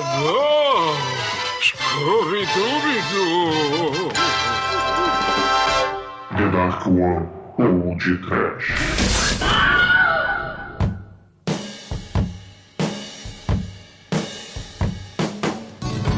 [0.00, 0.94] não!
[1.60, 4.10] Scooby-Dooby-Doo!
[6.36, 7.28] The Dark One
[7.58, 8.68] Old Trash.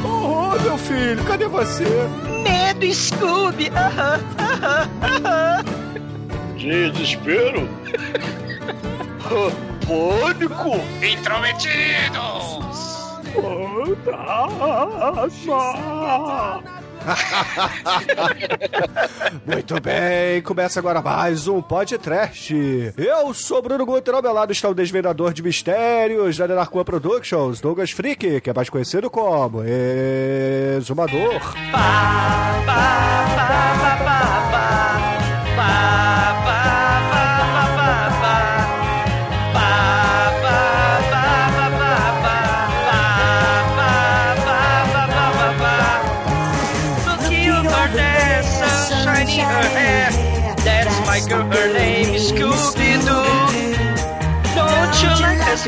[0.05, 1.85] Oh, meu filho, cadê você?
[2.43, 3.69] Medo, Scooby!
[3.71, 5.65] Aham, aham, aham.
[6.57, 7.69] Desespero?
[9.87, 10.81] Pânico?
[13.33, 14.53] Intrometidos!
[19.45, 22.55] Muito bem, começa agora mais um podcast.
[22.97, 27.61] Eu sou Bruno Guter, ao meu lado está o desvendador de mistérios da Denarcoa Productions,
[27.61, 29.63] Douglas Freak, que é mais conhecido como
[30.77, 31.41] Exumador.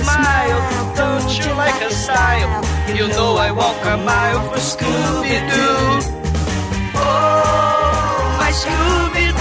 [0.03, 0.61] Smile?
[0.97, 2.65] Don't you like a style?
[2.97, 6.01] You know I walk a mile for Scooby-Doo.
[6.97, 9.34] Oh, my Scooby-Doo,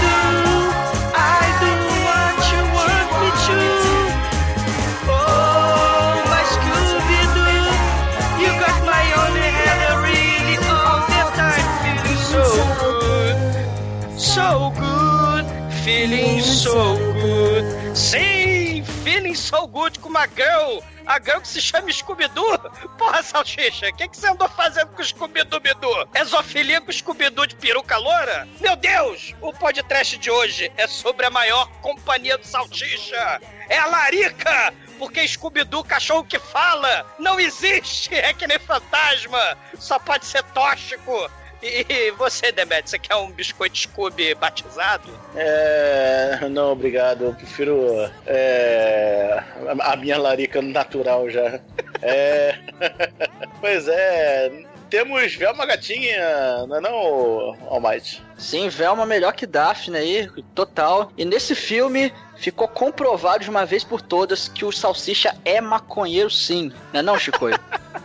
[19.04, 20.80] feeling so good com uma girl.
[21.06, 22.58] A girl que se chama Scooby-Doo?
[22.96, 26.08] Porra, Salsicha, o que, que você andou fazendo com o Scooby-Doo?
[26.14, 28.48] É zoofilia com o Scooby-Doo de peruca loura?
[28.58, 29.34] Meu Deus!
[29.42, 33.42] O podcast de hoje é sobre a maior companhia do Salsicha.
[33.68, 34.72] É a Larica!
[34.98, 38.14] Porque Scooby-Doo, cachorro que fala, não existe!
[38.14, 39.58] É que nem fantasma!
[39.78, 41.30] Só pode ser tóxico!
[41.64, 45.08] E você, Demet, você quer um biscoito Scooby batizado?
[45.34, 46.40] É.
[46.50, 47.24] Não, obrigado.
[47.24, 48.10] Eu prefiro.
[48.26, 49.42] É.
[49.80, 51.60] A minha larica natural já.
[52.02, 52.58] É.
[53.60, 54.52] Pois é.
[54.90, 58.22] Temos Velma Gatinha, não é não, Almighty?
[58.36, 61.10] Sim, Velma melhor que Daphne aí, total.
[61.16, 66.30] E nesse filme ficou comprovado de uma vez por todas que o Salsicha é maconheiro
[66.30, 67.46] sim, não é não, Chico?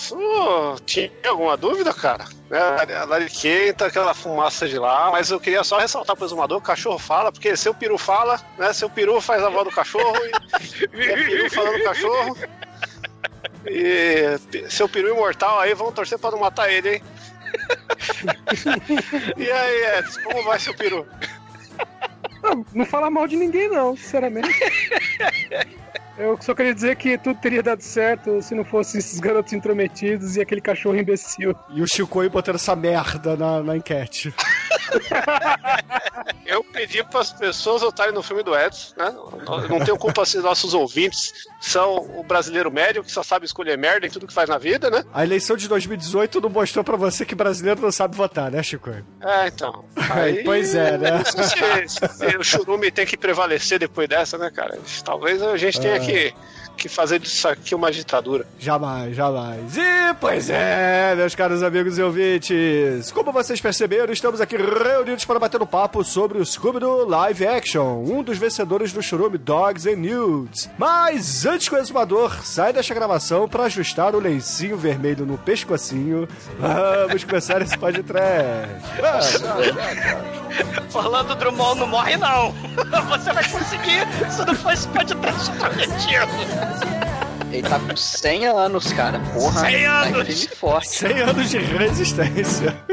[0.00, 0.16] Isso,
[0.86, 2.24] tinha alguma dúvida, cara?
[2.50, 6.62] É, a lariquenta, aquela fumaça de lá, mas eu queria só ressaltar pro exumador, o
[6.62, 8.72] cachorro fala, porque seu peru fala, né?
[8.72, 12.36] Seu peru faz a voz do cachorro e, e é peru falando cachorro.
[13.66, 17.02] E seu peru imortal aí, vamos torcer pra não matar ele, hein?
[19.36, 21.06] e aí, Edson, como vai seu peru?
[22.42, 24.48] Não, não fala mal de ninguém, não, sinceramente.
[26.20, 30.36] Eu só queria dizer que tudo teria dado certo se não fossem esses garotos intrometidos
[30.36, 31.56] e aquele cachorro imbecil.
[31.70, 34.30] E o Chico botando essa merda na, na enquete.
[36.46, 39.14] Eu pedi para as pessoas votarem no filme do Edson, né?
[39.68, 44.06] Não tenho culpa se nossos ouvintes são o brasileiro médio que só sabe escolher merda
[44.06, 45.04] em tudo que faz na vida, né?
[45.12, 48.90] A eleição de 2018 não mostrou pra você que brasileiro não sabe votar, né, Chico?
[48.90, 49.84] É, então.
[50.44, 51.22] Pois é, né?
[51.86, 54.78] Se, se o churume tem que prevalecer depois dessa, né, cara?
[55.04, 55.98] Talvez a gente tenha É.
[56.00, 56.34] que,
[56.80, 58.46] que fazer disso aqui uma ditadura.
[58.58, 59.76] Jamais, jamais.
[59.76, 63.12] E, pois é, meus caros amigos e ouvintes.
[63.12, 68.02] Como vocês perceberam, estamos aqui reunidos para bater um papo sobre o Scooby-Doo Live Action,
[68.02, 70.70] um dos vencedores do churume Dogs and Nudes.
[70.78, 76.26] Mas antes que o exumador saia desta gravação para ajustar o lencinho vermelho no pescocinho,
[76.58, 78.70] vamos começar esse podcast.
[80.94, 82.52] Orlando Drummond não morre, não.
[83.10, 86.69] Você vai conseguir se não for esse podcast prometido.
[87.52, 89.18] Ele tá com 100 anos, cara.
[89.34, 90.26] Porra, 100 tá anos.
[90.26, 90.88] firme e forte.
[90.88, 92.84] 100 anos de resistência.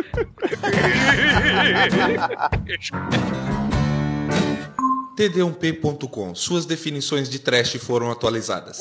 [5.15, 6.35] td1p.com.
[6.35, 8.79] Suas definições de trash foram atualizadas.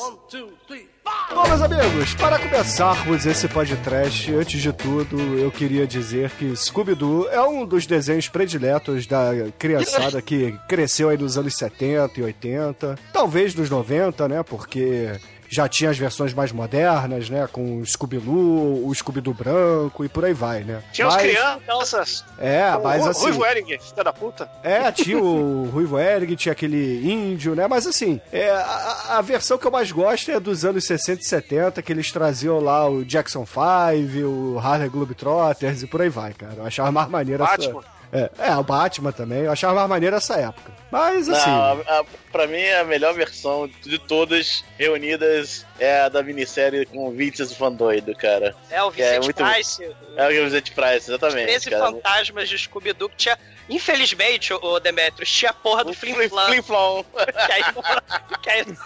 [1.35, 7.29] Bom, meus amigos, para começarmos esse podcast, antes de tudo, eu queria dizer que Scooby-Doo
[7.29, 12.99] é um dos desenhos prediletos da criançada que cresceu aí nos anos 70 e 80,
[13.13, 15.13] talvez nos 90, né, porque
[15.49, 20.25] já tinha as versões mais modernas, né, com o Scooby-Doo, o Scooby-Doo branco e por
[20.25, 20.83] aí vai, né.
[20.93, 22.25] Tinha os Mas- crianças.
[22.39, 23.23] É, o mas assim...
[23.25, 24.49] Ruivo Ering, filha da puta.
[24.63, 27.67] É, tinha o Ruivo Erig, tinha aquele índio, né?
[27.67, 31.25] Mas assim, é, a, a versão que eu mais gosto é dos anos 60 e
[31.25, 36.33] 70, que eles traziam lá o Jackson 5, o Harley Globetrotters e por aí vai,
[36.33, 36.55] cara.
[36.59, 37.73] Eu achava mais maneiro essa,
[38.13, 39.41] é, é, o Batman também.
[39.41, 40.73] Eu achava mais maneiro essa época.
[40.91, 41.51] Mas assim.
[41.51, 46.87] Não, a, a, pra mim, a melhor versão de todas reunidas é a da minissérie
[46.87, 48.55] com o Vincent Van Doido, cara.
[48.71, 49.97] É, o é Vincent é, Price.
[50.17, 51.47] É o Vincent Price, exatamente.
[51.47, 51.87] 13 cara.
[51.87, 53.39] fantasmas de Scooby-Doo que tinha
[53.69, 56.63] Infelizmente, o Demetrius, tinha a porra do Flim-Flam.
[56.63, 56.63] Flim
[58.43, 58.65] que aí.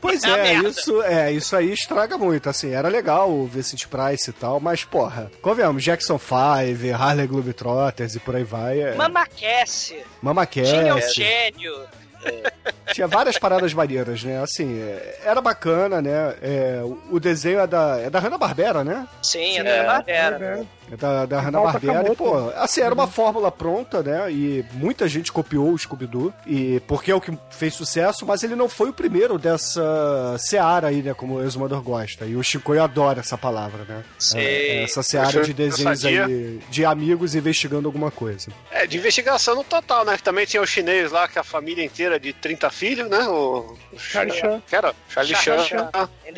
[0.00, 2.48] Pois é, isso, é, isso aí estraga muito.
[2.48, 8.14] Assim, era legal o Vincent Price e tal, mas, porra, convenhamos, Jackson 5, Harley Globetrotters
[8.14, 8.80] e por aí vai.
[8.80, 8.94] É...
[8.94, 10.02] Mama Cassie.
[10.22, 10.78] Mama Cassie.
[10.78, 11.88] Tinha o gênio.
[12.24, 12.92] É.
[12.92, 14.42] Tinha várias paradas maneiras, né?
[14.42, 16.34] Assim, é, era bacana, né?
[16.42, 16.80] É,
[17.10, 19.06] o desenho é da, é da Hanna-Barbera, né?
[19.22, 19.80] Sim, Sim, é da é.
[19.80, 20.60] Hanna-Barbera.
[20.60, 20.79] É.
[20.96, 22.12] Da, da Hanna Barbera.
[22.12, 23.10] E, pô, assim, era uma uhum.
[23.10, 24.30] fórmula pronta, né?
[24.30, 26.32] E muita gente copiou o Scooby-Doo.
[26.46, 30.88] E porque é o que fez sucesso, mas ele não foi o primeiro dessa seara
[30.88, 31.14] aí, né?
[31.14, 32.26] Como o Exumador gosta.
[32.26, 34.04] E o Chicoio adora essa palavra, né?
[34.18, 34.38] Sim.
[34.38, 38.50] É, é essa seara de desenhos aí de amigos investigando alguma coisa.
[38.70, 40.16] É, de investigação no total, né?
[40.22, 43.26] Também tinha o chinês lá, que é a família inteira de 30 filhos, né?
[43.28, 44.62] O, Charlie Chan.
[44.66, 44.94] Que era?
[45.08, 45.90] Charlie Chan.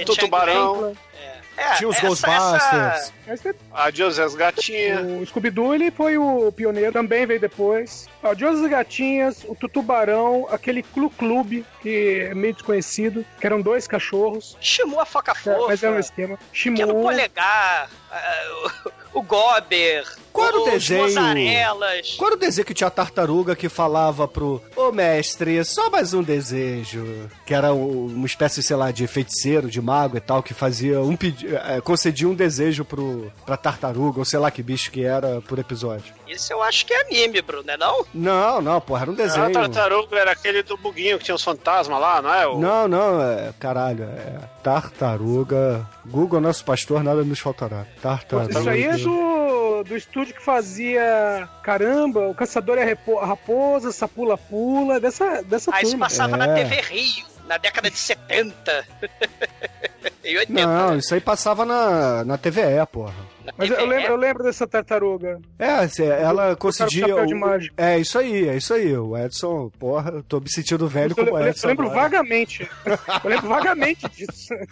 [0.04, 0.96] Tutubarão.
[1.14, 1.42] É.
[1.56, 2.64] É, tinha os Ghostbusters.
[2.64, 3.12] Essa...
[3.26, 3.54] Esse...
[3.72, 5.22] As gatinhas.
[5.22, 8.08] O Scooby-Doo, ele foi o pioneiro, também veio depois.
[8.22, 13.86] Adiós as gatinhas, o Tutubarão, aquele Clu Clube, que é meio desconhecido, que eram dois
[13.86, 14.56] cachorros.
[14.60, 15.64] Shimu a foca fofa.
[15.64, 16.34] É, mas era um esquema.
[16.34, 16.76] É Shimu.
[16.76, 17.90] Que era o polegar,
[19.14, 20.04] o, o Gober.
[20.32, 21.02] Qual o o desenho?
[21.02, 22.14] Mozarelas.
[22.16, 26.22] Qual o desenho que tinha a tartaruga que falava pro Ô mestre, só mais um
[26.22, 27.28] desejo?
[27.44, 31.16] Que era uma espécie, sei lá, de feiticeiro, de mago e tal, que fazia um
[31.16, 31.54] pedido.
[31.56, 33.11] É, concedia um desejo pro
[33.44, 36.12] pra tartaruga, ou sei lá que bicho que era por episódio.
[36.26, 38.06] Isso eu acho que é anime, Bruno, não é não?
[38.14, 39.44] Não, não, porra, era um ah, desenho.
[39.46, 42.46] A tartaruga era aquele do buguinho que tinha os fantasmas lá, não é?
[42.46, 42.58] O...
[42.58, 45.86] Não, não, é, caralho, é tartaruga.
[46.06, 47.86] Google nosso pastor, nada nos faltará.
[48.00, 48.58] Tartaruga.
[48.58, 54.98] Isso aí é do, do estúdio que fazia caramba, o caçador é raposa, sapula pula,
[55.00, 56.06] dessa dessa ah, Aí turma.
[56.06, 56.38] isso passava é.
[56.38, 58.86] na TV Rio, na década de 70.
[60.24, 60.66] Em 80.
[60.66, 60.98] Não, né?
[60.98, 63.32] isso aí passava na, na TVE, porra.
[63.56, 65.40] Mas Eu, lembro, eu lembro dessa tartaruga.
[65.58, 67.06] É, assim, ela conseguia.
[67.76, 68.96] É isso aí, é isso aí.
[68.96, 71.66] O Edson, porra, eu tô me sentindo velho como Edson.
[71.66, 72.02] Eu lembro agora.
[72.02, 72.70] vagamente.
[73.24, 74.52] Eu lembro vagamente disso.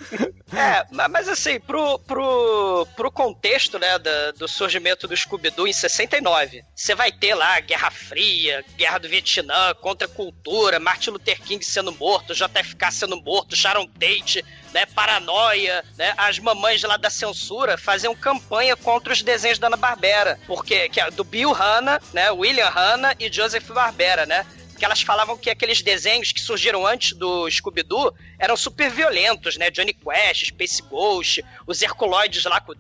[0.52, 6.64] É, mas assim, pro, pro, pro contexto, né, do, do surgimento do Scooby-Doo em 69,
[6.74, 11.92] você vai ter lá Guerra Fria, Guerra do Vietnã, Contra Cultura, Martin Luther King sendo
[11.92, 18.14] morto, JFK sendo morto, Sharon Tate, né, paranoia, né, as mamães lá da censura faziam
[18.14, 22.68] campanha contra os desenhos da Ana Barbera, porque que é do Bill Hanna, né, William
[22.68, 24.46] Hanna e Joseph Barbera, né?
[24.80, 29.70] que elas falavam que aqueles desenhos que surgiram antes do Scooby-Doo eram super violentos, né?
[29.70, 32.72] Johnny Quest, Space Ghost, os Herculoides lá com...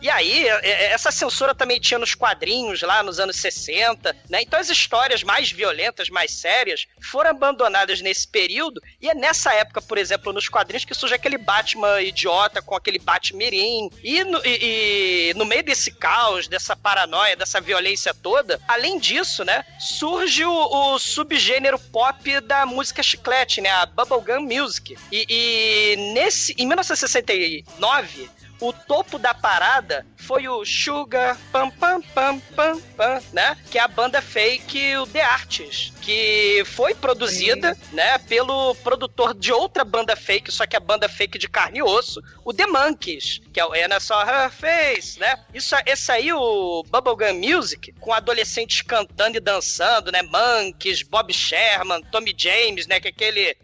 [0.00, 4.40] E aí, essa censura também tinha nos quadrinhos lá nos anos 60, né?
[4.40, 9.82] Então as histórias mais violentas, mais sérias, foram abandonadas nesse período e é nessa época,
[9.82, 15.30] por exemplo, nos quadrinhos que surge aquele Batman idiota com aquele Batmirim e no, e,
[15.30, 20.53] e no meio desse caos, dessa paranoia, dessa violência toda, além disso, né, surge o
[20.54, 24.96] o subgênero pop da música chiclete, né, a Bubblegum Music.
[25.10, 28.30] E, e nesse, em 1969,
[28.68, 33.56] o topo da parada foi o Sugar Pam Pam Pam Pam Pam, né?
[33.70, 37.96] Que é a banda fake, o The Arts, que foi produzida, Sim.
[37.96, 41.82] né, pelo produtor de outra banda fake, só que a banda fake de carne e
[41.82, 45.38] osso, o The Monkeys, que é o Ana Só Her Face, né?
[45.52, 50.22] Isso, esse aí, o Bubblegum Music, com adolescentes cantando e dançando, né?
[50.22, 53.00] Monkeys, Bob Sherman, Tommy James, né?
[53.00, 53.56] Que é aquele...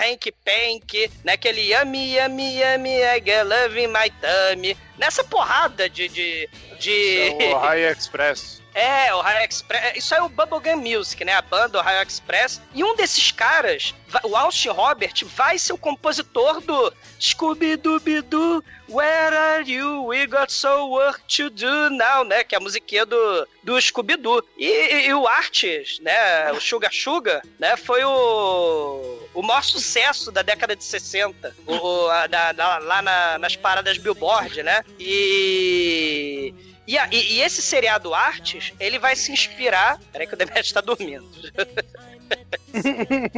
[0.00, 1.32] Hank Pank, né?
[1.34, 4.76] Aquele Yummy, Yummy, Yummy, I love my tummy.
[4.98, 6.08] Nessa porrada de...
[6.08, 6.48] de,
[6.78, 7.36] de...
[7.38, 8.62] É o Express.
[8.80, 9.98] É, o Raio Express.
[9.98, 11.34] Isso é o Bubblegum Music, né?
[11.34, 12.62] A banda, o Raio Express.
[12.72, 13.94] E um desses caras,
[14.24, 20.04] o Austin Robert, vai ser o compositor do Scooby-Dooby-Doo, Where are you?
[20.06, 22.42] We got so work to do now, né?
[22.42, 24.42] Que é a musiquinha do, do Scooby-Doo.
[24.56, 26.50] E, e, e, o Artes, né?
[26.50, 27.76] O Sugar Sugar, né?
[27.76, 31.54] Foi o, o maior sucesso da década de 60.
[31.66, 34.82] O, a, da, da, lá na, nas paradas Billboard, né?
[34.98, 36.52] E
[36.90, 40.00] e, a, e, e, esse seriado Artes, ele vai se inspirar.
[40.10, 41.24] Peraí que o Demet tá dormindo.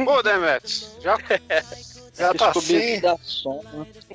[0.07, 1.15] Ô, Demet, já.
[2.13, 3.01] Já tá assim.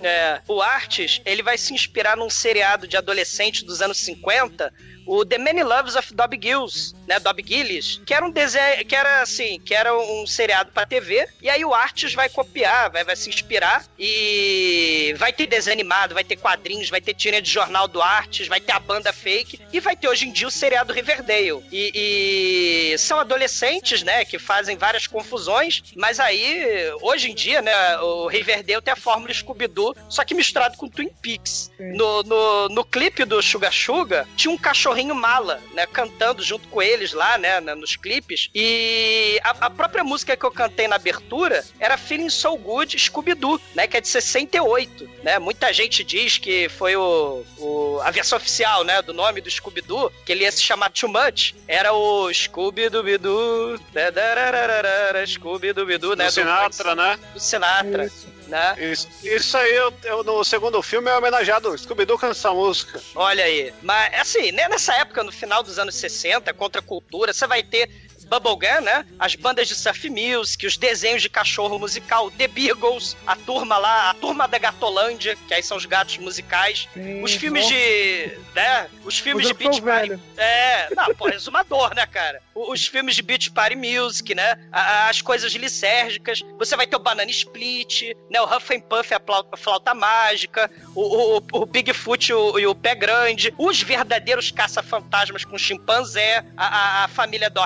[0.01, 4.73] É, o Artes, ele vai se inspirar num seriado de adolescente dos anos 50,
[5.09, 8.95] o The Many Loves of Dob Gills, né, Dob Gillis, que era um desenho, que
[8.95, 13.03] era assim, que era um seriado pra TV, e aí o Artes vai copiar, vai,
[13.05, 17.51] vai se inspirar, e vai ter desenho animado, vai ter quadrinhos, vai ter tirinha de
[17.51, 20.51] jornal do Artes, vai ter a banda fake, e vai ter hoje em dia o
[20.51, 21.65] seriado Riverdale.
[21.73, 27.88] E, e são adolescentes, né, que fazem várias confusões, mas aí, hoje em dia, né,
[27.97, 31.71] o Riverdale tem a fórmula Scooby-Doo, só que misturado com Twin Peaks.
[31.79, 36.83] No, no, no clipe do Suga Suga, tinha um cachorrinho mala, né, cantando junto com
[36.83, 41.65] eles lá, né, nos clipes, e a, a própria música que eu cantei na abertura
[41.81, 46.69] era Feeling So Good Scooby-Doo, né, que é de 68, né, muita gente diz que
[46.69, 50.63] foi o, o- a versão oficial, né, do nome do Scooby-Doo, que ele ia se
[50.63, 57.19] chamar Too Much, era o Scooby-Doo, né, darararara, Scooby-Doo, né, Do Sinatra, né?
[57.35, 58.27] do Sinatra, Isso.
[58.49, 61.77] né, Isso, isso aí, eu, eu- no segundo filme, é homenageado.
[61.77, 63.01] Scooby-Doo canta essa música.
[63.15, 63.73] Olha aí.
[63.83, 67.63] Mas, assim, né, nessa época, no final dos anos 60, contra a cultura, você vai
[67.63, 69.05] ter Bubblegum, né?
[69.19, 74.11] As bandas de surf music, os desenhos de cachorro musical, The Beagles, a turma lá,
[74.11, 76.89] a turma da Gatolândia, que aí são os gatos musicais.
[76.93, 78.39] Sim, Os filmes nossa, de.
[78.55, 78.89] né?
[79.05, 80.19] Os filmes de Beach Party.
[80.37, 82.41] É, não, pô, exumador, né, cara?
[82.55, 84.59] Os filmes de Beach Party Music, né?
[84.73, 86.43] As coisas lisérgicas.
[86.59, 88.41] Você vai ter o Banana Split, né?
[88.41, 92.75] O Huff and Puff, a flauta mágica, o, o, o Bigfoot e o, e o
[92.75, 97.61] Pé Grande, os verdadeiros caça-fantasmas com chimpanzé, a, a, a família do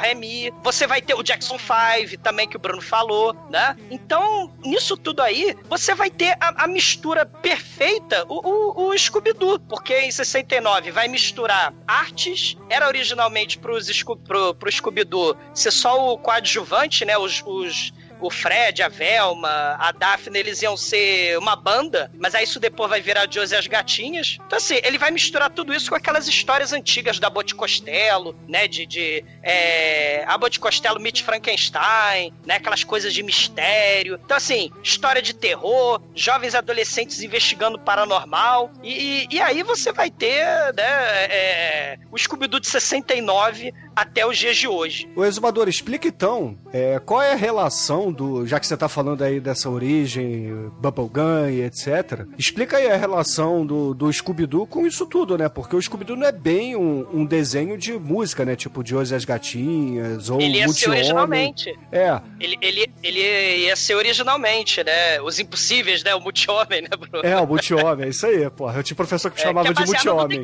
[0.62, 3.76] Você vai ter o Jackson 5 também, que o Bruno falou, né?
[3.90, 9.58] Então, nisso tudo aí, você vai ter a, a mistura perfeita, o, o, o Scooby-Doo,
[9.60, 13.90] porque em 69 vai misturar artes, era originalmente pros,
[14.26, 17.18] pro, pro Scooby-Doo ser só o coadjuvante, né?
[17.18, 17.92] Os, os-
[18.22, 22.88] o Fred, a Velma, a Daphne, eles iam ser uma banda, mas aí isso depois
[22.88, 24.38] vai virar Josie e as Gatinhas.
[24.46, 28.66] Então, assim, ele vai misturar tudo isso com aquelas histórias antigas da Bote Costello, né?
[28.68, 30.24] De, de é,
[30.60, 32.56] Costello meet Frankenstein, né?
[32.56, 34.18] Aquelas coisas de mistério.
[34.24, 38.70] Então, assim, história de terror, jovens adolescentes investigando paranormal.
[38.82, 40.92] E, e, e aí você vai ter, né?
[41.32, 45.08] é, o Scooby-Doo de 69 até os dias de hoje.
[45.16, 48.46] O exumador, explica então é, qual é a relação do.
[48.46, 52.26] Já que você tá falando aí dessa origem, Bubblegum e etc.
[52.38, 55.48] Explica aí a relação do, do Scooby-Doo com isso tudo, né?
[55.48, 58.56] Porque o Scooby-Doo não é bem um, um desenho de música, né?
[58.56, 61.78] Tipo de Ozzy e as Gatinhas ou Ele ia ser originalmente.
[61.90, 63.20] É, Ele, ele, ele
[63.66, 65.20] ia ser originalmente, né?
[65.20, 66.14] Os Impossíveis, né?
[66.14, 67.24] O Multi-Homem, né, Bruno?
[67.26, 68.78] é, o Multi-Homem, é isso aí, porra.
[68.78, 70.42] Eu tinha professor que É, chamava que é de Multi-Homem.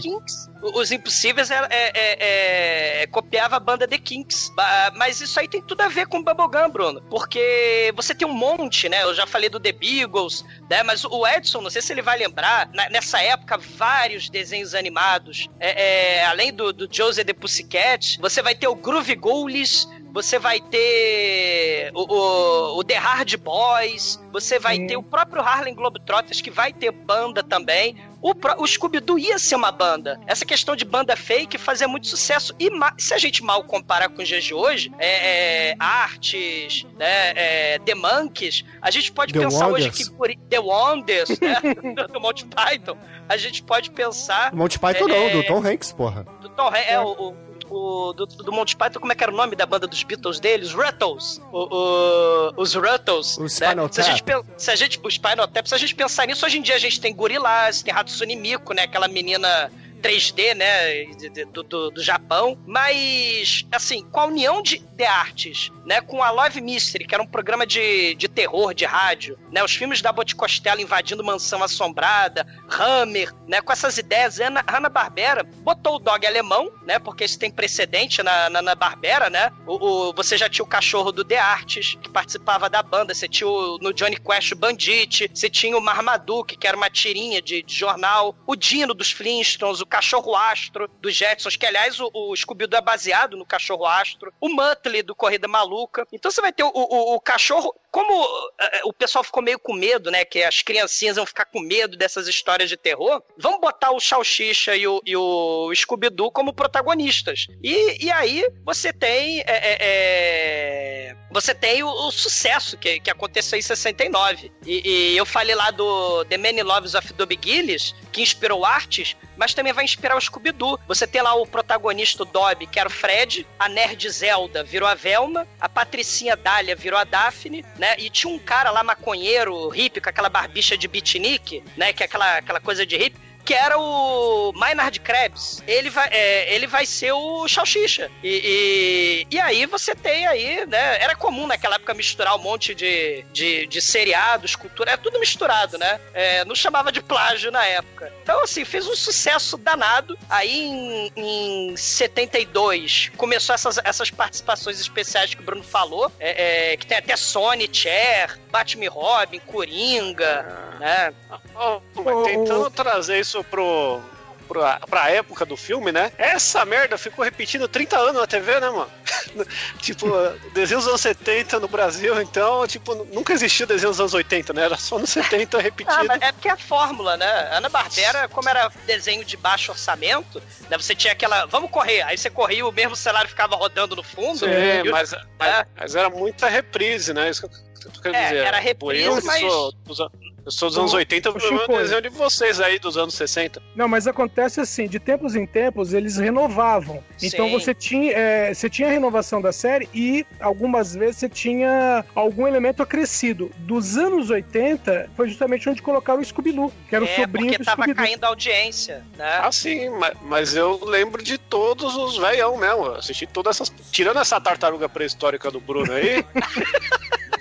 [0.75, 3.07] Os Impossíveis era- é, é- é-
[3.38, 4.52] copiava a banda The Kinks.
[4.97, 7.00] Mas isso aí tem tudo a ver com Bubblegum, Bruno.
[7.02, 9.04] Porque você tem um monte, né?
[9.04, 10.83] Eu já falei do The Beagles, né?
[10.83, 15.49] Mas o Edson, não sei se ele vai lembrar, nessa época, vários desenhos animados.
[15.61, 19.88] É, é, além do, do Josie the Pussycat, você vai ter o Groove Ghoulies,
[20.22, 24.87] você vai ter o, o, o The Hard Boys, você vai Sim.
[24.88, 27.96] ter o próprio Harlem Globetrotters, que vai ter banda também.
[28.20, 30.18] O, o Scooby-Doo ia ser uma banda.
[30.26, 32.52] Essa questão de banda fake fazia muito sucesso.
[32.58, 32.68] E
[33.00, 37.78] se a gente mal comparar com os dias de hoje, é, é, artes, né, é,
[37.78, 40.08] The Monkeys, a gente pode The pensar hoje Wonders.
[40.08, 41.60] que por- The Wonders, né,
[42.12, 42.98] do Monty Python,
[43.28, 46.26] a gente pode pensar Monty Python É, não, do Tom Hanks, porra.
[46.40, 47.37] do Tom Hanks, é, o, o,
[47.70, 50.38] o- do, do Monty Python, como é que era o nome da banda dos Beatles
[50.40, 50.72] deles?
[50.72, 51.40] Ruttles.
[51.52, 53.37] O, o- os Ruttles.
[53.38, 53.48] O né?
[53.48, 54.22] Spinal se a gente,
[54.56, 56.78] se a gente, o Spinal Tap, se a gente pensar nisso, hoje em dia a
[56.78, 58.82] gente tem Gorillaz, tem Hatsune Miku, né?
[58.82, 61.05] Aquela menina 3D, né,
[61.52, 66.31] do, do, do Japão, mas, assim, com a união de, de artes, né, com a
[66.31, 70.12] Love Mystery, que era um programa de, de terror de rádio, né, os filmes da
[70.12, 76.26] Bote Costello invadindo Mansão Assombrada, Hammer, né, com essas ideias, Ana, Hanna-Barbera botou o dog
[76.26, 80.49] alemão, né, porque isso tem precedente na, na, na Barbera, né, o, o- você já
[80.49, 84.17] tinha o cachorro do The Artes, que participava da banda, você tinha o, no Johnny
[84.17, 88.55] Quest o Bandit, você tinha o Marmaduke, que era uma tirinha de, de jornal, o
[88.57, 93.37] Dino dos Flintstones, o Cachorro Astro dos Jetsons, que aliás o, o Scooby-Doo é baseado
[93.37, 96.07] no Cachorro Astro, o Muttley do Corrida Maluca.
[96.12, 98.28] Então você vai ter o, o, o cachorro, como
[98.61, 101.97] eh, o pessoal ficou meio com medo, né, que as criancinhas vão ficar com medo
[101.97, 107.49] dessas histórias de terror, vamos botar o Salsicha e o, e o Scooby-Doo como protagonistas.
[107.61, 113.59] E, e aí você tem é, é, você tem o, o sucesso que, que aconteceu
[113.59, 114.52] em 69.
[114.64, 119.17] E, e eu falei lá do The Many Loves of Dobby Gillis, que inspirou artes,
[119.37, 120.78] mas também vai inspirar o Scooby-Doo.
[120.87, 124.95] Você tem lá o protagonista, Dobby, que era o Fred, a nerd Zelda virou a
[124.95, 127.88] Velma, a Patricinha Dália virou a Daphne, né?
[127.88, 127.97] Né?
[127.99, 131.92] E tinha um cara lá, maconheiro, hippie, com aquela barbicha de beatnik, né?
[131.92, 135.62] Que é aquela, aquela coisa de hippie que era o Maynard Krebs.
[135.67, 138.11] Ele vai, é, ele vai ser o Salsicha.
[138.23, 141.02] E, e, e, aí você tem aí, né?
[141.02, 145.78] Era comum naquela época misturar um monte de, de, de seriados, cultura, era tudo misturado,
[145.78, 145.99] né?
[146.12, 148.12] É, não chamava de plágio na época.
[148.23, 150.19] Então, assim, fez um sucesso danado.
[150.28, 156.76] Aí em, em 72 começou essas, essas participações especiais que o Bruno falou, é, é
[156.76, 160.78] que tem até Sony, Cher, Batman Robin, Coringa, ah.
[160.78, 161.14] né?
[161.55, 161.81] Oh,
[162.25, 164.00] tentando trazer isso pro,
[164.49, 166.11] pra, pra época do filme, né?
[166.16, 168.90] Essa merda ficou repetindo 30 anos na TV, né, mano?
[169.78, 170.07] tipo,
[170.54, 174.64] desenhos dos anos 70 no Brasil, então, tipo, nunca existiu desenho dos anos 80, né?
[174.64, 176.12] Era só nos 70 repetido.
[176.12, 177.49] Ah, é porque é a fórmula, né?
[177.52, 180.76] Ana Barbera, como era desenho de baixo orçamento, né?
[180.78, 181.47] Você tinha aquela.
[181.47, 182.02] Vamos correr.
[182.02, 184.38] Aí você corria o mesmo cenário ficava rodando no fundo.
[184.38, 184.47] Sim,
[184.90, 185.66] mas, mas, é.
[185.76, 187.28] mas, era muita reprise, né?
[187.28, 188.47] Isso que eu tô querendo é, dizer.
[188.47, 189.40] Era reprise, eu, mas.
[189.40, 190.11] Sou,
[190.49, 193.61] eu sou dos anos 80, eu vi o desenho de vocês aí dos anos 60.
[193.76, 197.05] Não, mas acontece assim, de tempos em tempos eles renovavam.
[197.23, 197.52] Então Sim.
[197.52, 202.47] você tinha, é, você tinha a renovação da série e algumas vezes você tinha algum
[202.47, 203.50] elemento acrescido.
[203.59, 207.59] Dos anos 80 foi justamente onde colocaram o Scooby-Doo, que era é, o sobrinho porque
[207.59, 209.40] do tava caindo a audiência, né?
[209.43, 212.87] Ah, sim, mas, mas eu lembro de todos os velhão mesmo.
[212.87, 213.71] Eu assisti todas essas.
[213.93, 216.25] Tirando essa tartaruga pré-histórica do Bruno aí.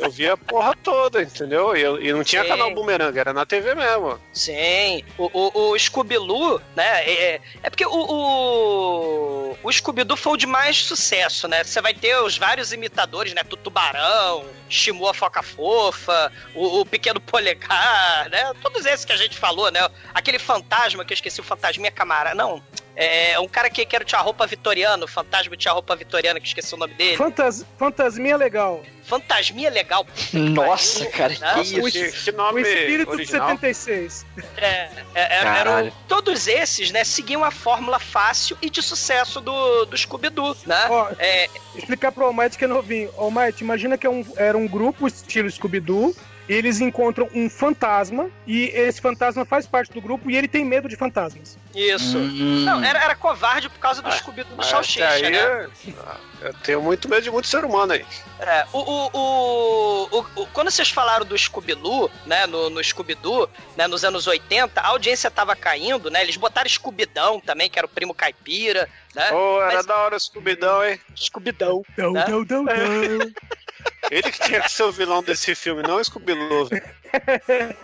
[0.00, 1.76] Eu via a porra toda, entendeu?
[1.76, 2.48] E, eu, e não tinha Sim.
[2.48, 4.18] canal Boomerang, era na TV mesmo.
[4.32, 5.04] Sim.
[5.18, 7.04] O, o, o Scooby-Doo, né?
[7.04, 11.62] É, é porque o, o, o Scooby-Doo foi o de mais sucesso, né?
[11.62, 13.42] Você vai ter os vários imitadores, né?
[13.44, 18.52] Tubarão, Shimu a Foca Fofa, o, o Pequeno Polegar, né?
[18.62, 19.86] Todos esses que a gente falou, né?
[20.14, 22.34] Aquele fantasma que eu esqueci, o Fantasminha Camarada.
[22.34, 22.62] Não,
[23.00, 26.38] é um cara que, que era o Tia Roupa Vitoriano, o fantasma Tia Roupa Vitoriana,
[26.38, 27.16] que esqueci o nome dele.
[27.16, 28.82] Fantas, fantasminha legal.
[29.04, 30.06] Fantasminha legal.
[30.32, 32.24] Nossa, cara, que, isso?
[32.24, 33.56] que nome O espírito original?
[33.56, 34.26] de 76.
[34.56, 39.86] É, é, é eram, todos esses, né, seguiam a fórmula fácil e de sucesso do,
[39.86, 40.86] do Scooby-Doo, né?
[40.90, 43.10] Ó, é, explicar pro Almighty que é novinho.
[43.16, 46.14] Almighty, imagina que é um, era um grupo estilo Scooby-Doo,
[46.50, 50.88] eles encontram um fantasma e esse fantasma faz parte do grupo e ele tem medo
[50.88, 51.56] de fantasmas.
[51.72, 52.18] Isso.
[52.18, 52.64] Hum.
[52.64, 55.68] Não, era, era covarde por causa do ah, Scooby do Salsicha, né?
[56.42, 58.04] Eu tenho muito medo de muito ser humano aí.
[58.40, 63.86] É, o, o, o, o quando vocês falaram do Scooby-Doo, né, no, no Scooby-Doo, né,
[63.86, 67.90] nos anos 80, a audiência tava caindo, né, eles botaram Scooby-Dão também, que era o
[67.90, 69.30] primo caipira, né?
[69.32, 69.86] Oh, era Mas...
[69.86, 70.98] da hora o Scooby-Dão, hein?
[71.14, 71.84] Scooby-Dão.
[71.96, 72.24] Dão, né?
[72.26, 72.74] dão, dão, dão.
[74.10, 76.68] Ele que tinha que ser o vilão desse filme, não o Scooby-Doo.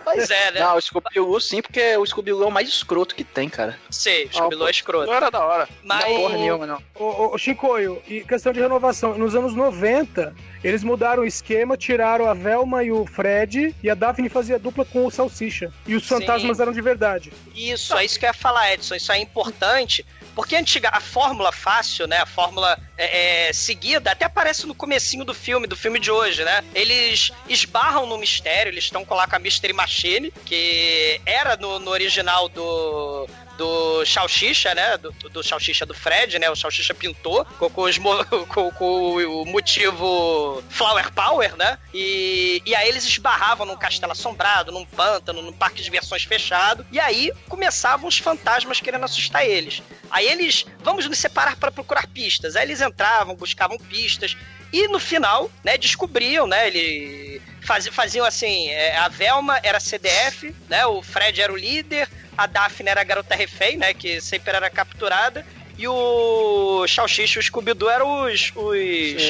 [0.03, 0.59] Pois é, né?
[0.59, 3.79] Não, o Scooby-Doo sim, porque o Scooby-Doo é o mais escroto que tem, cara.
[3.89, 5.07] Sei, o Scooby-Doo é escroto.
[5.07, 5.69] Não era da hora.
[5.83, 6.03] Mas...
[6.03, 6.83] Não, porra nenhuma, não.
[6.95, 12.29] Ô, ô, Chicoio, e questão de renovação, nos anos 90, eles mudaram o esquema, tiraram
[12.29, 15.71] a Velma e o Fred, e a Daphne fazia dupla com o Salsicha.
[15.85, 16.63] E os fantasmas Sim.
[16.63, 17.31] eram de verdade.
[17.55, 18.95] Isso, é isso que eu ia falar, Edson.
[18.95, 20.05] Isso é importante,
[20.35, 22.17] porque a antiga, a fórmula fácil, né?
[22.17, 26.43] A fórmula é, é, seguida, até aparece no comecinho do filme, do filme de hoje,
[26.43, 26.63] né?
[26.73, 31.91] Eles esbarram no mistério, eles estão lá com a Mystery Machine, que era no, no
[31.91, 34.97] original do do Salsicha, né?
[34.97, 36.49] Do, do do Fred, né?
[36.49, 37.97] O Salsicha pintou com, com, os,
[38.47, 41.77] com, com, o motivo Flower Power, né?
[41.93, 46.85] E, e aí eles esbarravam num castelo assombrado, num pântano, num parque de diversões fechado.
[46.91, 49.81] E aí começavam os fantasmas querendo assustar eles.
[50.09, 52.55] Aí eles, vamos nos separar para procurar pistas.
[52.55, 54.35] Aí eles entravam, buscavam pistas.
[54.71, 56.67] E no final, né, descobriam, né?
[56.67, 60.85] Ele faz, faziam assim: é, a Velma era CDF, né?
[60.85, 63.93] O Fred era o líder, a Daphne era a garota refém, né?
[63.93, 65.45] Que sempre era capturada.
[65.77, 69.21] E o Salsicha e o Scooby-Doo eram os, os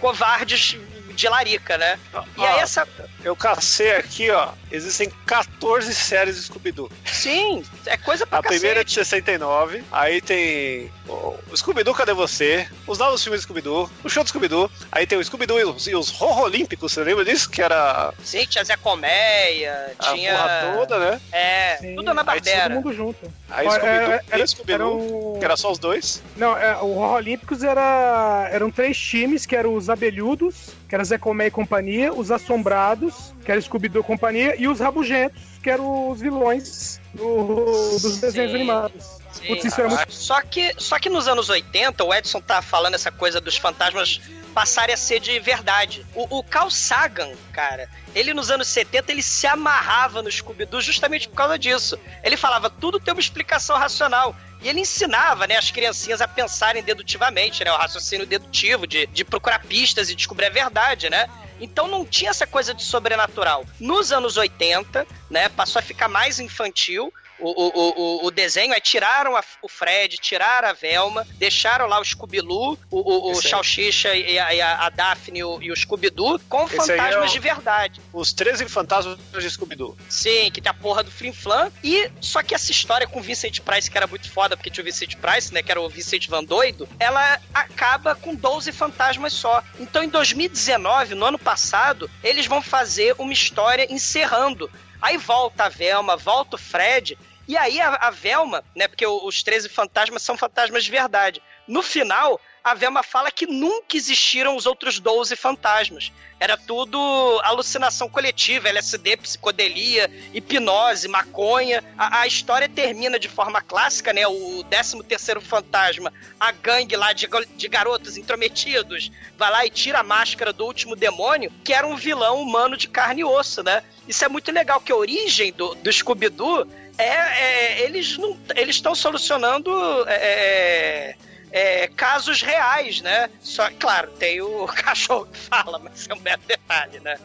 [0.00, 0.76] covardes
[1.14, 1.98] de larica, né?
[2.36, 2.86] E aí essa.
[3.24, 4.50] Eu cacei aqui, ó.
[4.70, 6.90] Existem 14 séries de Scooby-Doo.
[7.04, 8.58] Sim, é coisa pra A cacete.
[8.60, 12.66] primeira é de 69, aí tem o Scooby-Doo Cadê Você?
[12.86, 15.86] Os novos filmes do Scooby-Doo, o show do Scooby-Doo, aí tem o Scooby-Doo e os,
[15.86, 17.50] e os Olímpicos, você lembra disso?
[17.50, 18.12] Que era...
[18.24, 20.32] Sim, tinha Zé Colmeia, a tinha...
[20.36, 21.20] porra toda, né?
[21.30, 21.94] É, Sim.
[21.96, 22.62] tudo na Barbera.
[22.62, 23.32] Todo mundo junto.
[23.50, 26.22] Aí Scooby-Doo e Scooby-Doo, que era só os dois.
[26.36, 31.04] Não, é, o Horror Olímpicos era, eram três times, que eram os abelhudos, que era
[31.04, 35.70] Zé Colmeia e companhia, os assombrados, que era Scooby-Doo e companhia, e os rabugentos, que
[35.70, 38.56] eram os vilões do, dos desenhos Sim.
[38.56, 39.22] animados.
[39.46, 40.12] Putz, isso muito...
[40.12, 44.20] só, que, só que nos anos 80, o Edson tá falando essa coisa dos fantasmas
[44.52, 46.04] passarem a ser de verdade.
[46.14, 51.26] O, o Carl Sagan, cara, ele nos anos 70 ele se amarrava no Scooby-Doo justamente
[51.26, 51.98] por causa disso.
[52.22, 54.36] Ele falava, tudo tem uma explicação racional.
[54.62, 59.24] E ele ensinava, né, as criancinhas a pensarem dedutivamente, né, o raciocínio dedutivo, de, de
[59.24, 61.28] procurar pistas e descobrir a verdade, né?
[61.60, 63.64] Então não tinha essa coisa de sobrenatural.
[63.80, 67.12] Nos anos 80, né, passou a ficar mais infantil
[67.50, 72.00] o, o, o, o desenho, aí tiraram a, o Fred, tiraram a Velma, deixaram lá
[72.00, 76.76] o Scooby-Loo, o, o, Salsicha e a, a Daphne e o, e Scooby-Doo com Esse
[76.76, 78.00] fantasmas é o- de verdade.
[78.12, 79.96] Os 13 fantasmas de Scooby-Doo.
[80.08, 81.70] Sim, que tem a porra do Flim Flam.
[81.82, 84.82] E só que essa história com o Vincent Price, que era muito foda, porque tinha
[84.82, 85.62] o Vincent Price, né?
[85.62, 89.62] Que era o Vincent Van Doido, ela acaba com 12 fantasmas só.
[89.80, 94.70] Então, em 2019, no ano passado, eles vão fazer uma história encerrando.
[95.00, 97.18] Aí volta a Velma, volta o Fred.
[97.46, 98.86] E aí a, a Velma, né?
[98.86, 101.42] Porque os 13 fantasmas são fantasmas de verdade.
[101.66, 106.12] No final, a Velma fala que nunca existiram os outros 12 fantasmas.
[106.38, 106.98] Era tudo
[107.44, 111.82] alucinação coletiva, LSD, psicodelia, hipnose, maconha.
[111.96, 114.26] A, a história termina de forma clássica, né?
[114.26, 120.00] O 13 terceiro fantasma, a gangue lá de, de garotos intrometidos, vai lá e tira
[120.00, 123.82] a máscara do último demônio, que era um vilão humano de carne e osso, né?
[124.06, 126.66] Isso é muito legal, que a origem do, do Scooby-Doo
[126.98, 129.70] é, é- eles não eles estão solucionando
[130.08, 131.14] é,
[131.50, 133.30] é, casos reais, né?
[133.40, 137.18] Só claro, tem o cachorro que fala, mas é um mero detalhe, né?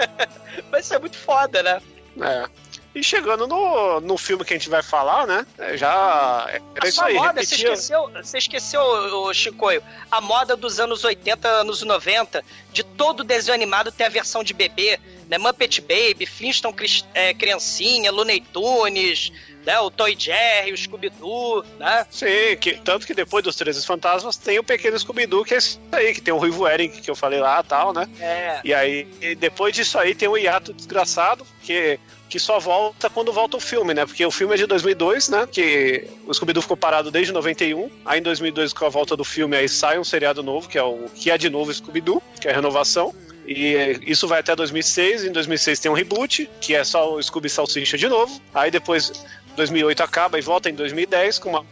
[0.70, 1.82] mas isso é muito foda, né?
[2.20, 2.48] É.
[2.98, 5.46] E chegando no, no filme que a gente vai falar, né?
[5.56, 7.14] é, Já era A isso aí.
[7.14, 9.80] moda, você esqueceu, você esqueceu, ô, Chicoio,
[10.10, 14.52] a moda dos anos 80, anos 90, de todo desenho animado ter a versão de
[14.52, 15.38] bebê, né?
[15.38, 16.74] Muppet Baby, Flintstone
[17.14, 19.30] é, Criancinha, Looney Tunes,
[19.64, 19.78] né?
[19.78, 22.04] o Toy Jerry, o Scooby-Doo, né?
[22.10, 25.78] Sim, que, tanto que depois dos 13 fantasmas tem o pequeno Scooby-Doo, que é esse
[25.92, 28.08] aí, que tem o Ruivo Eric, que eu falei lá e tal, né?
[28.18, 28.60] É.
[28.64, 33.32] E aí, e depois disso aí tem o hiato desgraçado, que, que só volta quando
[33.32, 34.04] volta o filme, né?
[34.04, 35.48] Porque o filme é de 2002, né?
[35.50, 37.90] Que o Scooby-Doo ficou parado desde 91.
[38.04, 40.82] Aí em 2002, com a volta do filme, aí sai um seriado novo, que é
[40.82, 43.14] o que é de novo Scooby-Doo, que é a renovação.
[43.46, 45.24] E eh, isso vai até 2006.
[45.24, 48.40] Em 2006 tem um reboot, que é só o Scooby Salsicha de novo.
[48.52, 49.24] Aí depois
[49.56, 51.64] 2008 acaba e volta em 2010 com uma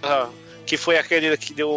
[0.66, 1.70] que foi aquele que deu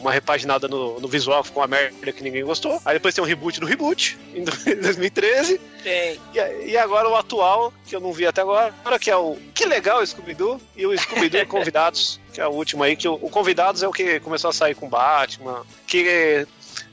[0.00, 2.80] uma repaginada no, no visual, ficou uma merda que ninguém gostou.
[2.84, 5.60] Aí depois tem um reboot do reboot, em 2013.
[5.82, 6.20] Tem.
[6.32, 9.66] E, e agora o atual, que eu não vi até agora, que é o Que
[9.66, 13.82] Legal Scooby-Doo e o Scooby-Doo Convidados, que é o último aí, que o, o Convidados
[13.82, 16.46] é o que começou a sair com Batman, que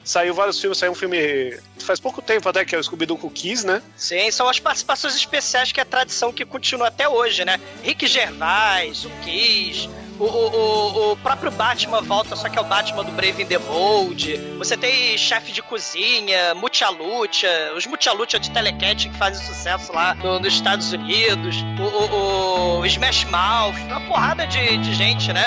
[0.03, 3.63] saiu vários filmes, saiu um filme faz pouco tempo até, que é o Scooby-Doo Cookies,
[3.63, 3.81] né?
[3.95, 7.59] Sim, são as participações especiais que é a tradição que continua até hoje, né?
[7.83, 13.03] Rick Gervais, o Kiss, o, o, o, próprio Batman volta, só que é o Batman
[13.03, 14.37] do Brave in the Bold.
[14.57, 19.91] Você tem chefe de cozinha, Mucha Lucha, os Mucha Lucha de Telecat que fazem sucesso
[19.91, 25.31] lá no- nos Estados Unidos, o, o, o Smash Mouth, uma porrada de, de gente,
[25.33, 25.45] né?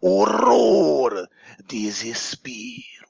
[0.00, 1.28] horror,
[1.68, 3.04] desespero.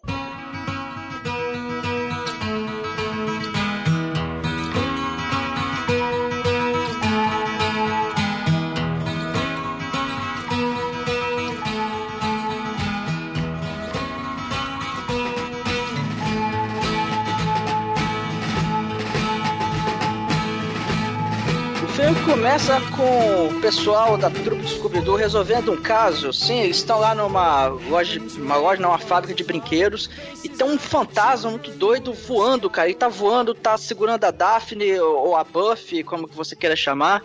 [22.25, 26.33] Começa com o pessoal da trupe Scooby-Doo resolvendo um caso.
[26.33, 30.09] Sim, eles estão lá numa loja, uma loja, não, uma fábrica de brinquedos,
[30.45, 32.89] e tem um fantasma muito doido voando, cara.
[32.89, 37.25] Ele tá voando, tá segurando a Daphne ou a Buffy, como que você queira chamar.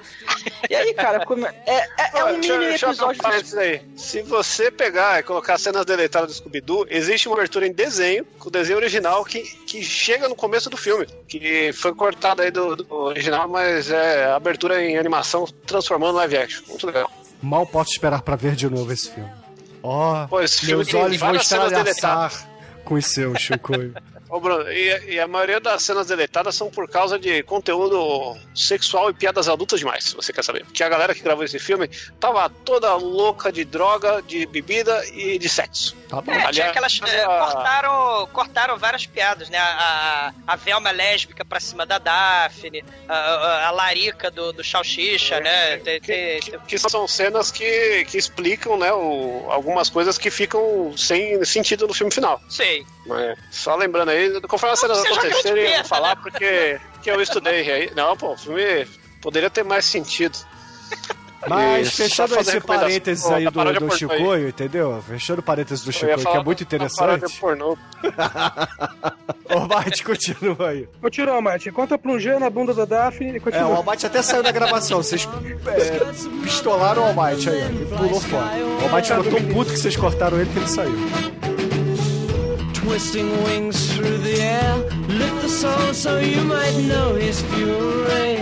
[0.67, 1.23] E aí, cara,
[1.65, 3.21] é, é, é um mini episódio.
[3.60, 3.82] aí.
[3.95, 8.47] Se você pegar e colocar cenas deletadas do Scooby-Doo, existe uma abertura em desenho, com
[8.47, 11.05] o desenho original, que, que chega no começo do filme.
[11.27, 16.63] Que foi cortada aí do, do original, mas é abertura em animação transformando live action.
[16.67, 17.18] Muito legal.
[17.41, 19.32] Mal posso esperar pra ver de novo esse filme.
[19.82, 22.49] Ó, Pô, esse filme meus olhos vão estralhaçar
[22.84, 23.93] com os seus, Chicoio.
[24.30, 29.10] Ô, Bruno, e, e a maioria das cenas deletadas são por causa de conteúdo sexual
[29.10, 30.63] e piadas adultas demais, se você quer saber.
[30.65, 31.88] Porque a galera que gravou esse filme
[32.20, 35.96] tava toda louca de droga, de bebida e de sexo.
[36.08, 36.32] Tá bom.
[36.32, 37.00] É, Aliás, aquelas.
[37.08, 39.58] é, a- cortaram, cortaram várias piadas, né?
[39.58, 44.63] A, a, a Velma lésbica pra cima da Daphne, a, a, a Larica do, do
[44.63, 45.78] Salsicha, né?
[45.78, 50.94] Tem- tem- Que, que são cenas que, que explicam, né, o- algumas coisas que ficam
[50.98, 52.39] sem sentido no filme final.
[52.50, 52.86] Sei.
[53.06, 56.21] Mas, só lembrando aí, conforme as cenas acontecerem, eu vou falar né?
[56.21, 57.91] porque que eu estudei aí.
[57.95, 58.88] Não, pô, o filme
[59.21, 60.38] poderia ter mais sentido.
[61.47, 63.97] Mas Isso, fechando esse parênteses aí do, do pornô aí.
[63.97, 65.01] Chicoio, entendeu?
[65.08, 67.39] Fechando o parênteses do Chicoio, que é muito interessante.
[67.39, 67.77] pornô.
[69.49, 70.88] o Almighty continua aí.
[71.01, 71.69] Continua, Almighty.
[71.69, 73.77] Enquanto a plungê na bunda da Daphne, ele É, o continua.
[73.77, 75.01] Almighty até saiu da gravação.
[75.01, 75.29] Vocês
[75.67, 77.65] é, pistolaram o Almighty aí, ó.
[77.65, 78.58] Ele pulou fora.
[78.58, 81.38] O Almighty ficou tão puto que vocês cortaram ele que ele saiu.
[82.82, 84.76] Twisting wings through the air,
[85.08, 88.39] lift the soul so you might know his fury.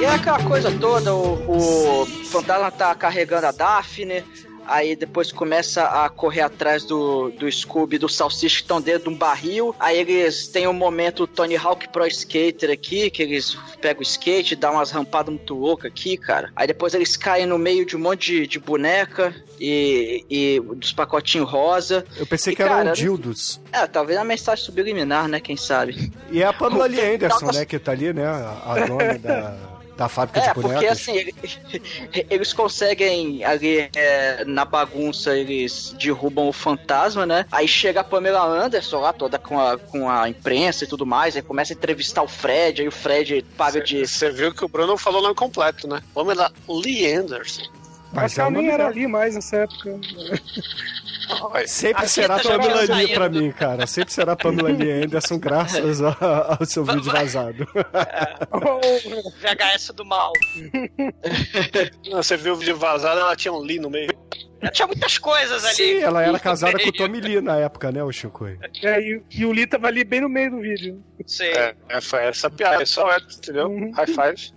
[0.00, 4.22] E é aquela coisa toda, o, o fantasma tá carregando a Daphne,
[4.66, 9.04] aí depois começa a correr atrás do, do Scooby e do Salsicha que estão dentro
[9.04, 9.74] de um barril.
[9.78, 14.56] Aí eles têm um momento Tony Hawk Pro Skater aqui, que eles pegam o skate,
[14.56, 16.50] dão umas rampadas muito loucas aqui, cara.
[16.56, 20.92] Aí depois eles caem no meio de um monte de, de boneca e, e dos
[20.92, 22.04] pacotinhos rosa.
[22.16, 23.60] Eu pensei E, que eram cara, dildos.
[23.72, 25.40] É, talvez a mensagem subliminar, né?
[25.40, 26.12] Quem sabe?
[26.30, 28.26] E é a Pamela Lee Anderson, né, que tá ali, né?
[28.26, 29.56] A dona da,
[29.96, 30.90] da fábrica É, de porque bonecas.
[31.00, 31.34] assim, ele-
[32.30, 37.46] eles conseguem ali é, na bagunça, eles derrubam o fantasma, né?
[37.52, 41.36] Aí chega a Pamela Anderson lá, toda com a, com a imprensa e tudo mais,
[41.36, 44.06] aí começa a entrevistar o Fred, aí o Fred paga de.
[44.06, 46.02] Você viu que o Bruno falou o nome completo, né?
[46.12, 47.62] Pamela Lee Anderson.
[48.14, 49.98] Mas Mas é ela o nem era ali mais nessa época.
[51.66, 53.86] Sempre será já Pamela Lee pra mim, cara.
[53.86, 57.66] Sempre será Pamela Lee Anderson, graças a- ao seu vídeo vazado.
[59.40, 60.32] VHS do mal.
[62.10, 64.10] Não, Você viu o vídeo vazado, ela tinha um Lee no meio.
[64.72, 65.74] Tinha muitas coisas ali.
[65.74, 66.92] Sim, ela era casada com o.
[66.92, 68.46] Tommy Lee na época, né, o Chico?
[68.46, 71.02] É, e, e o Lee tava ali bem no meio do vídeo.
[71.26, 71.44] Sim.
[71.44, 73.66] É, é, foi essa piada, é só é, entendeu?
[73.68, 73.92] Uhum.
[73.92, 74.52] High five.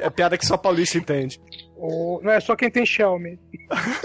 [0.00, 1.40] É piada que só paulista entende.
[1.86, 3.38] Ou- não é só quem tem Xiaomi.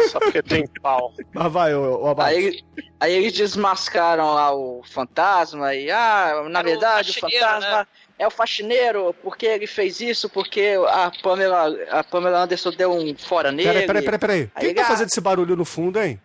[0.10, 1.14] Só porque tem pau.
[1.34, 2.22] Mas vai, ô, ô.
[2.22, 2.62] Aí,
[3.00, 7.78] aí eles desmascaram lá o fantasma e, ah, na Era o verdade, o faxineiro, fantasma
[7.80, 7.88] né?
[8.18, 13.16] é o faxineiro, porque ele fez isso, porque a Pamela, a Pamela Anderson deu um
[13.18, 13.86] fora nele.
[13.86, 14.52] Peraí, peraí, peraí.
[14.56, 16.20] Aí Quem tá ele- fazendo esse barulho no fundo, hein?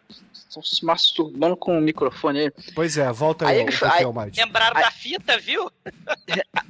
[0.54, 2.52] Estão se masturbando com o microfone aí.
[2.74, 4.30] Pois é, volta aí, Aí um ele- aí-.
[4.36, 5.70] Lembraram da fita, viu?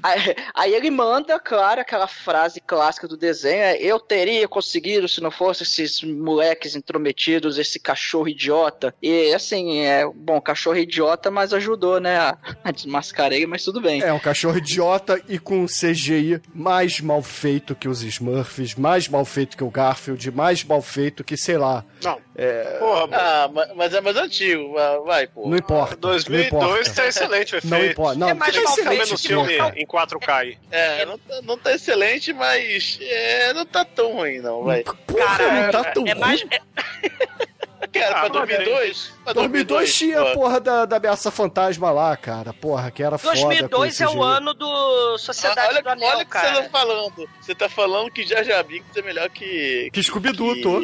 [0.03, 5.19] Aí, aí ele manda, claro, aquela frase clássica do desenho: é, Eu teria conseguido se
[5.23, 8.95] não fosse esses moleques intrometidos, esse cachorro idiota.
[9.03, 13.81] E assim, é bom, cachorro idiota, mas ajudou, né, a, a desmascarar ele, mas tudo
[13.81, 14.03] bem.
[14.03, 19.25] É, um cachorro idiota e com CGI mais mal feito que os Smurfs, mais mal
[19.25, 21.83] feito que o Garfield, mais mal feito que, sei lá.
[22.03, 22.21] Não.
[22.37, 24.73] É, Porra, Ah, ma- mas é mais antigo.
[25.05, 25.49] vai- pô.
[25.49, 25.97] não importa.
[25.97, 26.95] 2002 não importa.
[26.95, 27.71] tá excelente o efeito.
[27.75, 28.19] Não importa.
[28.19, 29.75] Não, É mais tá Quem tá excelente, vendo o filme cara.
[29.81, 30.59] em 4K aí?
[30.71, 34.83] É, não tá, não tá excelente, mas é, não tá tão ruim, não, vai.
[34.85, 36.41] Porra, não tá tão É mais.
[36.43, 36.51] ruim.
[36.53, 37.45] é-
[37.93, 39.13] Cara, Ah, pra 2002?
[39.25, 42.53] Pra 2002 tinha a porra da, da ameaça fantasma lá, cara.
[42.53, 43.35] Porra, que era foda.
[43.37, 46.63] com 2002 é o ano do Sociedade Olha, do Anel, olha o que você cara.
[46.63, 47.29] tá falando.
[47.41, 49.91] Você tá falando que Jar Jar Binks é melhor que...
[49.93, 50.81] Que Scooby-Doo, que- tô.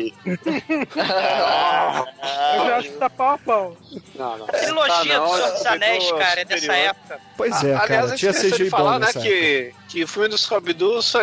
[0.98, 2.04] Ah,
[2.56, 3.76] Eu já acho que tá pau a pau.
[4.14, 4.46] Não, não.
[4.46, 7.20] Trilogia Ah, não, do Senhor dos Anéis, cara, é dessa época.
[7.36, 8.00] Pois é, Ah, cara.
[8.02, 11.20] Aliás, Tinha CGI de bom falar, né, que, que o filme do Scooby-Doo só,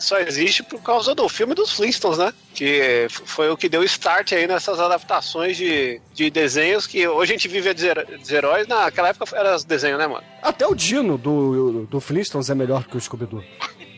[0.00, 2.32] só existe por causa do filme dos Flintstones, né?
[2.54, 7.34] Que foi o que deu start aí nessas adaptações de, de desenhos que hoje a
[7.36, 10.24] gente vive de her- de heróis, naquela época era os desenhos, né, mano?
[10.42, 13.44] Até o Dino do, do Flintstones é melhor que o Scooby-Doo.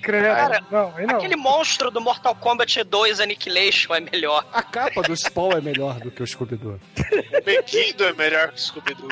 [0.02, 1.16] Cara, não, não.
[1.16, 4.44] Aquele monstro do Mortal Kombat 2 Annihilation é melhor.
[4.52, 6.80] A capa do Spawn é melhor do que o Scooby-Doo.
[6.98, 9.08] O Meguido é melhor que o Scooby-Doo.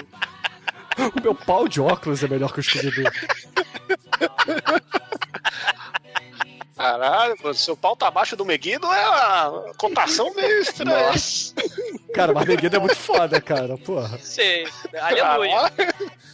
[1.16, 3.04] O meu pau de óculos é melhor que o Scooby-Doo.
[6.80, 11.12] Caralho, mano, seu pau tá abaixo do Meguido é uma cotação meio estranha.
[12.14, 13.76] Cara, mas Meguido é muito foda, cara.
[13.76, 14.18] Porra.
[14.18, 14.64] Sim,
[14.98, 15.70] aleluia.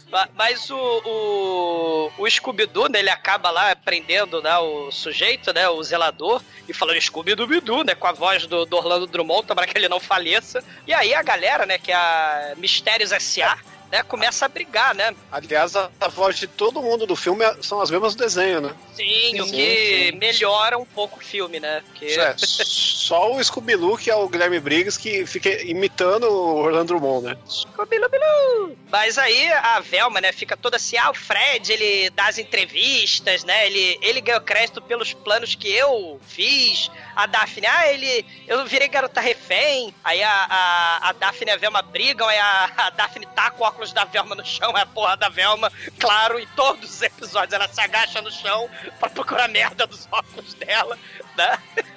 [0.09, 5.67] Ma- Mas o, o, o Scooby-Doo, né, ele acaba lá prendendo né, o sujeito, né,
[5.67, 9.77] o zelador, e falando Scooby-Doo, né, com a voz do, do Orlando Drummond, para que
[9.77, 10.63] ele não faleça.
[10.87, 13.57] E aí a galera, né, que é a Mistérios S.A.,
[13.91, 15.15] né, começa a brigar, né?
[15.31, 18.73] Aliás, a, a voz de todo mundo do filme são as mesmas do desenho, né?
[18.95, 21.81] Sim, o que melhora um pouco o filme, né?
[21.87, 22.05] Porque...
[22.05, 22.35] É,
[23.07, 27.37] só o Scooby-Doo, que é o Guilherme Briggs, que fica imitando o Orlando Drummond, né?
[27.47, 28.77] Scooby-Doo!
[28.91, 33.43] Mas aí a Velma, né, fica toda assim, ah, o Fred, ele dá as entrevistas,
[33.43, 38.65] né, ele, ele ganhou crédito pelos planos que eu fiz, a Daphne, ah, ele, eu
[38.65, 42.89] virei garota refém, aí a, a, a Daphne e a Velma brigam, aí a, a
[42.91, 46.47] Daphne taca o óculos da Velma no chão, aí a porra da Velma, claro, em
[46.55, 48.67] todos os episódios ela se agacha no chão
[48.99, 50.97] pra procurar a merda dos óculos dela,
[51.37, 51.59] né?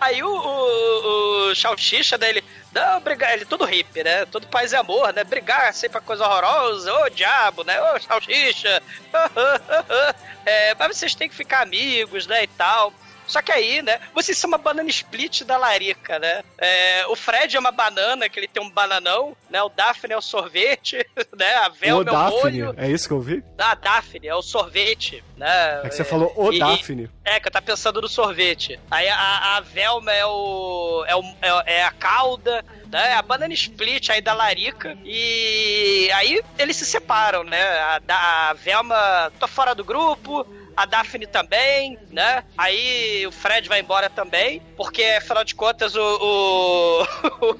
[0.00, 4.24] Aí o, o, o Salsicha, né, Não, brigar, ele é todo hippie, né?
[4.26, 5.22] Todo paz e amor, né?
[5.22, 7.80] Brigar sempre é coisa horrorosa, ô diabo, né?
[7.80, 8.82] Ô salsicha.
[10.44, 12.42] é, mas vocês têm que ficar amigos, né?
[12.42, 12.92] E tal.
[13.28, 14.00] Só que aí, né?
[14.14, 16.42] Vocês são uma banana split da larica, né?
[16.56, 19.62] É, o Fred é uma banana, que ele tem um bananão, né?
[19.62, 20.96] O Daphne é o sorvete,
[21.36, 21.54] né?
[21.56, 22.74] A O Velma é o Daphne, molho.
[22.78, 23.44] é isso que eu vi?
[23.58, 25.82] Ah, Daphne é o sorvete, né?
[25.84, 27.10] É que você falou o e- Daphne.
[27.24, 28.80] É, que eu tá pensando no sorvete.
[28.90, 31.04] Aí a, a Velma é o.
[31.06, 33.12] É, o, é, é a cauda, né?
[33.12, 34.96] A banana split aí da Larica.
[35.04, 37.62] E aí eles se separam, né?
[38.08, 40.46] A, a Velma tô fora do grupo.
[40.78, 42.44] A Daphne também, né?
[42.56, 47.04] Aí o Fred vai embora também, porque afinal de contas o,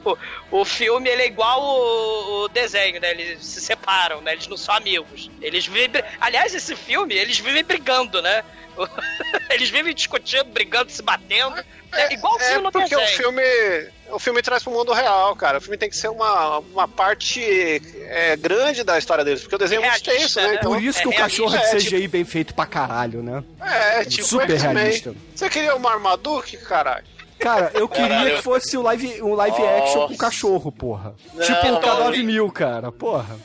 [0.00, 0.18] o,
[0.61, 3.11] o filme ele é igual o, o desenho, né?
[3.11, 4.35] Eles se separam, né?
[4.35, 5.28] Eles não são amigos.
[5.42, 6.00] Eles vivem.
[6.20, 8.44] Aliás, esse filme, eles vivem brigando, né?
[9.50, 11.57] Eles vivem discutindo, brigando, se batendo.
[11.92, 13.42] É, igual o É filme no porque o filme,
[14.11, 15.59] o filme traz pro mundo real, cara.
[15.59, 17.40] O filme tem que ser uma, uma parte
[18.09, 20.48] é, grande da história deles, porque o desenho é muito extenso, né?
[20.48, 20.55] né?
[20.57, 23.42] Então, Por isso que o é cachorro é de CGI bem feito pra caralho, né?
[23.61, 25.14] é, tipo Super realista.
[25.35, 27.05] Você queria o Marmaduke, caralho?
[27.38, 28.37] Cara, eu queria Caralho.
[28.37, 31.14] que fosse um live, um live action com cachorro, porra.
[31.33, 31.81] Não, tipo o não.
[31.81, 33.37] K9000, cara, porra.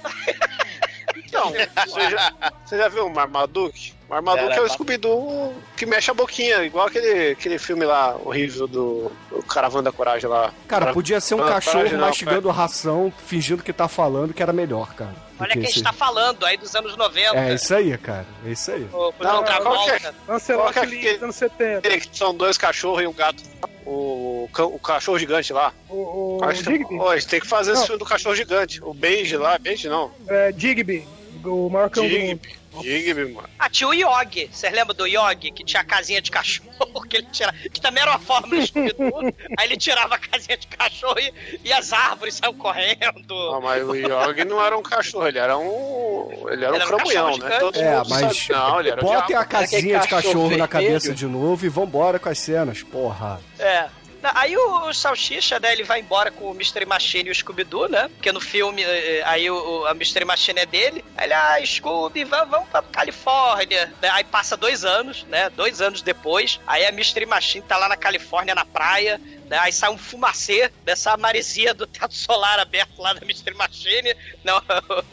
[1.16, 1.52] Então,
[1.86, 2.34] você já,
[2.66, 3.94] você já viu o Marmaduke?
[4.14, 8.16] O Marmaduke Era é o Scooby-Doo que mexe a boquinha, igual aquele, aquele filme lá
[8.24, 10.54] horrível do, do Caravana da Coragem lá.
[10.68, 14.44] Cara, Cara- podia ser um cachorro coragem não, mastigando ração, fingindo que tá falando que
[14.44, 15.16] era melhor, cara.
[15.40, 17.36] Olha que quem esse- está falando aí dos anos 90.
[17.38, 18.26] É isso aí, cara.
[18.46, 18.88] É isso aí.
[18.94, 20.14] O, o Não, John qual que é?
[20.28, 21.78] Lancelot Qual que é dos anos 70.
[21.80, 23.42] Aquele que são dois cachorros e um gato.
[23.86, 25.74] O, o cachorro gigante lá.
[25.90, 27.00] O, o Acho que- Digby.
[27.00, 27.88] Ó, a gente tem que fazer esse Não.
[27.88, 28.80] filme do cachorro gigante.
[28.84, 30.12] O Benji lá, Benji não.
[30.28, 31.06] É, Digby.
[31.44, 32.20] O maior cão do mundo.
[32.40, 32.56] Digby.
[32.82, 33.50] Digby, mano.
[33.58, 34.50] Ah, tinha o Yogi.
[34.52, 35.52] Vocês lembram do Yogi?
[35.52, 37.58] Que tinha a casinha de cachorro, que ele tirava.
[37.58, 39.34] Que também era uma forma Scooby-Doo.
[39.58, 43.24] Aí ele tirava a casinha de cachorro e, e as árvores saíam correndo.
[43.30, 46.48] Não, mas o Yogi não era um cachorro, ele era um.
[46.50, 47.60] Ele era um Ele era um cramunhão, né?
[47.60, 48.60] Todo É, mas sabe.
[48.60, 52.20] Não, ele era botem a casinha de cachorro cachorro na cabeça de novo e vambora
[52.20, 53.40] com as cenas, porra.
[53.60, 53.88] É.
[54.34, 58.10] Aí o, Salsicha, né, ele vai embora com o Mystery Machine e o Scooby-Doo, né?
[58.10, 61.04] Porque no filme, eh, aí o, a Mystery Machine é dele.
[61.18, 63.94] Aí ele, ah, Scooby, vamos, vamos pra Califórnia.
[64.02, 65.50] Né, Aí passa dois anos, né?
[65.50, 66.60] Dois anos depois.
[66.66, 69.20] Aí a Mystery Machine tá lá na Califórnia, na praia.
[69.46, 74.16] Né, aí sai um fumacê dessa maresia do teto solar aberto lá da Mystery Machine.
[74.44, 74.62] Não,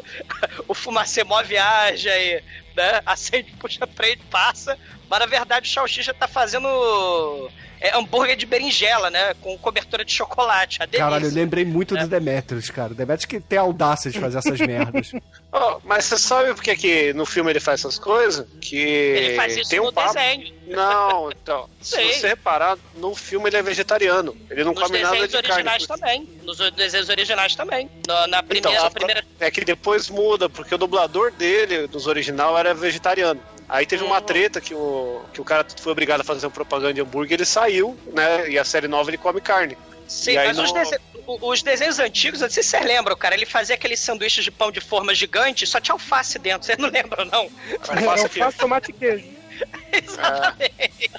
[0.68, 2.42] o fumacê mó viaja e
[2.76, 4.78] né, acende, puxa frente, passa.
[5.10, 9.34] Mas na verdade o Salsicha tá fazendo é, hambúrguer de berinjela, né?
[9.40, 10.80] Com cobertura de chocolate.
[10.80, 11.04] A delícia.
[11.04, 12.00] Caralho, eu lembrei muito É.
[12.02, 12.92] do Demetrius, cara.
[12.92, 15.10] O Demetrius que tem a audácia de fazer essas merdas.
[15.52, 18.46] Ó, mas você sabe por que, que no filme ele faz essas coisas?
[18.60, 20.14] Que Ele faz isso tem um no papo.
[20.14, 20.54] desenho.
[20.68, 21.68] Não, então.
[21.82, 22.12] se Sei.
[22.12, 24.36] você reparar, no filme ele é vegetariano.
[24.48, 26.00] Ele não Nos come nada desenhos de originais carne.
[26.02, 26.28] também.
[26.44, 27.90] Nos desenhos originais também.
[28.06, 29.24] Na, na primeira, Então, primeira.
[29.40, 33.40] É que depois muda, porque o dublador dele, dos original, era vegetariano.
[33.72, 34.22] Aí teve uma Uhum.
[34.22, 37.44] treta que o, que o cara foi obrigado a fazer uma propaganda de hambúrguer, ele
[37.44, 38.50] saiu, né?
[38.50, 39.78] E a série nova ele come carne.
[40.08, 43.34] Sim, e mas no- os, dese- os desenhos antigos, não sei se vocês lembram, cara.
[43.34, 46.66] Ele fazia aqueles sanduíches de pão de forma gigante, só tinha alface dentro.
[46.66, 47.48] Vocês não lembram, não?
[47.88, 49.24] Alface É, alface, tomate e queijo.
[49.92, 51.10] Exatamente.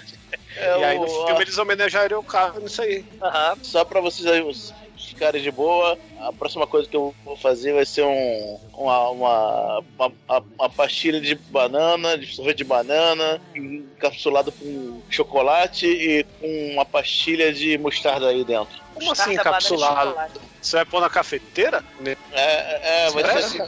[0.57, 3.05] É e aí no o- filme eles homenagearam o cara nisso aí.
[3.21, 3.57] Aham.
[3.63, 4.41] Só pra vocês aí,
[5.21, 9.79] caras de boa, a próxima coisa que eu vou fazer vai ser um, uma, uma,
[9.99, 10.13] uma,
[10.57, 17.53] uma- pastilha de banana, de sorvete de banana, encapsulado com chocolate e com uma pastilha
[17.53, 18.81] de mostarda aí dentro.
[18.95, 20.15] Como Mostarda, assim, e encapsulado?
[20.59, 21.83] Você vai pôr na cafeteira?
[22.33, 23.61] É, é, vai ser assim.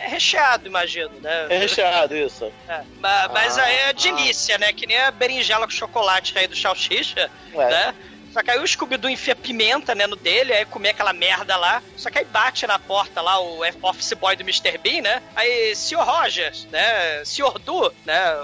[0.00, 1.46] É recheado, imagino, né?
[1.50, 2.50] É recheado isso.
[2.68, 4.72] É, ma- Mas, Ah, aí é delícia, né?
[4.72, 7.56] Que nem a berinjela com chocolate aí do Salsicha, É.
[7.68, 7.94] né?
[8.32, 11.82] Só que aí o Scooby-Doo enfia pimenta, né, no dele, aí come aquela merda lá.
[11.96, 14.76] Só que aí bate na porta lá o office boy do Mr.
[14.78, 15.22] Bean, né?
[15.34, 16.00] Aí, Sr.
[16.04, 17.24] Rogers, né?
[17.24, 17.58] Sr.
[17.58, 18.34] Du, né?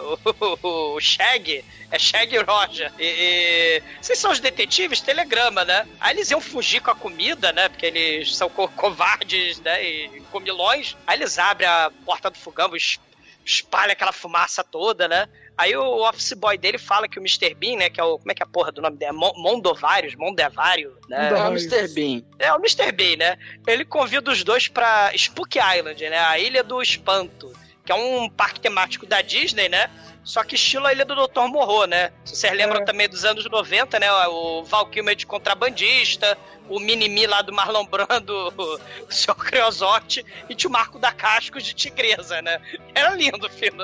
[0.62, 2.92] O, o Shag, é Shag Roger.
[2.98, 3.82] E, e...
[4.00, 5.00] Vocês são os detetives?
[5.00, 5.86] Telegrama, né?
[6.00, 7.68] Aí eles iam fugir com a comida, né?
[7.68, 9.84] Porque eles são co- covardes, né?
[9.84, 10.96] E comilões.
[11.06, 12.98] Aí eles abrem a porta do fogão, es-
[13.44, 15.28] espalha aquela fumaça toda, né?
[15.56, 17.54] Aí o office boy dele fala que o Mr.
[17.54, 17.88] Bean, né?
[17.90, 18.18] Que é o.
[18.18, 19.10] Como é que é a porra do nome dele?
[19.10, 21.28] É Mon- Mondovarius, Mondevário, né?
[21.30, 21.88] É o Mr.
[21.94, 22.22] Bean.
[22.38, 22.90] É o Mr.
[22.92, 23.38] Bean, né?
[23.66, 26.18] Ele convida os dois pra Spook Island, né?
[26.18, 27.52] A Ilha do Espanto,
[27.84, 29.88] que é um parque temático da Disney, né?
[30.24, 31.42] Só que estilo a Ilha do Dr.
[31.48, 32.10] Morro, né?
[32.24, 32.84] Se vocês lembram É.
[32.84, 34.10] também dos anos 90, né?
[34.28, 38.34] O Val Kilmer de contrabandista, o Minimi lá do Marlon Brando,
[39.06, 39.34] o Sr.
[39.34, 42.58] Creosote, e tinha o Marco da Casco de Tigresa, né?
[42.94, 43.82] Era lindo o filme.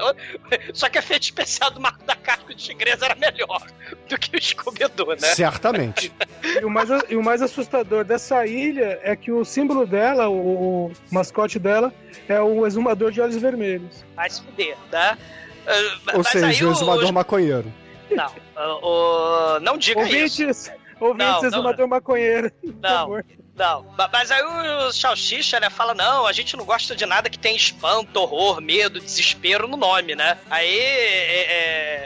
[0.72, 3.62] Só que a efeito especial do Marco da Casco de Tigresa era melhor
[4.08, 5.34] do que o Scooby-Doo, né?
[5.34, 6.10] Certamente.
[6.42, 10.86] E o, mais, e o mais assustador dessa ilha é que o símbolo dela, o,
[10.86, 11.92] o mascote dela,
[12.26, 14.02] é o exumador de olhos vermelhos.
[14.16, 15.18] Vai se fuder, tá?
[16.12, 17.72] Ou mas aí seja, o exumador os- maconheiro.
[18.10, 18.32] Não,
[18.82, 18.86] o-
[19.56, 20.42] o- não diga isso.
[20.42, 22.50] Ouvintes, ouvintes, Não, não, exumador maconheiro.
[22.50, 23.24] por Não, favor.
[23.56, 23.82] não.
[23.96, 27.38] Ma- Mas aí o Salsicha, né, fala, não, a gente não gosta de nada que
[27.38, 30.38] tem espanto, horror, medo, desespero no nome, né?
[30.50, 31.40] Aí, é,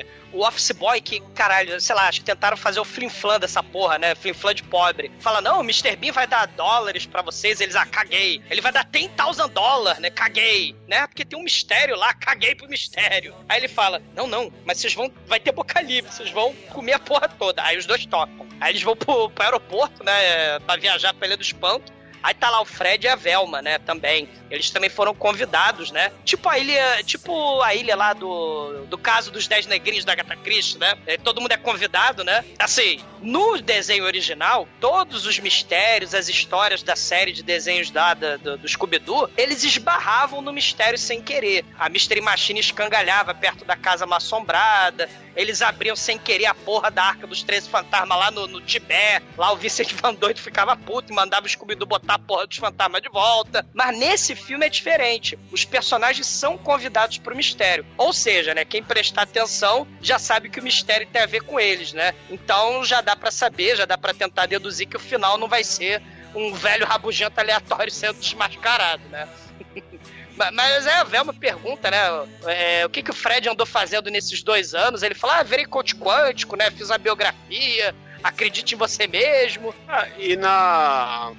[0.01, 3.63] é, o Office Boy, que, caralho, sei lá, acho que tentaram fazer o flim-flam dessa
[3.63, 4.15] porra, né?
[4.15, 5.11] Flim-flam de pobre.
[5.21, 5.97] Fala, não, o Mr.
[5.97, 7.61] Bean vai dar dólares pra vocês.
[7.61, 8.43] Eles, ah, caguei.
[8.51, 10.11] Ele vai dar 10,000 dólares, né?
[10.11, 10.75] Caguei.
[10.89, 11.07] Né?
[11.07, 13.35] Porque tem um mistério lá, caguei pro mistério.
[13.49, 16.95] Aí ele fala, não, não, mas vocês vão, vai ter boca livre, vocês vão comer
[16.95, 17.63] a porra toda.
[17.63, 18.47] Aí os dois tocam.
[18.61, 20.59] Aí eles vão pro, pro aeroporto, né?
[20.61, 21.93] Pra viajar pra Ilha do Espanto.
[22.25, 24.27] Aí tá lá o Fred e a Velma, né, também.
[24.51, 26.11] Eles também foram convidados, né?
[26.25, 30.35] Tipo a ilha, tipo a ilha lá do, do caso dos Dez Negrinhos da Agatha
[30.37, 30.95] Christie, né?
[31.07, 32.43] É, Todo mundo é convidado, né?
[32.59, 38.37] Assim, no desenho original, todos os mistérios, as histórias da série de desenhos da, da-
[38.39, 41.65] do, do Scooby-Doo, eles esbarravam no mistério sem querer.
[41.79, 46.91] A Mystery Machine escangalhava perto da casa mal assombrada, eles abriam sem querer a porra
[46.91, 49.25] da Arca dos Treze Fantasmas lá no, no Tibete.
[49.37, 52.57] Lá o Vincent Van Doido ficava puto e mandava o Scooby-Doo botar a porra dos
[52.57, 53.67] fantasmas de volta.
[53.73, 55.39] Mas nesse filme é diferente.
[55.51, 57.87] Os personagens são convidados pro mistério.
[57.97, 61.59] Ou seja, né, quem prestar atenção já sabe que o mistério tem a ver com
[61.59, 62.15] eles, né?
[62.31, 65.65] Então já dá pra saber, já dá pra tentar deduzir que o final não vai
[65.65, 66.03] ser
[66.35, 69.29] um velho rabugento aleatório sendo desmascarado, né?
[70.37, 71.99] Ma- Mas é, a Velma pergunta, né?
[72.47, 75.03] é, o que, que o Fred andou fazendo nesses dois anos?
[75.03, 76.71] Ele fala, ah, virei coach quântico, né?
[76.71, 79.75] Fiz uma biografia, acredite em você mesmo.
[79.89, 81.33] Ah, e na,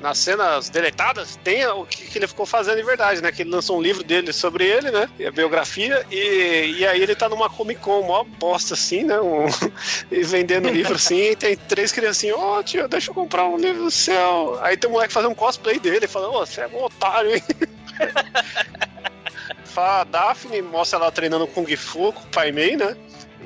[0.00, 3.32] nas cenas deletadas tem o que, ele ficou fazendo de verdade, né?
[3.32, 5.08] Que ele lançou um livro dele sobre ele, né?
[5.26, 9.18] A biografia, e, e aí ele tá numa Comic Con, mó bosta assim, né?
[9.20, 9.46] Um-
[10.10, 13.90] e vendendo livro assim, e tem três criancinhas, ô tio, deixa eu comprar um livro
[13.90, 14.58] seu.
[14.62, 17.42] Aí tem um moleque fazendo um cosplay dele, falando, ô, você é um otário, hein?
[19.64, 22.96] Fala Daphne, mostra ela treinando Kung Fu com o Pai Mei, né?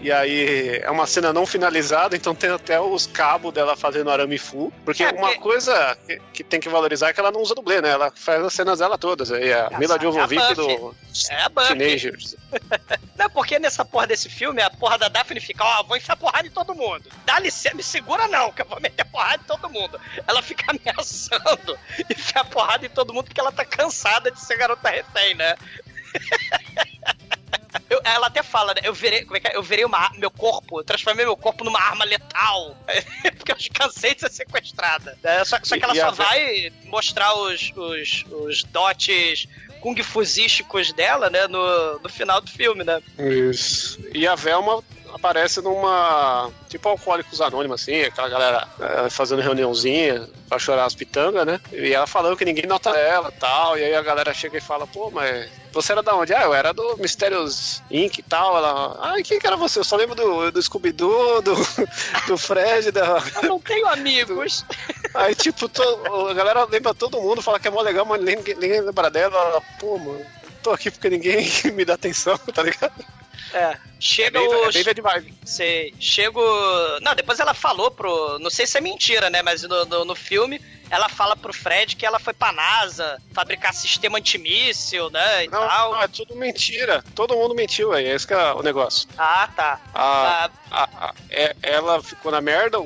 [0.03, 4.38] E aí é uma cena não finalizada, então tem até os cabos dela fazendo arame
[4.38, 4.72] full.
[4.84, 7.55] Porque É, uma porque- coisa que, que tem que valorizar é que ela não usa
[7.55, 7.90] dublê, né?
[7.90, 9.32] Ela faz as cenas dela todas.
[9.32, 10.94] Aí a Mila é Jovovich do
[11.30, 11.76] É a Buffy.
[11.76, 12.36] Teenagers.
[13.16, 16.47] Não, porque nessa porra desse filme, a porra da Daphne fica, ó, vou enfiar porrada
[16.47, 17.09] em todo mundo.
[17.24, 19.99] Dá licença, me segura não, que eu vou meter porrada em todo mundo.
[20.28, 21.78] Ela fica ameaçando
[22.11, 25.57] enfiar porrada em todo mundo porque ela tá cansada de ser garota refém, né?
[27.91, 28.81] Eu- ela até fala, né?
[28.85, 29.57] Eu virei, como é que é?
[29.57, 32.77] Eu virei uma, meu corpo, eu transformei meu corpo numa arma letal.
[33.37, 35.18] Porque eu cansei de ser sequestrada.
[35.22, 39.47] É, só, só que ela E- e só a- vai mostrar os, os, os dotes
[39.81, 41.47] kung fusísticos dela, né?
[41.47, 43.01] No, no final do filme, né?
[43.51, 44.01] Isso.
[44.14, 44.83] E a Velma
[45.16, 46.50] aparece numa.
[46.68, 51.60] Tipo Alcoólicos Anônimos, assim, aquela galera eh, fazendo reuniãozinha pra chorar as pitangas, né?
[51.72, 53.78] E ela falando que ninguém nota ela e tal.
[53.78, 56.32] E aí a galera chega e fala, pô, mas você era da onde?
[56.34, 58.18] Ah, eu era do Mistérios Inc.
[58.18, 58.56] e tal.
[58.56, 59.78] Ela, ah, quem que era você?
[59.78, 61.54] Eu só lembro do, do Scooby-Doo, do,
[62.28, 63.22] do Fred, da.
[63.42, 64.64] Eu não tenho amigos.
[65.14, 68.54] Aí, tipo, to- a galera lembra todo mundo, fala que é mó legal, mas ninguém,
[68.54, 69.36] ninguém lembra dela.
[69.36, 70.24] Ela, pô, mano,
[70.62, 72.92] tô aqui porque ninguém me dá atenção, tá ligado?
[73.57, 73.78] É.
[73.98, 74.74] Chega É bem- é os.
[74.82, 75.34] bem vibe.
[75.44, 75.94] Sei.
[75.98, 77.00] Chega o.
[77.00, 78.38] Não, depois ela falou pro.
[78.38, 79.40] Não sei se é mentira, né?
[79.42, 80.61] Mas no, no, no filme,
[80.91, 85.45] ela fala pro Fred que ela foi pra NASA fabricar sistema antimíssil, né?
[85.45, 85.93] E Não, tal.
[85.93, 87.05] não, é tudo mentira.
[87.14, 89.09] Todo mundo mentiu aí, esse que é o negócio.
[89.18, 89.80] Ah, tá.
[89.95, 90.07] A,
[90.47, 92.84] Ah, a- a- é- ela ficou na merda, o,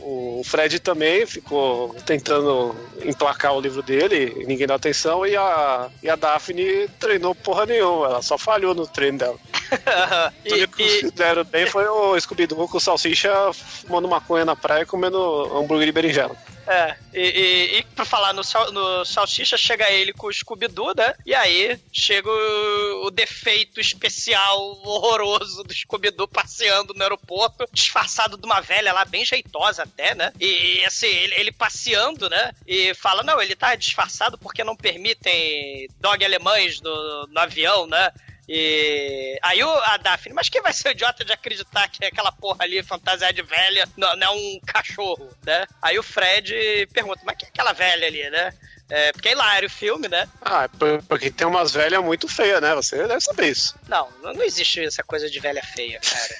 [0.00, 2.74] o- o Fred também ficou tentando
[3.04, 8.06] emplacar o livro dele, ninguém dá atenção, e a, e a Daphne treinou porra nenhuma,
[8.06, 9.36] ela só falhou no treino dela.
[10.44, 14.82] e, Tudo que e- fizeram bem foi o Scooby-Doo com salsicha fumando maconha na praia
[14.82, 15.18] e comendo
[15.56, 16.34] hambúrguer de berinjela.
[16.72, 20.94] É, e, e, e pra falar no, sal- no Salsicha, chega ele com o Scooby-Doo,
[20.96, 21.14] né?
[21.26, 28.46] E aí chega o, o defeito especial horroroso do Scooby-Doo passeando no aeroporto, disfarçado de
[28.46, 30.32] uma velha lá, bem jeitosa até, né?
[30.38, 32.52] E, e, assim, ele, ele passeando, né?
[32.64, 38.12] E fala, não, ele tá disfarçado porque não permitem dog alemães no, no avião, né?
[38.52, 42.32] E aí o, a Daphne, mas quem vai ser o idiota de acreditar que aquela
[42.32, 45.64] porra ali, fantasia de velha, não, não é um cachorro, né?
[45.80, 48.52] Aí o Fred pergunta, mas quem é aquela velha ali, né?
[48.92, 50.28] É, porque é hilário o filme, né?
[50.42, 52.74] Ah, é por- porque tem umas velhas muito feias, né?
[52.74, 53.76] Você deve saber isso.
[53.86, 56.34] Não, não existe essa coisa de velha feia, cara.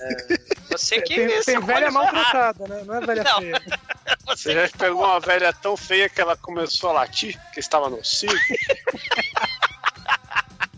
[0.00, 0.38] É,
[0.68, 1.14] você que.
[1.14, 2.82] Tem, você tem velha maltratada, né?
[2.84, 3.38] Não é velha Não.
[3.40, 3.62] feia.
[4.26, 8.04] Você já pegou uma velha tão feia que ela começou a latir, que estava no
[8.04, 8.34] circo?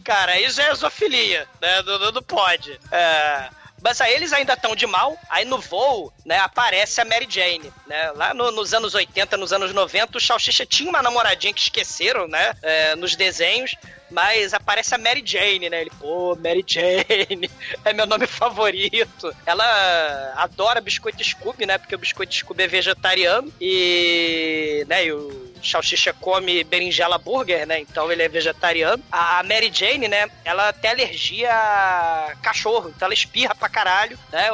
[0.04, 1.82] Cara, isso é zoofilia, né?
[1.82, 2.78] Não, não, não pode.
[2.92, 3.48] É,
[3.82, 7.70] Mas aí eles ainda estão de mal, aí no voo, né, aparece a Mary Jane,
[7.86, 8.12] né?
[8.12, 12.26] Lá no- nos anos 80, nos anos 90, o Salsicha tinha uma namoradinha que esqueceram,
[12.26, 13.74] né, é, nos desenhos,
[14.10, 15.82] mas aparece a Mary Jane, né?
[15.82, 17.50] Ele, pô, Mary Jane,
[17.84, 19.34] é meu nome favorito.
[19.44, 21.76] Ela adora biscoito Scooby, né?
[21.76, 27.80] Porque o biscoito Scooby é vegetariano e, né, e o Salsicha come berinjela burger, né?
[27.80, 29.02] Então ele é vegetariano.
[29.10, 30.28] A Mary Jane, né?
[30.44, 34.48] Ela tem alergia a cachorro, então ela espirra pra caralho, né?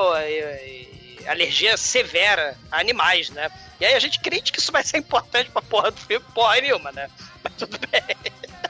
[1.26, 3.50] Alergia severa a animais, né?
[3.80, 6.60] E aí a gente crente que isso vai ser importante pra porra do filme, porra
[6.60, 7.08] nenhuma, né?
[7.42, 8.02] Mas tudo bem.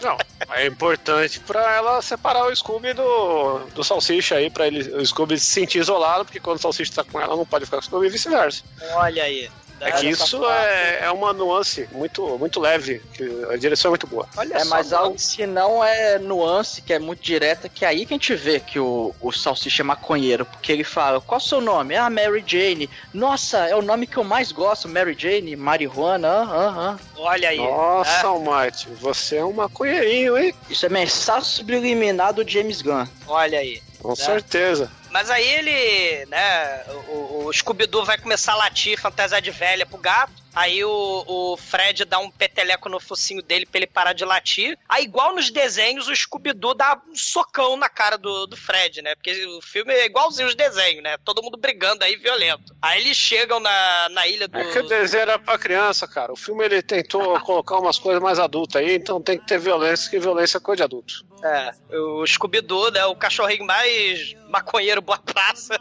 [0.01, 0.17] Não,
[0.53, 5.39] é importante pra ela separar o Scooby do, do Salsicha aí, pra ele, o Scooby
[5.39, 7.85] se sentir isolado, porque quando o Salsicha tá com ela, não pode ficar com o
[7.85, 8.63] Scooby e vice-versa.
[8.95, 9.51] Olha aí.
[9.81, 13.03] É que isso é, é uma nuance muito, muito leve,
[13.51, 14.27] a direção é muito boa.
[14.37, 17.89] Olha É, só, mas algo se não é nuance, que é muito direta, que é
[17.89, 21.39] aí que a gente vê que o, o Salsicha é maconheiro, porque ele fala, qual
[21.39, 21.97] o seu nome?
[21.97, 22.91] Ah, Mary Jane.
[23.13, 27.01] Nossa, é o nome que eu mais gosto, Mary Jane, marihuana, aham, aham.
[27.17, 27.59] Olha aí.
[27.59, 28.29] Nossa, né?
[28.29, 30.55] Almighty, você é um maconheirinho, hein?
[30.69, 33.07] Isso é mensagem subliminar do James Gunn.
[33.27, 33.83] Olha aí.
[34.01, 34.15] Com né?
[34.15, 34.91] certeza.
[35.11, 39.99] Mas aí ele, né, o, o Scooby-Doo vai começar a latir, fantasiar de velha pro
[39.99, 40.41] gato.
[40.55, 44.77] Aí o, o Fred dá um peteleco no focinho dele pra ele parar de latir.
[44.89, 49.15] Aí, igual nos desenhos, o Scooby-Doo dá um socão na cara do, do Fred, né?
[49.15, 51.17] Porque o filme é igualzinho os desenhos, né?
[51.25, 52.75] Todo mundo brigando aí, violento.
[52.83, 54.59] Aí eles chegam na, na ilha do...
[54.59, 56.33] É que o desenho era pra criança, cara.
[56.33, 60.11] O filme ele tentou colocar umas coisas mais adultas aí, então tem que ter violência,
[60.11, 61.25] que violência é coisa de adulto.
[61.45, 63.05] É, o Scooby-Doo, né?
[63.07, 65.79] O cachorrinho mais maconheiro boa praça,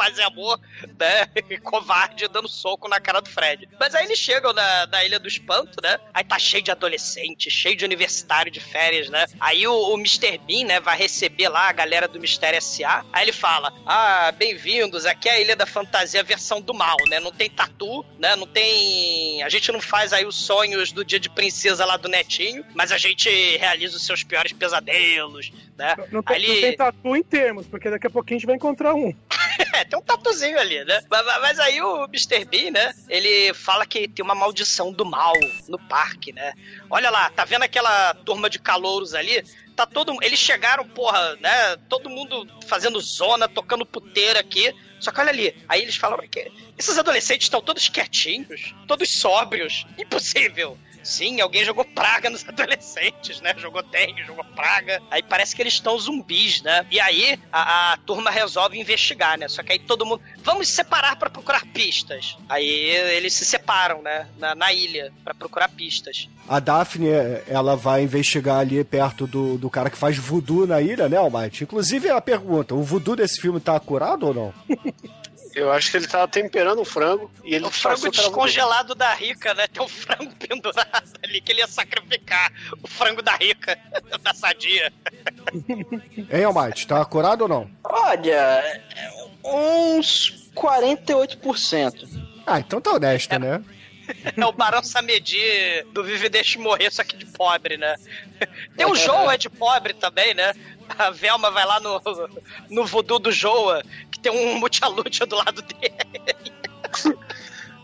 [0.00, 0.58] paz e amor,
[0.98, 1.28] né?
[1.50, 3.68] E covarde dando soco na cara do Fred.
[3.78, 5.98] Mas aí eles chegam na, na Ilha do Espanto, né?
[6.14, 9.26] Aí tá cheio de adolescente, cheio de universitário de férias, né?
[9.38, 10.38] Aí o, o Mr.
[10.38, 13.04] Bean, né, vai receber lá a galera do Mistério S.A.
[13.12, 17.20] Aí ele fala: Ah, bem-vindos, aqui é a Ilha da Fantasia, versão do mal, né?
[17.20, 18.34] Não tem tatu, né?
[18.36, 19.42] Não tem.
[19.42, 22.90] A gente não faz aí os sonhos do dia de princesa lá do Netinho, mas
[22.90, 23.28] a gente
[23.58, 25.94] realiza os seus piores pesadelos, né?
[26.10, 28.56] Não tem, não ele- tem tatu em termos, porque daqui a pouquinho a gente vai
[28.56, 29.14] encontrar um.
[29.72, 31.00] É, tem um tatuzinho ali, né?
[31.08, 32.44] Mas, mas- aí o Mr.
[32.44, 32.92] Bean, né?
[33.08, 35.34] Ele fala que tem uma maldição do mal
[35.68, 36.54] no parque, né?
[36.88, 39.44] Olha lá, tá vendo aquela turma de calouros ali?
[39.76, 41.76] Tá todo Eles chegaram, porra, né?
[41.88, 44.74] Todo mundo fazendo zona, tocando puteira aqui.
[44.98, 49.86] Só que olha ali, aí eles falam que esses adolescentes estão todos quietinhos, todos sóbrios.
[49.98, 50.76] Impossível.
[51.02, 53.54] Sim, alguém jogou praga nos adolescentes, né?
[53.56, 55.00] Jogou dengue, jogou praga.
[55.10, 56.86] Aí parece que eles estão zumbis, né?
[56.90, 59.48] E aí a, a turma resolve investigar, né?
[59.48, 60.22] Só que aí todo mundo.
[60.42, 62.36] Vamos se separar pra procurar pistas.
[62.48, 64.28] Aí eles se separam, né?
[64.38, 66.28] Na, na ilha, pra procurar pistas.
[66.48, 67.08] A Daphne,
[67.46, 71.64] ela vai investigar ali perto do, do cara que faz voodoo na ilha, né, Almighty?
[71.64, 74.54] Inclusive, ela pergunta, o voodoo desse filme tá curado ou não?
[75.60, 79.52] Eu acho que ele tava temperando o frango e ele O frango descongelado da Rica,
[79.52, 79.66] né?
[79.66, 82.50] Tem um frango pendurado ali que ele ia sacrificar.
[82.82, 83.78] O frango da Rica,
[84.22, 84.90] da sadia.
[86.32, 87.70] Hein, Almighty, tá curado ou não?
[87.84, 88.82] Olha, é
[89.44, 92.08] uns 48%.
[92.46, 93.62] Ah, então tá honesto, né?
[94.36, 97.96] É o Barão Samedi do Vive Deixe Morrer, só que de pobre, né?
[98.76, 100.52] Tem o Joa de pobre também, né?
[100.98, 102.00] A Velma vai lá no,
[102.68, 106.52] no voodoo do Joa, que tem um multialúdia do lado dele.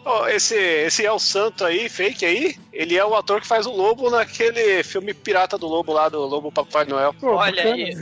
[0.04, 3.72] Ó, esse, esse El Santo aí, fake aí, ele é o ator que faz o
[3.72, 7.14] Lobo naquele filme Pirata do Lobo lá, do Lobo Papai Noel.
[7.22, 7.92] Olha aí.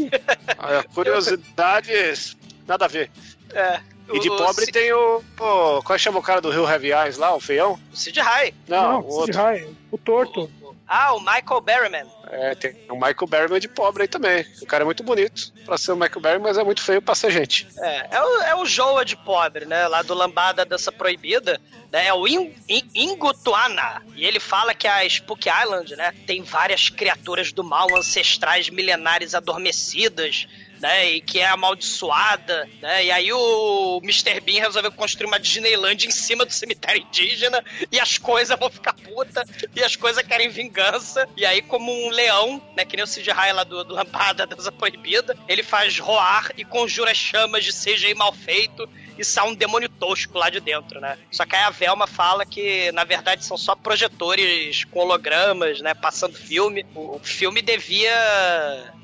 [0.58, 3.10] Ah, Curiosidades, nada a ver.
[3.52, 3.80] É,
[4.12, 5.22] E de o- pobre o, tem o.
[5.36, 7.78] Pô, qual chama o cara do Rio Heavy Eyes lá, o feião?
[7.92, 8.54] o Sid High.
[8.68, 9.32] Não, Não, o outro.
[9.34, 10.50] Sid Haig, o torto.
[10.86, 12.06] Ah, o Michael Berryman.
[12.30, 14.44] É, tem o Michael Berryman de pobre aí também.
[14.60, 17.14] O cara é muito bonito pra ser o Michael Berryman, mas é muito feio pra
[17.14, 17.66] ser gente.
[17.78, 19.88] É, é o, é o Joa de pobre, né?
[19.88, 21.58] Lá do Lambada Dança Proibida.
[21.90, 22.08] Né?
[22.08, 24.02] É o In, In, Ingutuana.
[24.14, 26.12] E ele fala que a Spook Island, né?
[26.26, 30.46] Tem várias criaturas do mal ancestrais milenares adormecidas.
[30.80, 33.06] Né, e que é amaldiçoada, né?
[33.06, 34.40] E aí o Mr.
[34.40, 38.92] Bean resolveu construir uma Disneyland em cima do cemitério indígena e as coisas vão ficar
[38.92, 39.44] puta
[39.74, 41.26] e as coisas querem vingança.
[41.36, 42.84] E aí, como um leão, né?
[42.84, 47.12] Que nem o Rai lá do, do Lampada Dança Proibida, ele faz roar e conjura
[47.12, 48.88] as chamas de CGI mal feito
[49.18, 51.16] e sai um demônio tosco lá de dentro, né?
[51.30, 55.94] Só que aí a Velma fala que, na verdade, são só projetores com hologramas, né?
[55.94, 56.84] Passando filme.
[56.94, 58.12] O, o filme devia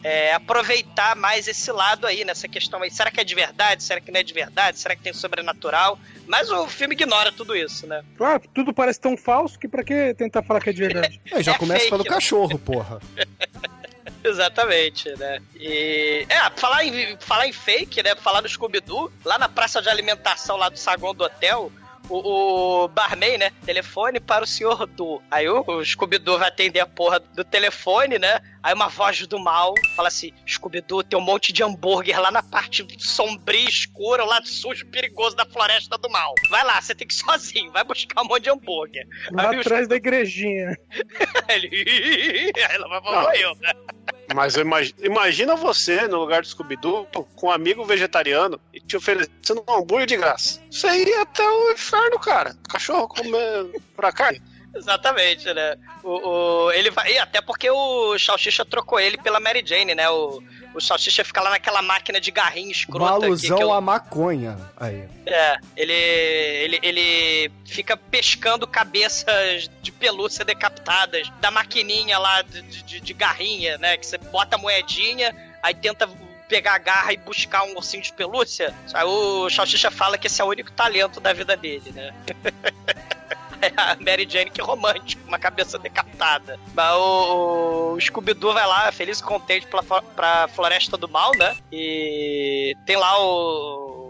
[0.02, 2.90] é, aproveitar mais esse lado aí, nessa questão aí.
[2.90, 3.82] Será que é de verdade?
[3.82, 4.78] Será que não é de verdade?
[4.78, 5.98] Será que tem sobrenatural?
[6.26, 8.02] Mas o filme ignora tudo isso, né?
[8.16, 11.20] Claro, tudo parece tão falso que pra que tentar falar que é de verdade?
[11.30, 12.10] É, já É começa fake, pelo né?
[12.10, 13.00] cachorro, porra.
[14.24, 15.40] Exatamente, né?
[15.54, 16.26] E.
[16.28, 18.14] É, falar em, falar em fake, né?
[18.16, 21.72] Falar no Scooby-Doo, lá na praça de alimentação lá do saguão do hotel.
[22.10, 23.50] O, o barman, né?
[23.64, 25.22] Telefone para o senhor Du.
[25.30, 28.40] Aí o, o Scooby-Doo vai atender a porra do telefone, né?
[28.62, 32.42] Aí uma voz do mal fala assim: Scooby-Doo, tem um monte de hambúrguer lá na
[32.42, 36.34] parte sombria, escura, lá sujo, perigoso da floresta do mal.
[36.50, 39.06] Vai lá, você tem que ir sozinho, vai buscar um monte de hambúrguer.
[39.30, 40.76] Lá Aí atrás da igrejinha.
[41.48, 41.70] Ele.
[42.56, 43.72] Aí ela vai falar, eu, né?
[44.34, 48.96] Mas eu imagi- imagina você no lugar do Scooby-Doo com um amigo vegetariano e te
[48.96, 50.60] oferecendo um hambúrguer de graça.
[50.70, 52.54] Isso aí é até o inferno, cara.
[52.68, 54.40] Cachorro comendo pra carne.
[54.74, 55.76] Exatamente, né?
[56.04, 56.28] O,
[56.66, 57.18] o- ele vai.
[57.18, 60.08] Até porque o Salsicha trocou ele pela Mary Jane, né?
[60.10, 60.40] O,
[60.74, 63.18] o Salsicha fica lá naquela máquina de garrinho Uma escrota.
[63.18, 64.56] que- alusão que eu- à maconha.
[64.76, 65.08] Aí.
[65.26, 73.00] É, ele, ele, ele fica pescando cabeças de pelúcia decapitadas da maquininha lá de, de,
[73.00, 73.96] de garrinha, né?
[73.96, 76.08] Que você bota a moedinha, aí tenta
[76.48, 78.74] pegar a garra e buscar um ursinho de pelúcia.
[78.92, 82.12] Aí o Salsicha fala que esse é o único talento da vida dele, né?
[83.60, 86.58] É a Mary Jane, que romântico, uma cabeça decapitada.
[86.74, 91.56] Mas o, o Scooby-Doo vai lá, feliz e contente pra, pra Floresta do Mal, né?
[91.72, 94.00] E tem lá o,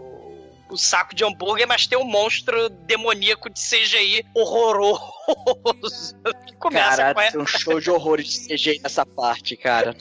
[0.71, 5.21] o saco de hambúrguer, mas tem um monstro demoníaco de CGI horroroso.
[6.45, 7.31] Que começa Cara, com a...
[7.31, 9.95] tem um show de horrores de CGI nessa parte, cara.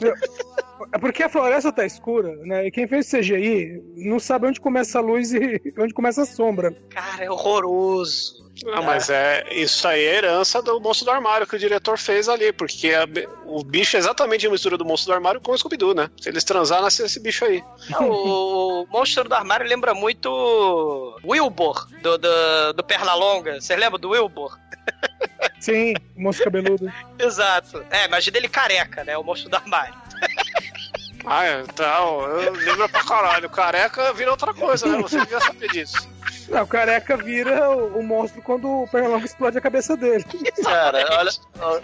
[0.92, 2.66] É porque a floresta tá escura, né?
[2.66, 6.72] E quem fez CGI não sabe onde começa a luz e onde começa a sombra.
[6.90, 8.49] Cara, é horroroso.
[8.66, 12.28] Não, mas é isso aí é herança do monstro do armário que o diretor fez
[12.30, 13.08] ali, porque a-
[13.46, 16.10] o bicho é exatamente a mistura do monstro do armário com o Scooby-Doo, né?
[16.22, 17.64] Se eles transar, nasce esse bicho aí.
[17.90, 23.60] Não, o monstro do armário lembra muito Wilbur, do, do, do Pernalonga.
[23.62, 24.58] Vocês lembram do Wilbur?
[25.60, 26.92] Sim, monstro cabeludo.
[27.20, 27.84] Exato.
[27.90, 29.18] É, imagina ele careca, né?
[29.18, 29.94] O monstro do armário.
[31.32, 33.48] Ah, é, então, eu lembro pra caralho.
[33.52, 35.00] Careca vira outra coisa, né?
[35.00, 36.10] Você devia saber disso.
[36.50, 40.26] Não, o careca vira o, o monstro quando o Pernalonga explode a cabeça dele.
[40.64, 41.30] Cara, olha.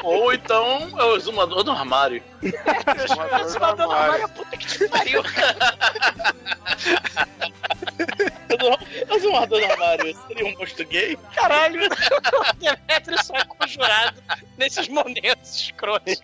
[0.04, 2.24] Ou então é o exumador do armário.
[3.44, 5.22] Exumador do armário, puta que te pariu.
[9.10, 11.18] O exumador do armário seria um monstro gay?
[11.36, 14.24] Caralho, o Demetrio só é conjurado
[14.58, 16.22] nesses momentos escrotos,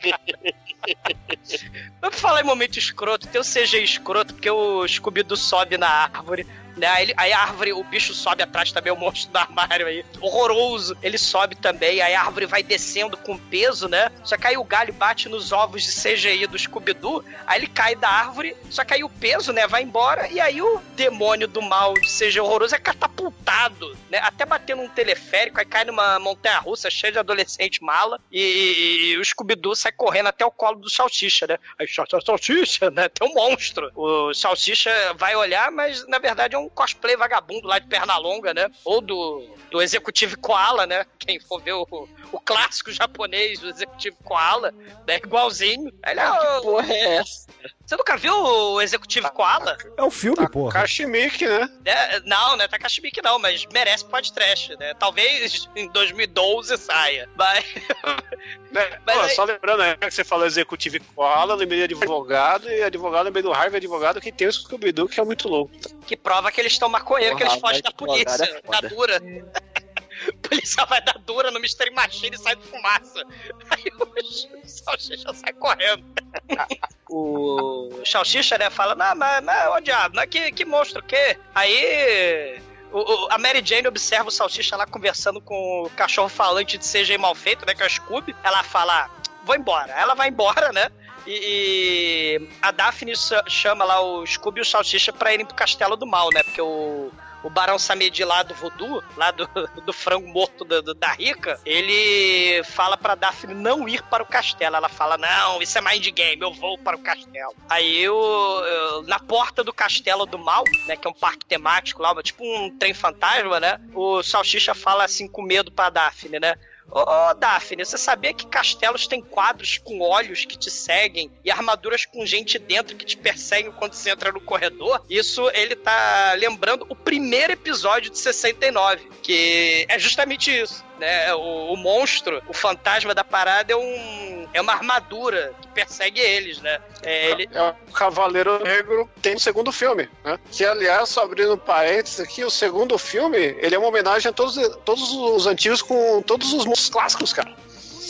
[2.10, 6.88] falar em momento escroto, tem o CG escroto, porque o Scooby-Doo sobe na árvore, né?
[6.88, 10.04] Aí, aí a árvore, o bicho sobe atrás também, o monstro do armário aí.
[10.22, 10.97] Horroroso.
[11.04, 14.10] Ele sobe também, aí a árvore vai descendo com peso, né?
[14.24, 17.93] Só que aí o galho bate nos ovos de CGI do Scooby-Doo, aí ele cai
[17.95, 21.62] da árvore, só que aí o peso, né, vai embora, e aí o demônio do
[21.62, 24.20] mal de CGI horroroso é catapultado, né?
[24.24, 29.26] Até bater num teleférico, aí cai numa montanha-russa cheia de adolescente mala, e, e o
[29.26, 31.58] Scooby-Doo sai correndo até o colo do Salsicha, né?
[31.78, 31.91] Aí, "Sal- sal-
[32.26, 33.10] Salsicha, né?
[33.10, 33.92] Tem um monstro.
[33.96, 38.54] O Salsicha vai olhar, mas na verdade é um cosplay vagabundo lá de perna longa,
[38.54, 38.70] né?
[38.86, 41.06] Ou do, do Executivo Koala, né?
[41.20, 41.88] Quem for ver o,
[42.32, 44.74] o clássico japonês do Executivo Koala,
[45.08, 45.18] né?
[45.18, 45.92] Igualzinho.
[46.04, 47.48] Aí ele, "Ah, Porra, é essa?
[47.86, 49.78] Você nunca viu o Executivo Koala?
[49.98, 50.72] É o filme, porra.
[50.72, 51.70] Kashmik, né?
[51.84, 54.94] É, não, não é Takashi Miike não, mas merece podcast, né?
[54.94, 57.28] Talvez em 2012 saia.
[57.36, 57.66] Mas,
[58.72, 58.89] Né?
[59.06, 62.84] Mas Pô, aí- Só lembrando, né, que você falou executivo koala, lembrei de advogado, e
[62.84, 65.72] advogado lembrei do Harvey advogado que tem o Scooby-Doo, que é muito louco.
[66.06, 69.20] que prova que eles estão maconheiros, que eles fogem da polícia, é da dura.
[70.28, 73.24] O policial vai dar dura no Mystery Machine e sai de fumaça.
[73.72, 76.06] Aí o Salsicha sai correndo.
[77.10, 81.38] O Salsicha, né, fala, não, mas, mas ô diabo, mas que, que monstro o quê?
[81.54, 82.62] Aí
[82.92, 86.86] o- o- a Mary Jane observa o Salsicha lá conversando com o cachorro falante de
[86.86, 88.36] CG mal feito, né, que é o Scooby.
[88.44, 89.10] Ela fala, "Ah,
[89.44, 89.92] vou embora.
[89.94, 90.90] Ela vai embora, né?
[91.28, 95.56] E, e a Daphne cha- chama lá o Scooby e o Salsicha pra irem pro
[95.56, 96.42] Castelo do Mal, né?
[96.44, 97.12] Porque o,
[97.44, 99.48] o Barão Samedi lá do Voodoo, lá do,
[99.86, 104.26] do frango morto da, do- da Rica, ele fala pra Daphne não ir para o
[104.26, 104.76] castelo.
[104.76, 107.54] Ela fala, não, isso é mind game, eu vou para o castelo.
[107.70, 112.02] Aí, o, eu- na porta do Castelo do Mal, né, que é um parque temático
[112.02, 116.56] lá, tipo um trem fantasma, né, o Salsicha fala assim com medo pra Daphne, né,
[116.92, 122.06] Ô, Daphne, você sabia que castelos têm quadros com olhos que te seguem e armaduras
[122.06, 125.02] com gente dentro que te perseguem quando você entra no corredor?
[125.10, 131.34] Isso ele tá lembrando o primeiro episódio de 69, que é justamente isso, né?
[131.34, 136.60] O, o monstro, o fantasma da parada é um é uma armadura que persegue eles,
[136.60, 136.80] né?
[137.02, 140.38] É, ele, É o Cavaleiro Negro tem no segundo filme, né?
[140.52, 144.56] Que, aliás, só abrindo parênteses aqui, o segundo filme, ele é uma homenagem a todos,
[144.84, 147.52] todos os antigos com todos os monstros clássicos, cara.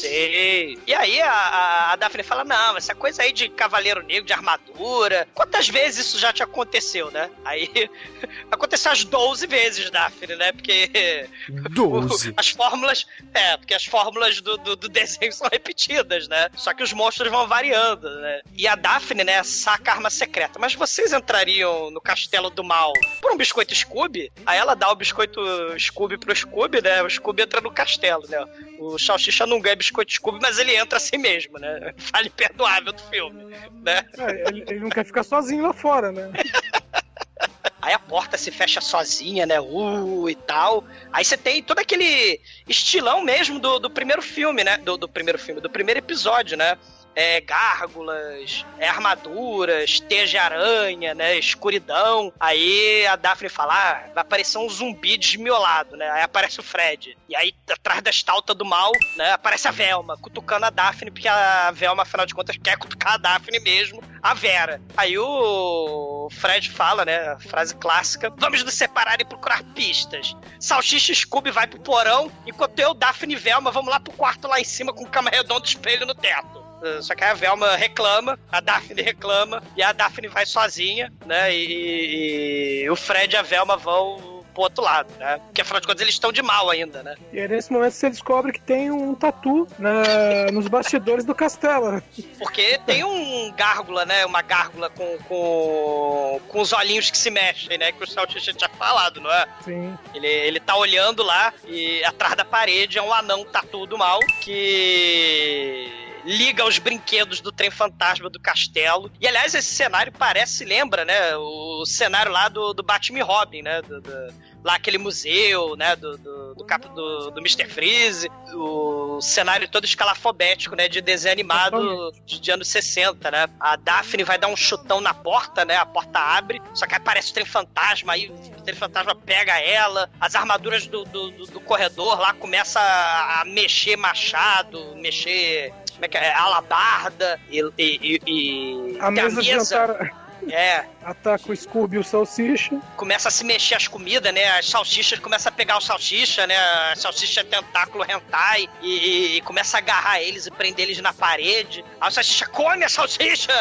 [0.02, 0.80] Sei.
[0.88, 4.34] E aí a, a, a Daphne fala: não, essa coisa aí de cavaleiro negro, de
[4.34, 5.28] armadura.
[5.34, 7.30] Quantas vezes isso já te aconteceu, né?
[7.46, 7.70] Aí
[8.50, 10.52] aconteceu as 12 vezes, Daphne, né?
[10.52, 11.30] Porque.
[11.70, 12.34] 12.
[12.36, 13.06] As fórmulas.
[13.34, 16.50] É, porque as fórmulas do, do, do desenho são repetidas, né?
[16.56, 18.42] Só que os monstros vão variando, né?
[18.58, 20.58] E a Daphne, né, saca a arma secreta.
[20.58, 24.32] Mas vocês entrariam no castelo do mal por um biscoito Scooby?
[24.46, 25.40] Aí ela dá o biscoito
[25.78, 27.04] Scooby pro Scooby, né?
[27.04, 28.44] O Scooby entra no castelo, né?
[28.82, 31.94] O Salsicha não ganha biscoito Scooby, mas ele entra assim mesmo, né?
[32.12, 33.44] Fale perdoável do filme,
[33.84, 34.04] né?
[34.18, 36.32] É, ele, ele não quer ficar sozinho lá fora, né?
[37.80, 39.60] Aí a porta se fecha sozinha, né?
[39.60, 40.84] Uh, e tal.
[41.12, 44.78] Aí você tem todo aquele estilão mesmo do, do primeiro filme, né?
[44.78, 46.78] Do, do primeiro filme, do primeiro episódio, né?
[47.16, 51.38] É, gárgulas, é, armaduras, teia de aranha, né?
[51.38, 52.32] Escuridão.
[52.40, 56.10] Aí a Daphne fala: ah, vai aparecer um zumbi desmiolado, né?
[56.12, 57.18] Aí aparece o Fred.
[57.28, 59.32] E aí, atrás da estalta do mal, né?
[59.32, 63.18] Aparece a Velma, cutucando a Daphne, porque a Velma, afinal de contas, quer cutucar a
[63.18, 64.82] Daphne mesmo, a Vera.
[64.96, 67.38] Aí o Fred fala, né?
[67.40, 70.36] Frase clássica: vamos nos separar e procurar pistas.
[70.60, 74.60] Salsicha Scooby vai pro porão, enquanto eu, Daphne e Velma, vamos lá pro quarto lá
[74.60, 76.61] em cima com cama redonda espelho no teto.
[76.82, 81.54] Uh, Só que a Velma reclama, a Daphne reclama, e a Daphne vai sozinha, né?
[81.54, 85.40] E, e o Fred e a Velma vão pro outro lado, né?
[85.46, 87.16] Porque afinal de contas eles estão de mal ainda, né?
[87.32, 91.34] E é nesse momento que você descobre que tem um tatu na, nos bastidores do
[91.34, 91.92] castelo.
[91.92, 92.04] né?
[92.38, 94.26] Porque tem um gárgula, né?
[94.26, 97.92] Uma gárgula com, com, com os olhinhos que se mexem, né?
[97.92, 99.48] Que o Salsicha tinha falado, não é?
[99.64, 99.98] Sim.
[100.14, 104.20] Ele, ele tá olhando lá e atrás da parede é um anão tatu do mal
[104.42, 109.12] que liga aos brinquedos do trem fantasma do castelo.
[109.20, 111.36] E aliás, esse cenário parece, lembra, né?
[111.38, 113.82] O cenário lá do, do Batman Robin, né?
[113.82, 115.96] Do, do- lá aquele museu, né?
[115.96, 117.66] Do, do, do, cap- do, do Mr.
[117.68, 118.30] Freeze.
[118.54, 120.88] O cenário todo escalafobético, né?
[120.88, 123.48] De desenho animado de, de anos 60, né?
[123.60, 125.78] A Daphne vai dar um chutão na porta, né?
[125.78, 130.10] A porta abre, só que aparece o trem fantasma, aí o trem fantasma pega ela,
[130.20, 135.74] as armaduras do, do, do- do corredor lá começa a mexer machado, mexer.
[136.02, 136.34] Como é que é?
[136.34, 137.60] Alabarda e.
[137.78, 140.12] e, e- A mesa de jantar
[140.50, 142.76] É, ataca o Scooby e o Salsicha.
[142.98, 144.58] começa a se mexer as comidas, né?
[144.58, 146.58] As salsichas começam a pegar o salsicha, né?
[146.58, 151.00] A salsicha é tentáculo hentai e, e- e começa a agarrar eles e prender eles
[151.00, 151.86] na parede.
[152.02, 153.54] Aí o salsicha come a salsicha!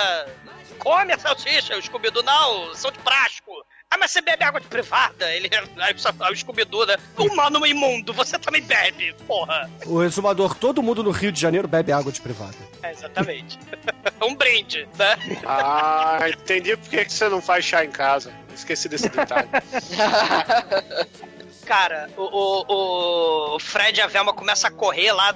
[0.79, 1.77] Come a salsicha!
[1.77, 3.53] O Scooby-Doo, não, são de plástico.
[3.93, 5.29] Ah, mas você bebe água de privada?
[5.35, 6.97] Ele, aí, o- Scooby-Doo, né?
[7.19, 9.69] Humano imundo, você também bebe, porra.
[9.85, 12.55] O exumador, todo mundo no Rio de Janeiro bebe água de privada.
[12.85, 13.59] É, exatamente.
[14.23, 15.17] um brinde, né?
[15.45, 18.33] Ah, entendi por que você não faz chá em casa.
[18.55, 19.49] Esqueci desse detalhe.
[21.71, 25.33] Cara, o, o, o Fred e a Velma começam a correr lá.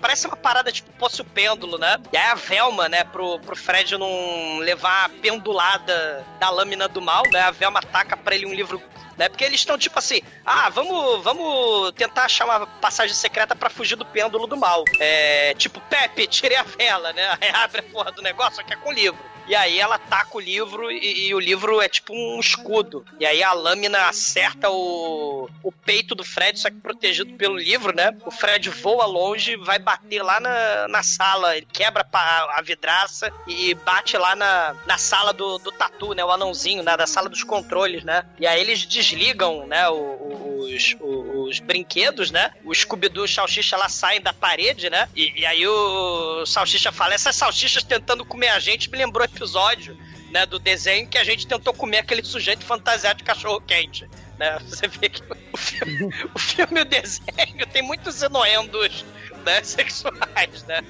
[0.00, 1.96] Parece uma parada tipo poço pêndulo, né?
[2.12, 7.00] E aí a Velma, né, pro, pro Fred não levar a pendulada da lâmina do
[7.00, 7.42] mal, né?
[7.42, 8.82] A Velma taca pra ele um livro.
[9.16, 9.28] Né?
[9.28, 13.94] Porque eles estão tipo assim, ah, vamos, vamos tentar achar uma passagem secreta pra fugir
[13.94, 14.82] do pêndulo do mal.
[14.98, 17.28] É, tipo, Pepe, tirei a vela, né?
[17.40, 19.29] Aí abre a porra do negócio, só que é com livro.
[19.46, 23.04] E aí ela taca o livro e, e o livro é tipo um escudo.
[23.18, 27.94] E aí a lâmina acerta o, o peito do Fred, só que protegido pelo livro,
[27.94, 28.16] né?
[28.24, 31.56] O Fred voa longe, vai bater lá na, na sala.
[31.56, 36.24] Ele quebra pa- a vidraça e bate lá na, na sala do, do tatu, né?
[36.24, 36.96] O anãozinho, né?
[36.96, 38.24] Da sala dos controles, né?
[38.38, 39.88] E aí eles desligam, né?
[39.90, 42.52] os, o- os brinquedos, né?
[42.64, 45.08] O Scooby-Doo e o Salsicha lá saem da parede, né?
[45.16, 49.96] E, e aí o Salsicha fala: essas salsichas tentando comer a gente me lembrou episódio.
[50.30, 54.08] Né, do desenho que a gente tentou comer aquele sujeito fantasiado de cachorro quente.
[54.38, 54.60] Né?
[54.64, 55.20] Você vê que
[55.52, 59.04] o filme, o filme e o desenho tem muitos enoendos
[59.44, 60.82] né, sexuais, né?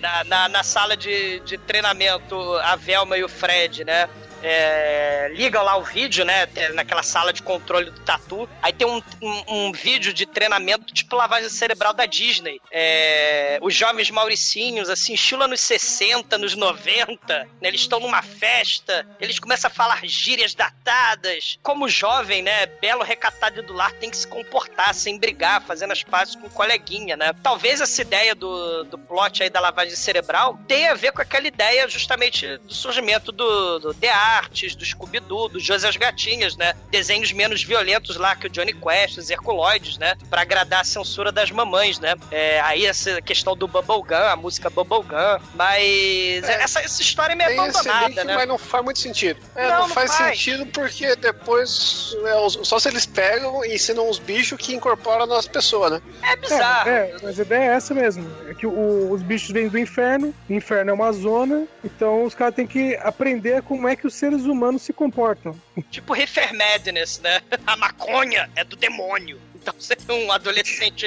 [0.00, 4.08] Na, na, na sala de, de treinamento, a Velma e o Fred, né?
[4.42, 6.46] É, ligam lá o vídeo, né?
[6.46, 8.48] tem- Naquela sala de controle do tatu.
[8.62, 12.60] Aí tem um, um, um vídeo de treinamento tipo lavagem cerebral da Disney.
[12.70, 17.16] É, os jovens mauricinhos, assim, estilo anos 60, nos 90,
[17.60, 21.58] né, eles estão numa festa, eles começam a falar gírias datadas.
[21.62, 22.66] Como jovem, né?
[22.66, 26.50] Belo recatado do lar tem que se comportar sem brigar, fazendo as pazes com o
[26.50, 27.32] coleguinha, né?
[27.42, 31.46] Talvez essa ideia do, do plot aí da lavagem cerebral tenha a ver com aquela
[31.46, 36.74] ideia justamente do surgimento do, do The artes do Scooby-Doo, do José as Gatinhas, né?
[36.90, 40.14] Desenhos menos violentos lá que o Johnny Quest, os Herculoides, né?
[40.28, 42.14] Pra agradar a censura das mamães, né?
[42.30, 47.36] É, aí essa questão do Bubblegum, a música Bubblegum, mas É, essa, essa história é
[47.36, 48.34] meio Tem esse abandonada, link, né?
[48.34, 49.40] mas não faz muito sentido.
[49.54, 50.36] É, Não, não, não faz, faz.
[50.38, 55.46] sentido porque depois é, só se eles pegam e ensinam os bichos que incorporam nas
[55.46, 56.02] pessoas, né?
[56.22, 56.88] É bizarro.
[56.90, 58.28] É, é, mas a ideia é essa mesmo.
[58.48, 62.34] É que o- os bichos vêm do inferno, o inferno é uma zona, então os
[62.34, 65.58] caras têm que aprender como é que os seres humanos se comportam.
[65.90, 67.40] Tipo Reefer Madness, né?
[67.66, 69.38] A maconha é do demônio.
[69.54, 71.06] Então você é um adolescente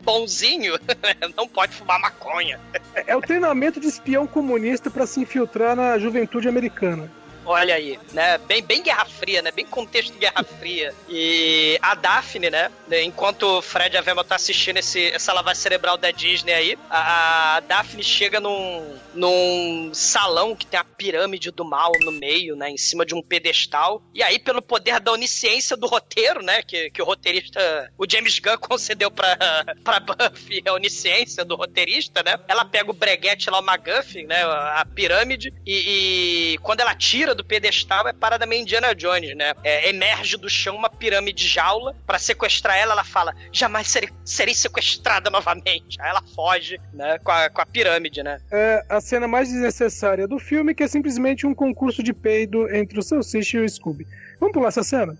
[0.00, 0.74] bonzinho,
[1.36, 2.60] não pode fumar maconha.
[2.94, 7.10] É, é o treinamento de espião comunista pra se infiltrar na juventude americana.
[7.48, 8.36] Olha aí, né?
[8.36, 9.50] Bem, bem Guerra Fria, né?
[9.50, 10.94] Bem contexto de Guerra Fria.
[11.08, 12.70] E a Daphne, né?
[13.02, 17.56] Enquanto o Fred a Velma tá assistindo esse, essa lavagem cerebral da Disney aí, a,
[17.56, 22.68] a Daphne chega num, num salão que tem a pirâmide do mal no meio, né?
[22.68, 24.02] Em cima de um pedestal.
[24.12, 26.62] E aí, pelo poder da onisciência do roteiro, né?
[26.62, 29.38] Que, que o roteirista, o James Gunn concedeu pra,
[29.82, 32.38] pra Buffy a onisciência do roteirista, né?
[32.46, 34.42] Ela pega o breguete lá, o McGuffin, né?
[34.42, 35.50] A pirâmide.
[35.66, 39.54] E, e quando ela tira do pedestal, é parada meio Indiana Jones, né?
[39.62, 41.96] É, emerge do chão uma pirâmide jaula.
[42.06, 46.00] Pra sequestrar ela, ela fala: jamais serei, serei sequestrada novamente.
[46.00, 47.18] Aí ela foge, né?
[47.20, 48.40] Com a, com a pirâmide, né?
[48.50, 52.98] É a cena mais desnecessária do filme, que é simplesmente um concurso de peido entre
[52.98, 54.06] o Salsicha e o Scooby.
[54.40, 55.16] Vamos pular essa cena?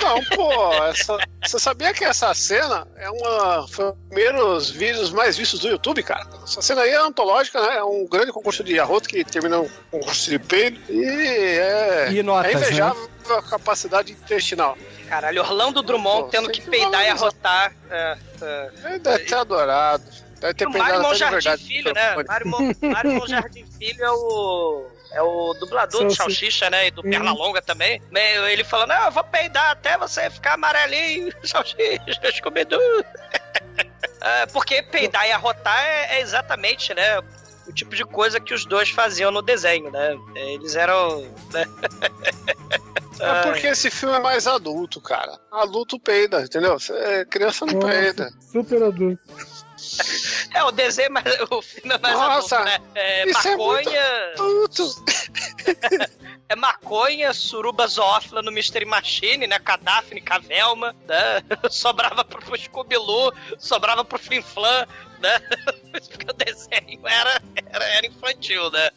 [0.00, 3.66] Não, pô, essa- você sabia que essa cena é uma.
[3.68, 6.26] Foi um dos primeiros vídeos mais vistos do YouTube, cara?
[6.42, 7.76] Essa cena aí é antológica, né?
[7.78, 10.80] É um grande concurso de arroto que termina um concurso de peido.
[10.90, 11.04] E
[11.58, 12.12] é.
[12.12, 14.76] E notas, é invejável a capacidade intestinal.
[15.08, 17.72] Caralho, Orlando Drummond Pô, tendo que que peidar e arrotar.
[17.90, 18.70] É, é.
[18.86, 20.02] Ele deve ter adorado.
[20.40, 21.64] Deve ter O Mário peidado de Monjardim verdade.
[21.64, 22.24] Filho, né?
[22.26, 24.86] Mário, Mon- Mário Monjardim Filho é o.
[25.14, 26.68] É o dublador do Salsicha.
[26.70, 26.88] Né?
[26.88, 27.10] E do Hum.
[27.10, 28.02] Pernalonga também.
[28.10, 32.80] Meio- Ele falando, não, eu vou peidar até você ficar amarelinho, Salsicha, Scooby-Doo.
[34.20, 37.18] É, porque peidar e arrotar é, é exatamente, né?
[37.68, 40.16] O tipo de coisa que os dois faziam no desenho, né?
[40.34, 41.20] Eles eram.
[41.52, 41.64] Né?
[43.20, 45.38] É porque esse filme é mais adulto, cara.
[45.52, 46.76] Adulto peida, entendeu?
[47.30, 48.28] Criança não peida.
[48.40, 49.22] super adulto.
[50.52, 52.78] É, o desenho, mas o filme é mais Nossa, adulto, né?
[52.94, 54.34] É, isso é muito maconha.
[56.46, 59.58] É maconha, suruba zoófila no Mystery Machine, né?
[59.58, 61.42] Com a Daphne, com a Velma, né?
[61.70, 64.86] Sobrava pro, Scooby-Loo, sobrava pro Flim Flam,
[65.20, 65.40] né?
[65.90, 68.90] Porque o desenho era, era, era infantil, né?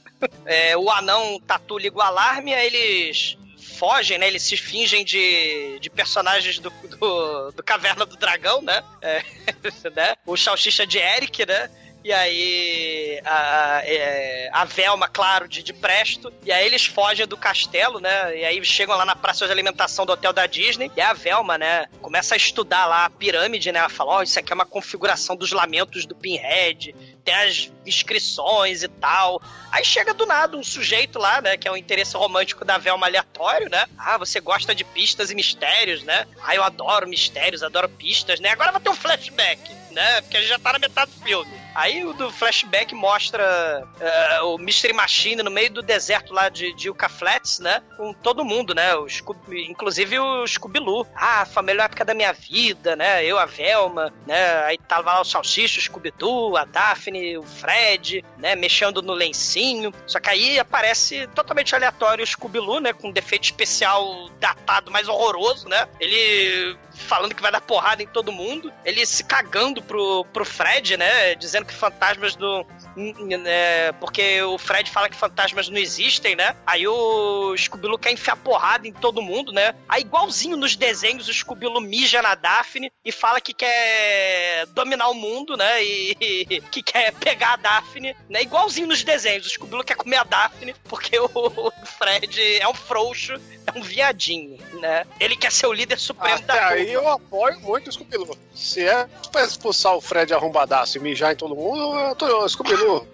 [0.46, 3.38] É, o anão tatu liga o alarme, aí eles
[3.68, 4.28] fogem, né?
[4.28, 8.84] Eles se fingem de, de personagens do, do, do Caverna do Dragão, né?
[9.02, 9.24] É,
[9.96, 10.16] né?
[10.26, 11.70] O Salsicha de Eric, né?
[12.08, 16.32] E aí a, é, a Velma, claro, de, de Presto.
[16.42, 18.34] E aí eles fogem do castelo, né?
[18.34, 20.90] E aí chegam lá na praça de alimentação do hotel da Disney.
[20.96, 23.80] E a Velma, né, começa a estudar lá a pirâmide, né?
[23.80, 26.96] Ela fala: Ó, isso aqui é uma configuração dos lamentos do Pinhead.
[27.26, 29.42] Tem as inscrições e tal.
[29.70, 31.58] Aí chega do nada um sujeito lá, né?
[31.58, 33.86] Que é o interesse romântico da Velma aleatório, né?
[33.98, 36.26] Ah, você gosta de pistas e mistérios, né?
[36.42, 38.52] Ah, eu adoro mistérios, adoro pistas, né?
[38.52, 39.60] Agora vai ter um flashback,
[39.92, 40.22] né?
[40.22, 41.67] Porque a gente já tá na metade do filme.
[41.78, 46.74] Aí o do flashback mostra eh, o Mystery Machine no meio do deserto lá de,
[46.74, 47.84] de Flats, né?
[47.96, 48.96] Com todo mundo, né?
[48.96, 51.06] O Scooby- inclusive o Scooby-Loo.
[51.16, 53.24] Ah, foi a melhor época da minha vida, né?
[53.24, 54.64] Eu, a Velma, né?
[54.64, 58.56] Aí tava lá o Salsicha, o Scooby-Doo, a Daphne, o Fred, né?
[58.56, 59.94] Mexendo no lencinho.
[60.08, 62.92] Só que aí aparece totalmente aleatório o Scooby-Loo, né?
[62.92, 65.88] Com um defeito especial datado mais horroroso, né?
[66.00, 68.74] Ele falando que vai dar porrada em todo mundo.
[68.84, 71.36] Ele se cagando pro, pro Fred, né?
[71.36, 72.66] Dizendo que fantasmas do.
[72.98, 76.56] Né, porque o Fred fala que fantasmas não existem, né?
[76.66, 79.76] Aí o Scooby-Doo quer enfiar porrada em todo mundo, né?
[79.88, 85.14] Aí, igualzinho nos desenhos, o Scooby-Doo mija na Daphne e fala que quer dominar o
[85.14, 85.84] mundo, né?
[85.84, 88.42] E, e que quer pegar a Daphne, né?
[88.42, 92.74] Igualzinho nos desenhos, o Scooby-Doo quer comer a Daphne porque o, o Fred é um
[92.74, 93.34] frouxo,
[93.66, 95.06] é um viadinho, né?
[95.20, 98.38] Ele quer ser o líder supremo Até da aí eu apoio muito o Scooby-Doo.
[98.56, 102.87] Se é pra expulsar o Fred arrombadaço e mijar em todo mundo, eu tô Scooby-Doo.
[102.88, 103.06] Pô,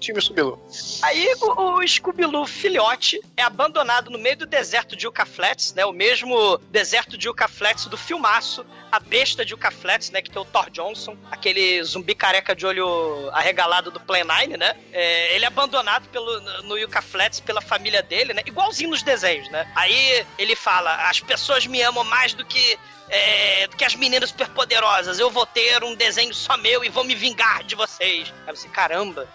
[0.00, 0.58] Time Scooby-Doo.
[1.02, 5.84] Aí o, o Scooby-Doo filhote é abandonado no meio do deserto de Yucca Flats, né?
[5.84, 10.22] O mesmo deserto de Yucca Flats do filmaço, a besta de Yucca Flats, né?
[10.22, 14.74] Que tem o Thor Johnson, aquele zumbi careca de olho arregalado do Play 9, né?
[14.92, 18.42] É, ele é abandonado pelo, no Yucca Flats pela família dele, né?
[18.46, 19.70] Igualzinho nos desenhos, né?
[19.76, 22.78] Aí ele fala, as pessoas me amam mais do que
[23.10, 25.18] é, do que as meninas superpoderosas.
[25.18, 28.32] Eu vou ter um desenho só meu e vou me vingar de vocês.
[28.46, 29.28] Aí você, caramba,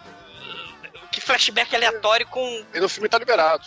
[1.15, 2.65] que flashback aleatório com.
[2.73, 3.65] E no filme tá liberado.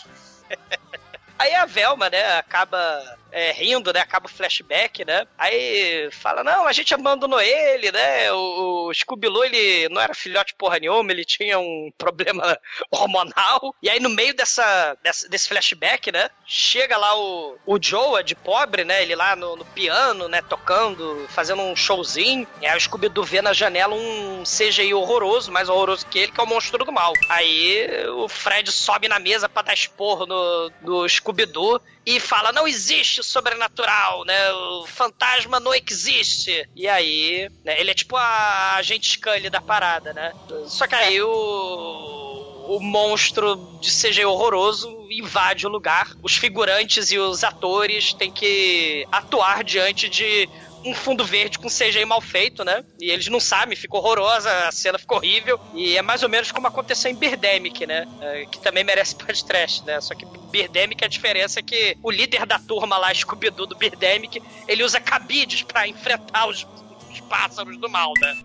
[1.38, 4.01] Aí a Velma, né, acaba é, rindo, né?
[4.01, 5.26] Acaba o flashback, né?
[5.37, 8.33] Aí fala, não, a gente abandonou ele, né?
[8.33, 12.59] O, o Scooby-Loo, ele não era filhote porra nenhuma, ele tinha um problema
[12.91, 13.74] hormonal.
[13.83, 16.31] E aí no meio dessa, dessa desse flashback, né?
[16.47, 19.03] Chega lá o, o Joe, de pobre, né?
[19.03, 20.43] Ele lá no, no piano, né?
[20.43, 22.47] Tocando, fazendo um showzinho.
[22.61, 26.41] E aí o Scooby-Doo vê na janela um CGI horroroso, mais horroroso que ele, que
[26.41, 27.12] é o monstro do mal.
[27.29, 32.67] Aí o Fred sobe na mesa pra dar esporro no, no Scooby-Doo e fala: não
[32.67, 34.51] existe o sobrenatural, né?
[34.53, 36.67] O fantasma não existe.
[36.75, 40.33] E aí, né, ele é tipo a agente Scully da parada, né?
[40.67, 42.19] Só que aí o
[42.69, 46.15] o monstro de CG horroroso invade o lugar.
[46.23, 50.47] Os figurantes e os atores têm que atuar diante de
[50.89, 52.84] um fundo verde com CGI mal feito, né?
[53.01, 55.61] E eles não sabem, ficou horrorosa, a cena ficou horrível.
[55.74, 58.07] E é mais ou menos como aconteceu em Birdemic, né?
[58.20, 60.01] É, que também merece podcast, né?
[60.01, 64.43] Só que Birdemic a diferença é que o líder da turma lá, scooby do Birdemic,
[64.66, 66.66] ele usa cabides para enfrentar os,
[67.11, 68.43] os pássaros do mal, né?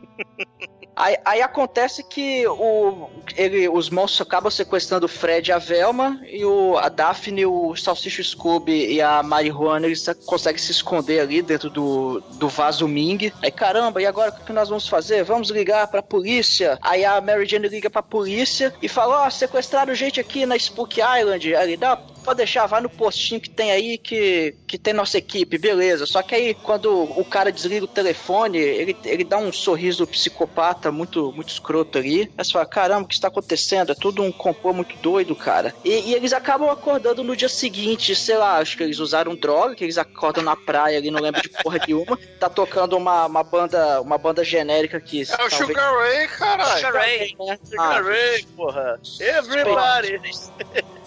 [0.96, 6.20] Aí, aí, acontece que o, ele, os monstros acabam sequestrando o Fred e a Velma,
[6.28, 11.42] e o, a Daphne, o Salsicha Scooby e a Marihuana, eles conseguem se esconder ali
[11.42, 13.32] dentro do, do vaso Ming.
[13.42, 15.24] Aí, caramba, e agora o que nós vamos fazer?
[15.24, 16.78] Vamos ligar pra polícia.
[16.82, 20.56] Aí a Mary Jane liga pra polícia e fala, ó, oh, sequestraram gente aqui na
[20.56, 21.56] Spook Island.
[21.56, 25.58] Aí, dá, pode deixar, vai no postinho que tem aí que, que tem nossa equipe,
[25.58, 26.06] beleza.
[26.06, 30.92] Só que aí, quando o cara desliga o telefone, ele, ele dá um sorriso psicopata
[30.92, 32.32] muito, muito escroto ali.
[32.38, 33.92] Aí você fala, caramba, o que está acontecendo?
[33.92, 35.74] É tudo um complô muito doido, cara.
[35.84, 39.76] E, e, eles acabam acordando no dia seguinte, sei lá, acho que eles usaram droga,
[39.76, 42.18] que eles acordam na praia ali, não lembro de porra nenhuma.
[42.40, 45.22] Tá tocando uma, uma banda uma banda genérica aqui.
[45.22, 45.54] É talvez...
[45.54, 46.78] o Sugar Ray, caralho.
[46.78, 47.36] Sugar Ray.
[47.40, 47.60] Né?
[47.64, 49.00] Sugar ah, Ray, porra.
[49.20, 50.22] Everybody.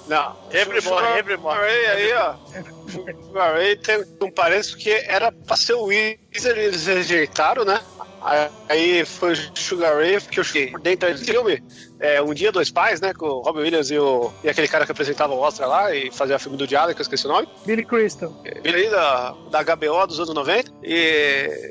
[0.07, 1.59] Não, Evermore, Evermore.
[1.59, 2.35] Ray aí, ó.
[3.27, 7.81] Sugar Ray tem um parece que era pra ser o Weezer, eles rejeitaram, né?
[8.69, 11.63] Aí foi o Sugar Ray, que eu cheguei dentro do filme
[11.99, 13.13] é, Um Dia, Dois Pais, né?
[13.15, 16.11] Com o Robin Williams e, o, e aquele cara que apresentava o Oscar lá e
[16.11, 17.49] fazia filme do Diário, que eu esqueci o nome.
[17.65, 18.33] Billy Crystal.
[18.63, 20.71] Billy da, da HBO dos anos 90.
[20.83, 20.95] E,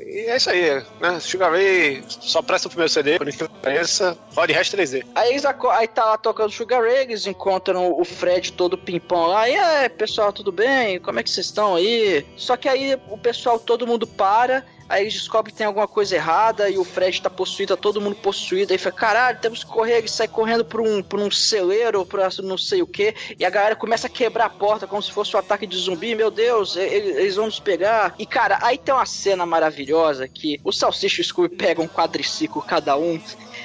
[0.06, 1.20] e é isso aí, né?
[1.20, 5.04] Sugar Ray só presta o primeiro CD, por incrível que pareça, Rod Hash 3D.
[5.14, 9.48] Aí, eles, aí tá lá tocando Sugar Ray, eles encontram o Fred todo pimpão lá.
[9.48, 10.98] E aí, pessoal, tudo bem?
[11.00, 12.24] Como é que vocês estão aí?
[12.36, 16.14] Só que aí o pessoal, todo mundo para Aí eles descobrem que tem alguma coisa
[16.14, 18.72] errada e o Fred tá possuído, tá todo mundo possuído.
[18.72, 19.98] Aí fala, caralho, temos que correr.
[19.98, 23.14] Ele sai correndo por um, por um celeiro, por não sei o que.
[23.38, 26.14] E a galera começa a quebrar a porta como se fosse um ataque de zumbi.
[26.14, 28.14] Meu Deus, eles, eles vão nos pegar.
[28.18, 31.88] E cara, aí tem uma cena maravilhosa que o Salsicha e o Scooby pegam um
[31.88, 33.20] quadriciclo cada um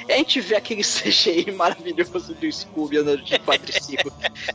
[0.09, 4.11] a gente vê aquele CGI maravilhoso do Scooby andando de quadriciclo,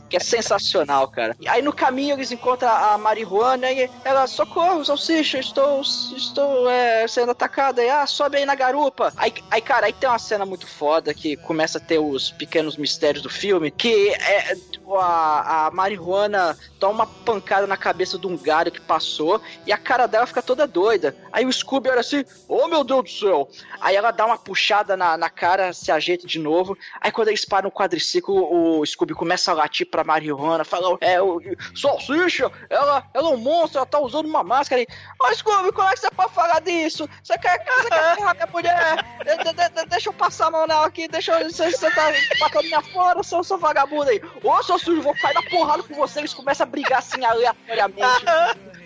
[0.09, 1.35] que é sensacional, cara.
[1.39, 7.07] E aí no caminho eles encontram a marihuana e ela, socorro, salsicha, estou, estou é,
[7.07, 7.83] sendo atacada.
[7.83, 9.13] E, ah, sobe aí na garupa.
[9.17, 12.77] Aí, aí, cara, aí tem uma cena muito foda que começa a ter os pequenos
[12.77, 14.55] mistérios do filme, que é
[14.95, 19.77] a, a marihuana toma uma pancada na cabeça de um galho que passou e a
[19.77, 21.15] cara dela fica toda doida.
[21.31, 23.49] Aí o Scooby olha assim, oh meu Deus do céu.
[23.81, 26.77] Aí ela dá uma puxada na, na cara, se ajeita de novo.
[26.99, 31.21] Aí quando eles param o quadriciclo, o Scooby começa a latir pra marihuana, fala, é,
[31.21, 31.39] o
[31.75, 34.81] Salsicha, ela, ela é um monstro, ela tá usando uma máscara.
[34.81, 34.87] Aí,
[35.21, 37.07] ô oh, Scooby, como é que você pode falar disso?
[37.23, 39.05] Você quer, você quer ferrar minha mulher?
[39.23, 42.11] De, de, de, deixa eu passar a mão nela aqui, deixa eu, você, você tá
[42.39, 44.21] batendo minha fora, seu, seu vagabundo aí.
[44.43, 46.19] Ô, seu sujo, vou cair na porrada com você.
[46.19, 48.25] Eles começam a brigar assim aleatoriamente.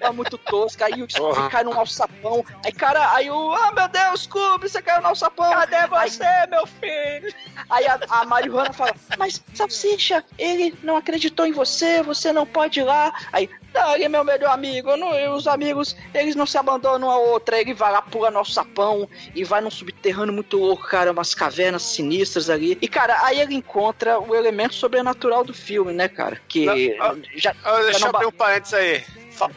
[0.00, 3.88] é muito tosca, aí o Scooby cai num alçapão, aí cara, aí o, ah meu
[3.88, 5.50] Deus, Scooby, você caiu no alçapão.
[5.50, 7.34] Cadê você, aí, meu filho?
[7.68, 12.80] Aí a, a Marihuana fala, mas Salsicha, ele não acreditou em você, você não pode
[12.80, 13.12] ir lá.
[13.32, 17.18] Aí, não, ele é meu melhor amigo, não, os amigos, eles não se abandonam a
[17.18, 21.34] outra, ele vai lá, pula no alçapão e vai num subterrâneo muito louco, cara, umas
[21.34, 22.78] cavernas sinistras ali.
[22.80, 26.40] E, cara, aí ele encontra o elemento sobrenatural do filme, né, cara?
[26.48, 26.66] Que
[26.96, 27.80] não, já, já.
[27.82, 29.04] Deixa eu abrir um parênteses aí.
[29.38, 29.52] Fala,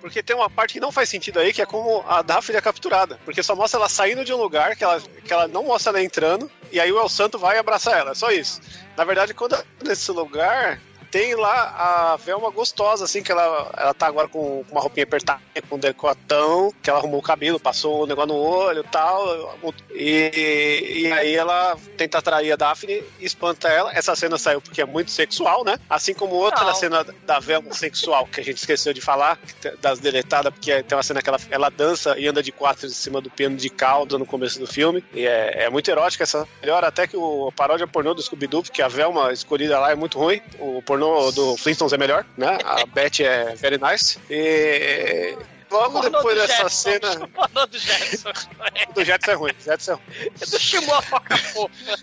[0.00, 2.60] porque tem uma parte que não faz sentido aí, que é como a Daphne é
[2.60, 3.20] capturada.
[3.24, 6.02] Porque só mostra ela saindo de um lugar, que ela, que ela não mostra ela
[6.02, 8.12] entrando, e aí o El Santo vai abraçar ela.
[8.12, 8.60] É só isso.
[8.96, 10.80] Na verdade, quando nesse lugar,
[11.10, 15.40] tem lá a Velma gostosa, assim, que ela, ela tá agora com uma roupinha apertada,
[15.68, 18.88] com um decotão, que ela arrumou o cabelo, passou o um negócio no olho e
[18.90, 19.58] tal.
[19.92, 23.92] E, e aí ela tenta atrair a Daphne e espanta ela.
[23.92, 25.76] Essa cena saiu porque é muito sexual, né?
[25.88, 26.74] Assim como outra Não.
[26.74, 29.38] cena da Velma sexual, que a gente esqueceu de falar,
[29.80, 32.90] das deletadas, porque tem uma cena que ela, ela dança e anda de quatro em
[32.90, 35.04] cima do piano de cauda no começo do filme.
[35.12, 36.46] E é, é muito erótica essa.
[36.60, 40.18] Melhor até que o paródia pornô do Scooby-Doo, porque a Velma escolhida lá é muito
[40.18, 40.40] ruim.
[40.58, 42.58] O pornô pornô do Flintstones é melhor, né?
[42.64, 44.18] A Beth é very nice.
[44.28, 45.36] E
[45.70, 47.24] logo depois do dessa Jetson, cena.
[47.24, 48.30] o Pornô do Jetson.
[48.30, 49.52] O do Jetson é ruim.
[49.64, 50.32] Jetson é ruim.
[50.40, 51.98] É do Shimon a Foca Fofa.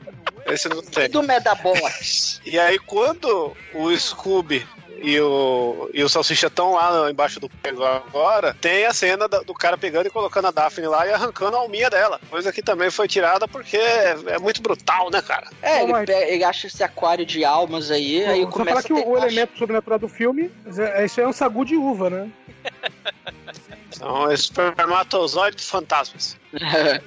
[0.48, 1.10] Esse não tem.
[1.10, 2.42] Do Medabox.
[2.46, 4.66] E aí, quando o Scooby
[5.02, 9.54] e o, e o Salsicha estão lá embaixo do pego agora, tem a cena do
[9.54, 12.20] cara pegando e colocando a Daphne lá e arrancando a alminha dela.
[12.30, 15.50] Coisa que também foi tirada porque é, é muito brutal, né, cara?
[15.62, 18.96] É, ele, ele acha esse aquário de almas aí, aí Só começa falar que a
[18.96, 22.30] o, ter- o elemento sobrenatural do filme, é- isso é um sagu de uva, né?
[23.92, 26.38] São espermatozoides fantasmas.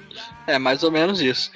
[0.47, 1.51] é, mais ou menos isso.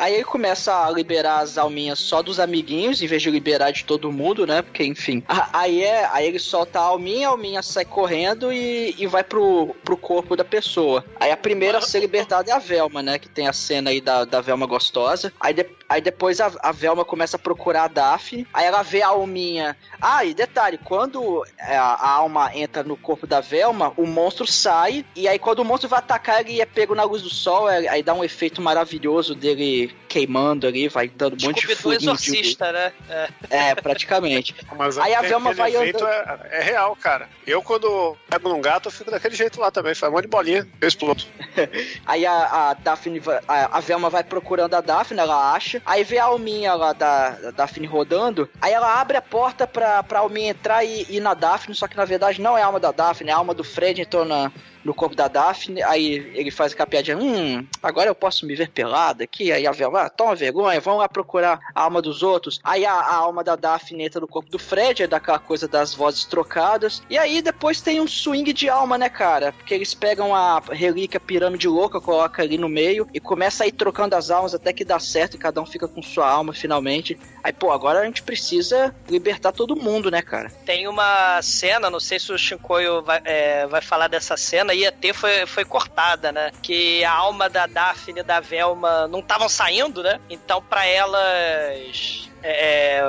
[0.00, 3.84] Aí ele começa a liberar as alminhas só dos amiguinhos, em vez de liberar de
[3.84, 4.62] todo mundo, né?
[4.62, 5.22] Porque, enfim.
[5.28, 9.22] A- Aí, é, aí ele solta a alminha, a alminha sai correndo e, e vai
[9.22, 11.04] pro, pro corpo da pessoa.
[11.20, 13.18] Aí a primeira a ser libertada é a Velma, né?
[13.18, 15.30] Que tem a cena aí da, da Velma gostosa.
[15.38, 15.54] Aí,
[15.88, 18.46] aí depois a, a Velma começa a procurar a Daphne.
[18.54, 19.76] Aí ela vê a alminha.
[20.00, 24.46] Ah, e detalhe, quando é, a, a alma entra no corpo da Velma, o monstro
[24.46, 25.04] sai.
[25.14, 27.68] E aí quando o monstro vai atacar, ele é pego na luz do sol.
[27.68, 31.76] é- Aí dá um efeito maravilhoso dele queimando ali, vai dando um monte de Scooby-Doo
[31.76, 32.92] furinho de- exorcista, né?
[33.08, 33.28] É.
[33.50, 34.54] É, praticamente.
[34.76, 36.06] Mas Aí a Velma vai andando.
[36.06, 37.28] é, é real, cara.
[37.46, 39.94] Eu, quando pego num gato, eu fico daquele jeito lá também.
[39.94, 41.22] Faz um monte de bolinha, eu explodo.
[42.06, 45.80] Aí a, a Daphne, vai- a, a Velma vai procurando a Daphne, ela acha.
[45.86, 48.48] Aí vê a alminha lá da, da Daphne rodando.
[48.60, 51.96] Aí ela abre a porta pra, pra alminha entrar e ir na Daphne, só que
[51.96, 54.50] na verdade não é a alma da Daphne, é a alma do Fred entrou na,
[54.84, 55.82] no corpo da Daphne.
[55.82, 59.52] Aí ele faz aquela piadinha: Hum, agora eu posso me ver pelada aqui.
[59.52, 62.60] Aí a Velma, ah, toma vergonha, vamos lá procurar a alma dos outros.
[62.64, 65.66] Aí a, a alma da Daphne entra no corpo do Fred, aí dá aquela coisa
[65.68, 67.02] das vozes trocadas.
[67.08, 69.52] E aí depois tem um swing de alma, né, cara?
[69.52, 73.72] Porque eles pegam a relíquia pirâmide louca, colocam ali no meio e começa a ir
[73.72, 77.18] trocando as almas até que dá certo e cada um fica com sua alma finalmente.
[77.42, 80.50] Aí, pô, agora a gente precisa libertar todo mundo, né, cara?
[80.64, 84.92] Tem uma cena, não sei se o Shinkoio vai, é, vai falar dessa cena, ia
[84.92, 86.50] ter, foi, foi cortada, né?
[86.62, 90.20] Que a alma da Daphne e da Velma não estavam saindo, né?
[90.28, 92.30] Então, pra elas.
[92.42, 93.02] É,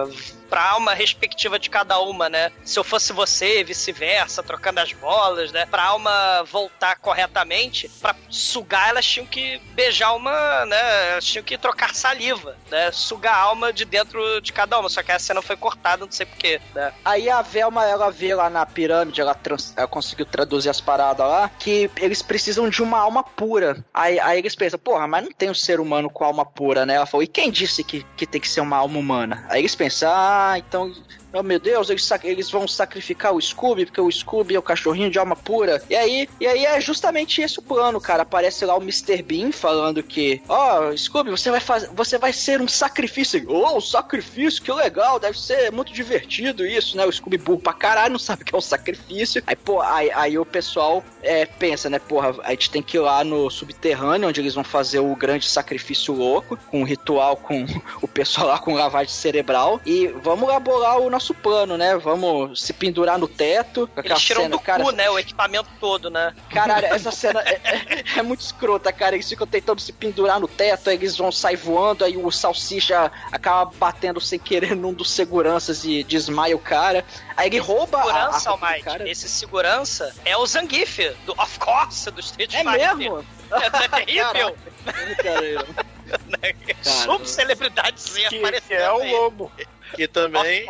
[0.52, 2.52] pra alma respectiva de cada uma, né?
[2.66, 5.66] Se eu fosse você, vice-versa, trocando as bolas, né?
[5.66, 11.12] Pra alma voltar corretamente, pra sugar, elas tinham que beijar uma, né?
[11.14, 12.92] Elas tinham que trocar saliva, né?
[12.92, 14.90] Sugar a alma de dentro de cada uma.
[14.90, 16.92] Só que a cena foi cortada, não sei porquê, né?
[17.06, 21.26] Aí a Velma, ela vê lá na pirâmide, ela, trans- ela conseguiu traduzir as paradas
[21.26, 23.86] lá, que eles precisam de uma alma pura.
[23.94, 26.96] Aí, aí eles pensam, porra, mas não tem um ser humano com alma pura, né?
[26.96, 29.46] Ela falou, e quem disse que, que tem que ser uma alma humana?
[29.50, 30.92] Aí eles pensam, ah, então...
[31.34, 35.10] Oh, meu Deus, eles, eles vão sacrificar o Scooby, porque o Scooby é o cachorrinho
[35.10, 35.82] de alma pura.
[35.90, 38.24] E aí, e aí é justamente esse o plano, cara.
[38.24, 39.22] Aparece lá o Mr.
[39.22, 43.44] Bean falando que, ó, oh, Scooby, você vai fazer, você vai ser um sacrifício.
[43.48, 47.06] Oh, sacrifício, que legal, deve ser muito divertido isso, né?
[47.06, 49.42] O Scooby burro pra caralho, não sabe o que é um sacrifício.
[49.48, 53.00] Aí, pô, aí, aí o pessoal é, pensa, né, porra, a gente tem que ir
[53.00, 57.66] lá no subterrâneo, onde eles vão fazer o grande sacrifício louco, com um ritual com
[58.02, 59.80] o pessoal lá com lavagem cerebral.
[59.86, 61.96] E vamos lá o nosso plano, né?
[61.98, 63.90] Vamos se pendurar no teto.
[64.04, 65.10] Eles tiram cena, do cara, cu, né?
[65.10, 66.34] O equipamento todo, né?
[66.50, 69.16] Caralho, essa cena é, é- é muito escrota, cara.
[69.16, 73.12] Eles ficam tentando se pendurar no teto, aí eles vão sair voando, aí o salsicha
[73.32, 77.06] acaba batendo sem querer num dos seguranças e desmaia o cara.
[77.38, 79.10] Aí ele rouba a- a, Segurança, roupa do Almighty, cara.
[79.10, 82.96] esse segurança é o Zangief, do Of Course, do Street É Fighter.
[82.98, 83.26] mesmo?
[83.52, 84.56] É terrível.
[86.82, 89.52] Subcelebridade Que- aparecendo que é o lobo.
[89.96, 90.66] Que também.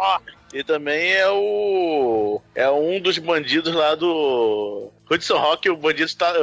[0.54, 2.41] E também é o.
[2.54, 4.91] É um dos bandidos lá do.
[5.10, 6.34] Hudson Rock, o bandido está.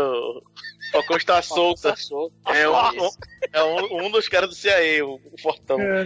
[0.93, 1.89] Falcão está solto.
[2.47, 3.11] É, um,
[3.53, 5.79] é um, um dos caras do CIA, o, o Fortão.
[5.81, 6.05] É.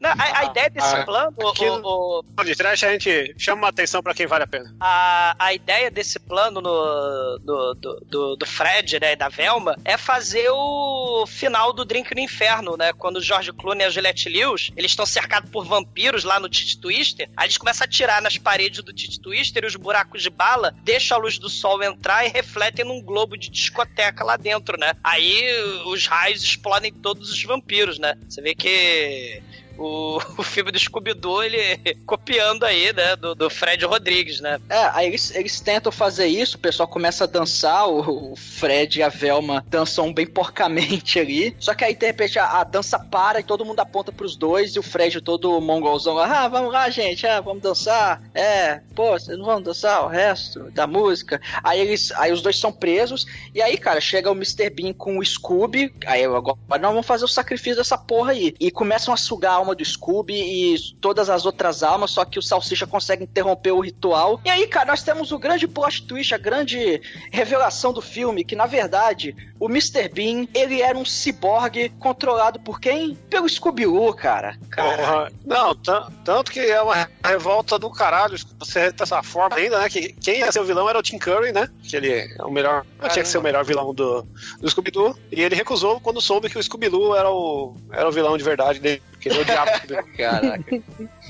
[0.00, 3.66] Não, a, a ideia desse Ah, plano, aqui o- o- De trash a gente chama
[3.66, 4.74] a atenção pra quem vale a pena.
[4.80, 9.76] a, a ideia desse plano no, do, do, do, do Fred, né, e da Velma,
[9.84, 12.92] é fazer o final do Drink no Inferno, né?
[12.92, 16.48] Quando o George Clooney e a Juliette Lewis, eles estão cercados por vampiros lá no
[16.48, 20.22] Tit Twister, aí eles começam a atirar nas paredes do Tit Twister e os buracos
[20.22, 24.36] de bala deixam a luz do sol entrar e refletem num globo de discoteca lá
[24.36, 24.94] dentro, né?
[25.04, 25.44] Aí
[25.84, 28.16] os raios explodem todos os vampiros, né?
[28.28, 29.40] Você vê que
[29.82, 34.58] o, o filme do Scooby-Doo, ele copiando aí, né, do, do Fred Rodrigues, né?
[34.68, 38.98] É, aí eles, eles tentam fazer isso, o pessoal começa a dançar, o, o Fred
[38.98, 41.56] e a Velma dançam bem porcamente ali.
[41.58, 44.74] Só que aí, de repente, a, a dança para e todo mundo aponta pros dois,
[44.74, 48.22] e o Fred todo mongolzão lá, ah, vamos lá, gente, ah, vamos dançar.
[48.34, 51.40] É, pô, vocês não vão dançar o resto da música.
[51.62, 54.70] Aí eles, aí os dois são presos, e aí, cara, chega o Mr.
[54.70, 58.54] Bean com o Scooby, aí eu agora nós vamos fazer o sacrifício dessa porra aí.
[58.58, 62.24] E começam a sugar a alma alma do Scooby e todas as outras almas, só
[62.24, 64.40] que o Salsicha consegue interromper o ritual.
[64.44, 67.00] E aí, cara, nós temos o grande plot twist, a grande
[67.30, 70.08] revelação do filme, que na verdade o Mr.
[70.08, 73.14] Bean, ele era um ciborgue controlado por quem?
[73.30, 74.56] Pelo Scooby-Doo, cara.
[74.74, 75.30] Porra.
[75.44, 79.88] Não, tan- tanto que é uma revolta do caralho você dessa forma ainda, né?
[79.88, 81.68] Que quem ia ser o vilão era o Tim Curry, né?
[81.82, 82.84] Que ele é o melhor.
[83.12, 84.22] Tinha que ser o melhor vilão do,
[84.60, 85.16] do Scooby-Doo.
[85.30, 88.80] E ele recusou quando soube que o Scooby-Doo era o, era o vilão de verdade
[88.80, 89.02] dele.
[89.24, 90.16] Ele odiava o Scooby-Doo.
[90.16, 90.82] Caraca.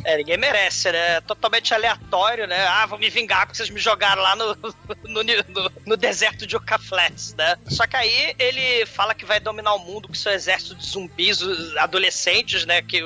[0.04, 1.20] É, ninguém merece, né?
[1.22, 2.66] Totalmente aleatório, né?
[2.66, 4.54] Ah, vou me vingar porque vocês me jogaram lá no,
[5.04, 7.56] no, no- no deserto de Yucca Flats, né?
[7.68, 11.40] Só que aí ele fala que vai dominar o mundo com seu exército de zumbis
[11.40, 12.80] os adolescentes, né?
[12.82, 13.00] Que,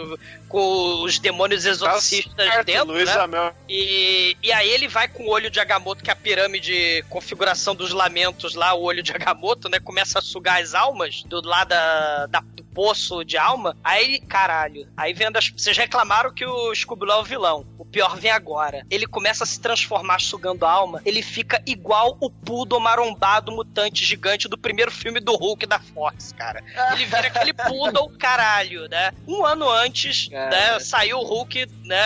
[0.49, 3.21] com os demônios exorcistas certo, dentro, Luiz né?
[3.21, 3.55] Amel.
[3.69, 7.75] E, e aí ele vai com o olho de Agamotto, que é a pirâmide configuração
[7.75, 9.79] dos lamentos lá, o olho de Agamotto, né?
[9.81, 13.77] Começa a sugar as almas do lado da, da- do poço de alma.
[13.83, 15.49] Aí, caralho, aí vendo as.
[15.51, 17.67] Vocês reclamaram que o Scooby é o vilão.
[17.79, 18.85] O pior vem agora.
[18.91, 21.01] Ele começa a se transformar sugando a alma.
[21.05, 26.33] Ele fica igual o Poodle marombado mutante gigante do primeiro filme do Hulk da Fox,
[26.37, 26.63] cara.
[26.93, 29.13] Ele vira aquele Poodle caralho, né?
[29.27, 30.79] Um ano antes, né?
[30.81, 32.03] Saiu o Hulk, né?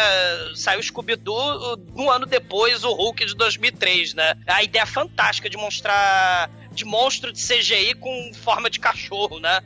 [0.54, 1.78] Saiu o Scooby-Doo.
[1.96, 4.34] Um ano depois, o Hulk de 2003, né?
[4.46, 9.60] A ideia fantástica de mostrar de monstro de CGI com forma de cachorro, né?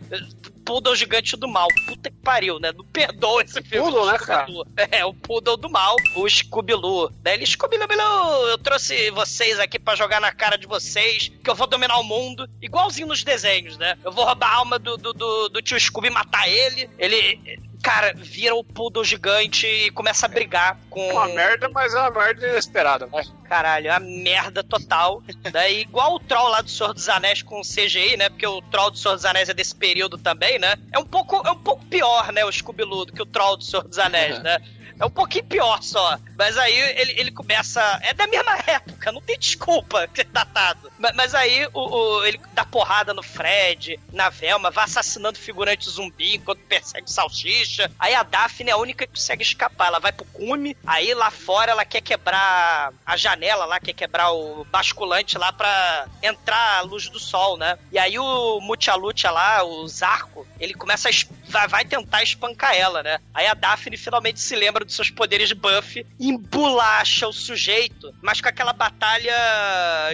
[0.64, 1.68] Poodle gigante do mal.
[1.86, 2.72] Puta que pariu, né?
[2.72, 3.84] Não perdoa esse filme.
[3.84, 4.46] Poodle, né, cara?
[4.90, 7.10] É, o Poodle do mal, o Scooby-Loo.
[7.22, 11.54] Daí ele, Scooby-Loo, eu trouxe vocês aqui pra jogar na cara de vocês, que eu
[11.54, 13.98] vou dominar o mundo, igualzinho nos desenhos, né?
[14.02, 16.88] Eu vou roubar a alma do, do, do, do tio Scooby, matar ele.
[16.98, 21.06] Ele, cara, vira o Poodle gigante e começa a brigar com...
[21.10, 23.24] Uma merda, mas é uma merda inesperada, vai.
[23.44, 25.22] Caralho, é uma merda total.
[25.52, 28.30] Daí, igual o Troll lá do Senhor dos Anéis com CGI, né?
[28.30, 30.76] Porque o Troll do Senhor dos Anéis é desse período também, né?
[30.90, 32.42] É um pouco, é um pouco pior, né?
[32.46, 34.58] O Scooby-Doo do que o Troll do Senhor dos Anéis, né?
[35.04, 36.18] É um pouquinho pior só.
[36.36, 37.80] Mas aí ele, ele começa.
[38.02, 40.90] É da mesma época, não tem desculpa ser datado.
[40.98, 45.90] Mas, mas aí o, o- ele dá porrada no Fred, na Velma, vai assassinando figurante
[45.90, 47.90] zumbi enquanto persegue Salsicha.
[47.98, 49.88] Aí a Daphne é a única que consegue escapar.
[49.88, 54.32] Ela vai pro cume, aí lá fora ela quer quebrar a janela lá, quer quebrar
[54.32, 57.78] o basculante lá pra entrar a luz do sol, né?
[57.92, 61.12] E aí o Mutialucha lá, o Zarco, ele começa a.
[61.48, 63.18] Vai, tentar espancar ela, né?
[63.32, 68.14] Aí a Daphne finalmente se lembra dos seus poderes de buff e embolacha o sujeito,
[68.22, 69.34] mas com aquela batalha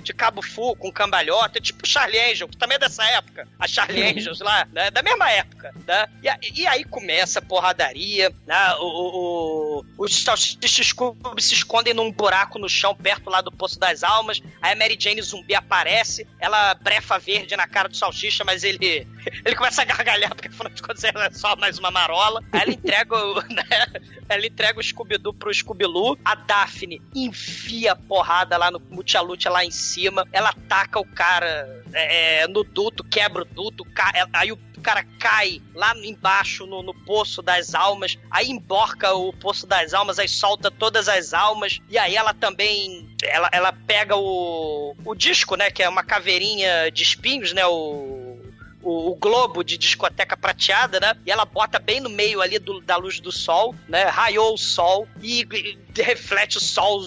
[0.02, 3.48] de Cabo Fu com cambalhota, tipo Charlie Angel, que também é dessa época.
[3.58, 4.90] A Charlie Angels lá, né?
[4.90, 6.06] Da mesma época, né?
[6.22, 8.74] E, e aí começa a porradaria, né?
[8.78, 10.24] O, o, o, os
[10.90, 14.40] Scooby se escondem num buraco no chão perto lá do Poço das Almas.
[14.60, 19.06] Aí a Mary Jane zumbi aparece, ela brefa verde na cara do salsicha, mas ele
[19.44, 22.42] ele começa a gargalhar, porque afinal de contas é só mais uma marola.
[22.52, 23.64] Aí ela entrega o, né,
[24.28, 26.18] ela entrega o Scooby-Doo pro Scooby-Loo.
[26.24, 30.26] A Daphne enfia a porrada lá no Mutialucha lá em cima.
[30.32, 33.84] Ela ataca o cara é, no duto, quebra o duto.
[33.94, 38.16] ca- Aí o cara cai lá embaixo no, no Poço das Almas.
[38.30, 41.78] Aí emborca o Poço das Almas, aí solta todas as almas.
[41.88, 43.08] E aí ela também...
[43.22, 45.70] Ela, ela pega o, o disco, né?
[45.70, 47.66] Que é uma caveirinha de espinhos, né?
[47.66, 48.29] O
[48.82, 51.14] o, o globo de discoteca prateada, né?
[51.26, 54.04] E ela bota bem no meio ali do- da luz do sol, né?
[54.04, 57.02] Raiou o sol e, e reflete o sol.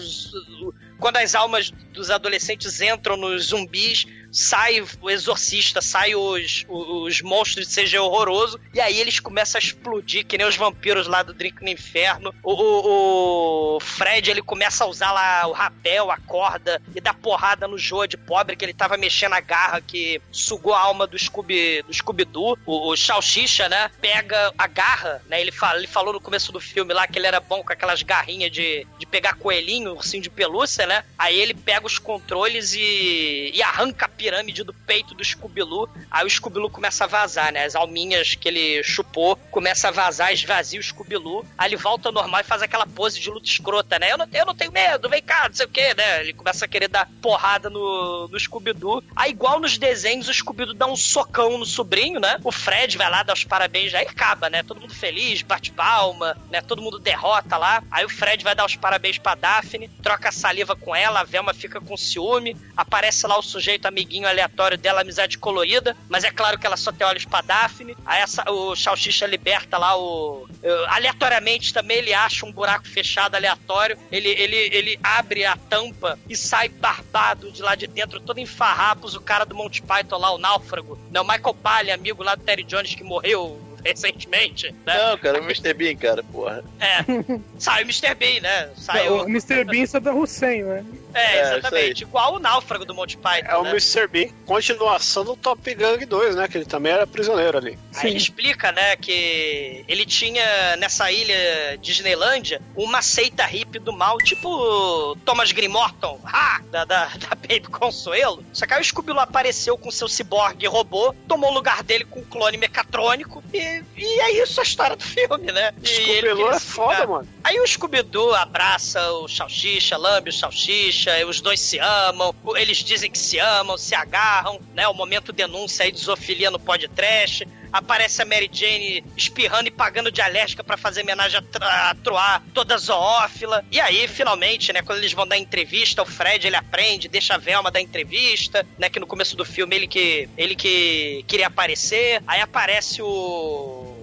[0.98, 7.68] Quando as almas dos adolescentes entram nos zumbis, sai o exorcista, sai os, os monstros
[7.68, 11.32] de CG horroroso, e aí eles começam a explodir, que nem os vampiros lá do
[11.32, 12.34] Drink no Inferno.
[12.42, 17.14] O, o- o Fred, ele começa a usar lá o rapel, a corda, e dá
[17.14, 21.06] porrada no Joe de pobre, que ele tava mexendo a garra que sugou a alma
[21.06, 22.58] do Scooby do Scooby-Doo.
[22.66, 26.60] O, o Salsicha, né, pega a garra, né, ele, fala, ele falou no começo do
[26.60, 30.30] filme lá que ele era bom com aquelas garrinhas de, de pegar coelhinho, ursinho de
[30.30, 35.22] pelúcia, né, aí ele pega os controles e, e arranca a pirâmide do peito do
[35.22, 39.90] Scooby-Doo, aí o Scooby-Doo começa a vazar, né, as alminhas que ele chupou começa a
[39.90, 43.98] vazar, esvazia o Scooby-Doo, aí ele volta normal e faz aquela pose de luta escrota,
[43.98, 46.32] né, eu não, eu não tenho medo, vem cá, não sei o que, né, ele
[46.32, 50.86] começa a querer dar porrada no, no Scooby-Doo, aí igual nos desenhos o Scooby-Doo dá
[50.86, 54.62] um socão no sobrinho, né, o Fred vai lá dar os parabéns, aí acaba, né,
[54.62, 58.64] todo mundo feliz, bate palma, né, todo mundo derrota lá, aí o Fred vai dar
[58.64, 63.38] os parabéns pra Daphne, troca saliva com ela, a Velma fica com ciúme, aparece lá
[63.38, 67.24] o sujeito amiguinho aleatório dela, amizade colorida, mas é claro que ela só tem olhos
[67.24, 70.46] pra Daphne, aí essa, o Salsicha liberta lá o...
[70.88, 76.36] aleatoriamente também ele acha um buraco fechado aleatório, ele, ele, ele abre a tampa e
[76.36, 80.30] sai barbado de lá de dentro, todo em farrapos, o cara do Monty Python lá,
[80.30, 84.96] o náufrago, né, o Michael Palin, amigo lá do Terry Jones que morreu recentemente, né?
[84.96, 85.74] Não, cara, o Mr.
[85.74, 86.64] Bean, cara, porra.
[86.80, 87.04] É.
[87.58, 88.14] Saiu o Mr.
[88.14, 88.70] Bean, né?
[88.76, 89.16] Saiu.
[89.16, 89.64] O Mr.
[89.64, 90.84] Bean Saddam Hussein, né?
[91.14, 92.02] É, É, exatamente.
[92.02, 93.50] Igual o náufrago do Monty Python.
[93.50, 93.70] É o né?
[93.70, 94.06] Mr.
[94.06, 96.48] Bean, continuação do Top Gun 2, né?
[96.48, 97.78] Que ele também era prisioneiro ali.
[97.96, 104.18] Aí ele explica, né, que ele tinha nessa ilha Disneylândia uma seita hippie do mal,
[104.18, 108.44] tipo Thomas Green Morton, ha, da, da, da Baby Consuelo.
[108.52, 112.20] Só que aí o scooby apareceu com seu ciborgue robô, tomou o lugar dele com
[112.20, 115.72] um clone mecatrônico, e, e é isso a história do filme, né?
[115.82, 117.28] Queria é foda, mano.
[117.42, 122.78] Aí o Scooby-Doo abraça o Salsicha, lambe o Salsicha, e os dois se amam, eles
[122.78, 124.86] dizem que se amam, se agarram, né?
[124.88, 127.46] O momento denúncia aí de zoofilia no podcast.
[127.72, 132.42] Aparece a Mary Jane espirrando e pagando de alérgica pra fazer homenagem a, a Troar,
[132.54, 133.64] toda zoófila.
[133.70, 137.38] E aí, finalmente, né, quando eles vão dar entrevista, o Fred, ele aprende, deixa a
[137.38, 142.22] Velma dar entrevista, né, que no começo do filme ele que, ele que queria aparecer.
[142.28, 143.93] Aí aparece o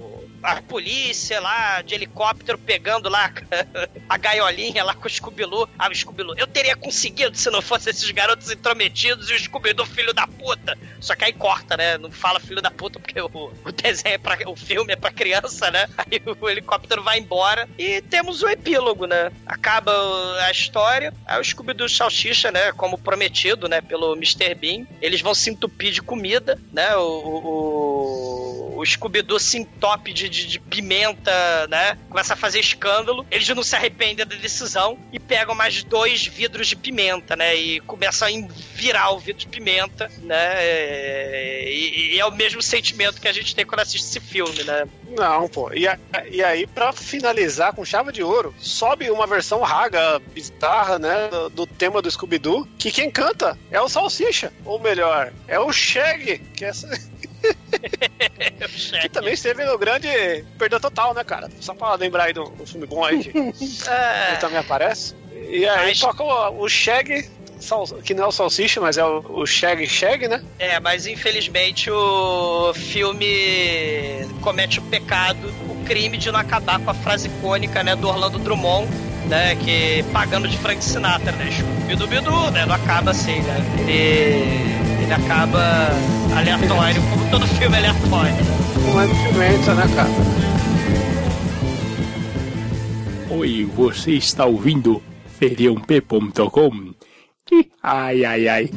[0.44, 3.32] a polícia lá de helicóptero pegando lá
[4.10, 5.68] a gaiolinha lá com o Scooby-Doo.
[5.78, 6.36] Ah, o Scooby-Doo.
[6.38, 10.78] Eu teria conseguido se não fosse esses garotos intrometidos e o Scooby-Doo filho da puta.
[11.00, 11.98] Só que aí corta, né?
[11.98, 15.12] Não fala filho da puta porque o, o desenho é pra, o filme é pra
[15.12, 15.88] criança, né?
[15.98, 19.32] Aí o helicóptero vai embora e temos o epílogo, né?
[19.46, 19.92] Acaba
[20.44, 21.14] a história.
[21.26, 22.72] Aí o Scooby-Doo o Salsicha, né?
[22.74, 23.82] Como prometido, né?
[23.82, 24.56] Pelo Mr.
[24.56, 24.86] Bean.
[25.02, 26.96] Eles vão se entupir de comida, né?
[26.96, 31.98] O, o, o Scooby-Doo se entope de, de, de pimenta, né?
[32.10, 33.26] Começa a fazer escândalo.
[33.30, 37.56] Eles não se arrependem da decisão e pegam mais dois vidros de pimenta, né?
[37.56, 38.32] E começam a
[38.74, 40.64] virar o vidro de pimenta, né?
[41.70, 44.86] E, e é o mesmo sentimento que a gente tem quando assiste esse filme, né?
[45.18, 45.72] Não, pô.
[45.74, 46.00] E, a-
[46.30, 51.28] e aí, pra finalizar com chave de ouro, sobe uma versão raga, bizarra, né?
[51.30, 54.52] Do, do tema do Scooby-Doo, que quem canta é o Salsicha.
[54.66, 56.88] Ou melhor, é o Shaggy, que, é essa-
[59.02, 60.08] que também esteve no grande
[60.58, 61.50] Perda Total, né, cara?
[61.60, 63.30] Só pra lembrar aí do, do filme bom aí que
[63.90, 64.30] É.
[64.30, 65.16] ele também aparece.
[65.50, 66.70] E aí toca o, o
[67.60, 70.44] sal- que não é o Salsicha, mas é o, o Shaggy Shaggy, né?
[70.60, 76.94] É, mas infelizmente o filme comete o pecado, o crime de não acabar com a
[76.94, 78.88] frase icônica, né, do Orlando Drummond,
[79.28, 81.50] né, que pagando de Frank Sinatra, né,
[81.86, 83.58] Bidu Bidu, né, não acaba assim, né,
[83.88, 84.81] ele,
[85.12, 85.90] ele acaba
[86.38, 88.34] aleatório, como todo filme é aleatório.
[88.86, 90.10] Não é do pimenta, né, cara?
[93.30, 95.02] Oi, você está ouvindo
[95.38, 96.94] feriump.com?
[97.52, 98.70] Ih, Ai, ai, ai.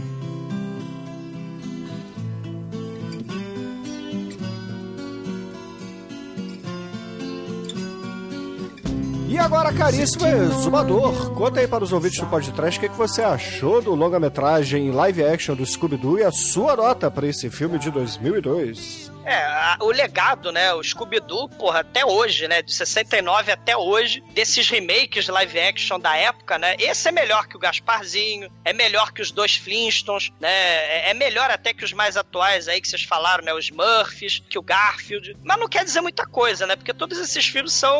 [9.34, 13.20] E agora, caríssimo exumador, conta aí para os ouvintes do podcast o que, que você
[13.20, 17.90] achou do longa-metragem live action do Scooby-Doo e a sua nota para esse filme de
[17.90, 19.12] 2002.
[19.24, 20.72] É, a- o legado, né?
[20.74, 22.62] O Scooby-Doo, porra, até hoje, né?
[22.62, 26.76] De 69 até hoje, desses remakes live action da época, né?
[26.78, 30.48] Esse é melhor que o Gasparzinho, é melhor que os dois Flintstones, né?
[30.52, 33.52] É, é melhor até que os mais atuais aí que vocês falaram, né?
[33.54, 35.36] Os Murphys, que o Garfield.
[35.42, 36.76] Mas não quer dizer muita coisa, né?
[36.76, 37.98] Porque todos esses filmes são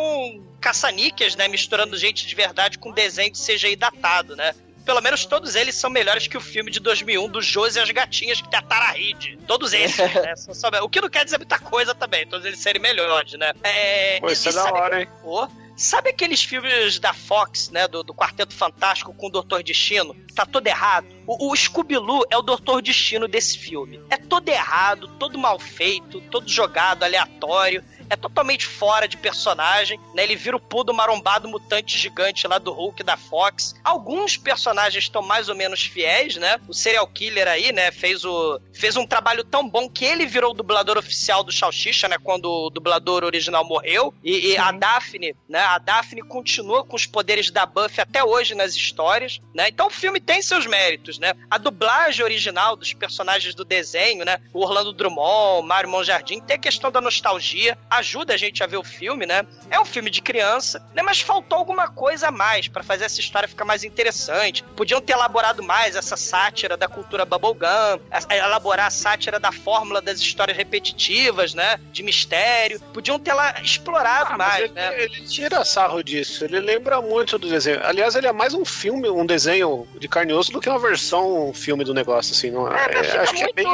[0.59, 1.47] caça-níqueis, né?
[1.47, 4.53] Misturando gente de verdade com desenho de CGI datado, né?
[4.85, 7.89] Pelo menos todos eles são melhores que o filme de 2001 do Josi e as
[7.89, 9.39] Gatinhas, que tem a Tara Reid.
[9.47, 10.35] Todos esses, né?
[10.35, 13.51] São só- O que não quer dizer muita coisa também, todos eles serem melhores, né?
[13.63, 15.07] É, Pô, isso e é da sabe- hora, hein?
[15.21, 17.85] Pô, Sabe aqueles filmes da Fox, né?
[17.85, 20.15] Do, do Quarteto Fantástico com o Doutor Destino?
[20.33, 21.05] Tá todo errado.
[21.27, 23.99] O, o Scooby-Loo é o Doutor Destino desse filme.
[24.09, 27.83] É todo errado, todo mal feito, todo jogado, aleatório.
[28.09, 30.23] É totalmente fora de personagem, né?
[30.23, 33.75] Ele vira o pudo marombado mutante gigante lá do Hulk da Fox.
[33.83, 36.59] Alguns personagens estão mais ou menos fiéis, né?
[36.67, 37.91] O serial killer aí, né?
[37.91, 42.07] Fez, o, fez um trabalho tão bom que ele virou o dublador oficial do Salsicha,
[42.07, 42.17] né?
[42.21, 44.13] Quando o dublador original morreu.
[44.23, 45.59] E, e a Daphne, né?
[45.59, 49.69] A Daphne continua com os poderes da Buffy até hoje nas histórias, né?
[49.69, 51.33] Então o filme tem seus méritos, né?
[51.49, 54.39] A dublagem original dos personagens do desenho, né?
[54.53, 58.77] O Orlando Drummond, Mário Monjardim, tem a questão da nostalgia, ajuda a gente a ver
[58.77, 59.45] o filme, né?
[59.69, 61.01] É um filme de criança, né?
[61.01, 64.63] Mas faltou alguma coisa a mais pra fazer essa história ficar mais interessante.
[64.75, 67.99] Podiam ter elaborado mais essa sátira da cultura bubblegum,
[68.29, 71.79] elaborar a sátira da fórmula das histórias repetitivas, né?
[71.91, 72.79] De mistério.
[72.93, 75.03] Podiam ter lá explorado Ah, mais, ele, né?
[75.03, 76.43] ele tira sarro disso.
[76.45, 77.79] Ele lembra muito do desenho.
[77.83, 80.79] Aliás, ele é mais um filme, um desenho de carne e osso do que uma
[80.79, 82.51] versão um filme do negócio, assim.
[82.51, 82.85] Não é?
[82.85, 83.65] É, É, acho que é muito- bem.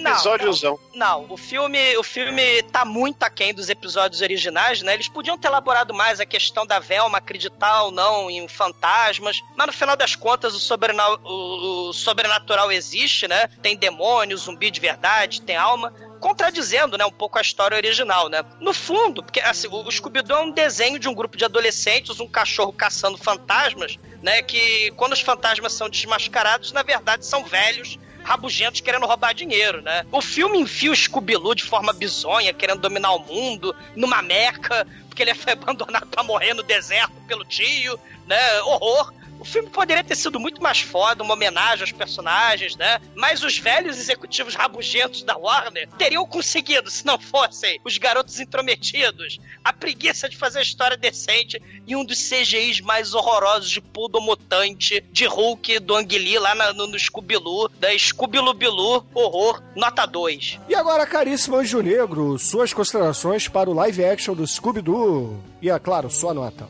[0.00, 0.78] Não, Episódiozão.
[0.94, 4.94] Não, o filme, o filme tá muito aquém dos episódios originais, né?
[4.94, 9.66] Eles podiam ter elaborado mais a questão da Velma acreditar ou não em fantasmas, mas
[9.66, 10.76] no final das contas o,
[11.24, 13.48] o, o sobrenatural existe, né?
[13.60, 15.92] Tem demônio, zumbi de verdade, tem alma
[16.22, 18.44] contradizendo, né, um pouco a história original, né?
[18.60, 22.28] No fundo, porque assim, o Scooby-Doo é um desenho de um grupo de adolescentes, um
[22.28, 28.80] cachorro caçando fantasmas, né, que quando os fantasmas são desmascarados, na verdade são velhos rabugentos
[28.80, 30.04] querendo roubar dinheiro, né?
[30.10, 35.22] O filme enfia o Scooby-Doo de forma bizonha, querendo dominar o mundo, numa meca, porque
[35.22, 38.60] ele foi abandonado pra morrer no deserto pelo tio, né?
[38.62, 39.12] Horror.
[39.42, 43.00] O filme poderia ter sido muito mais foda, uma homenagem aos personagens, né?
[43.16, 49.40] Mas os velhos executivos rabugentos da Warner teriam conseguido, se não fossem os garotos intrometidos,
[49.64, 54.22] a preguiça de fazer a história decente e um dos CGIs mais horrorosos de Poodle
[54.22, 60.60] Mutante, de Hulk, do Ang Lee, lá no, no Scooby-Loo, da Scooby-Loo horror, nota 2.
[60.68, 65.42] E agora, caríssimo Anjo Negro, suas considerações para o live action do Scooby-Doo.
[65.60, 66.68] E, é claro, sua nota.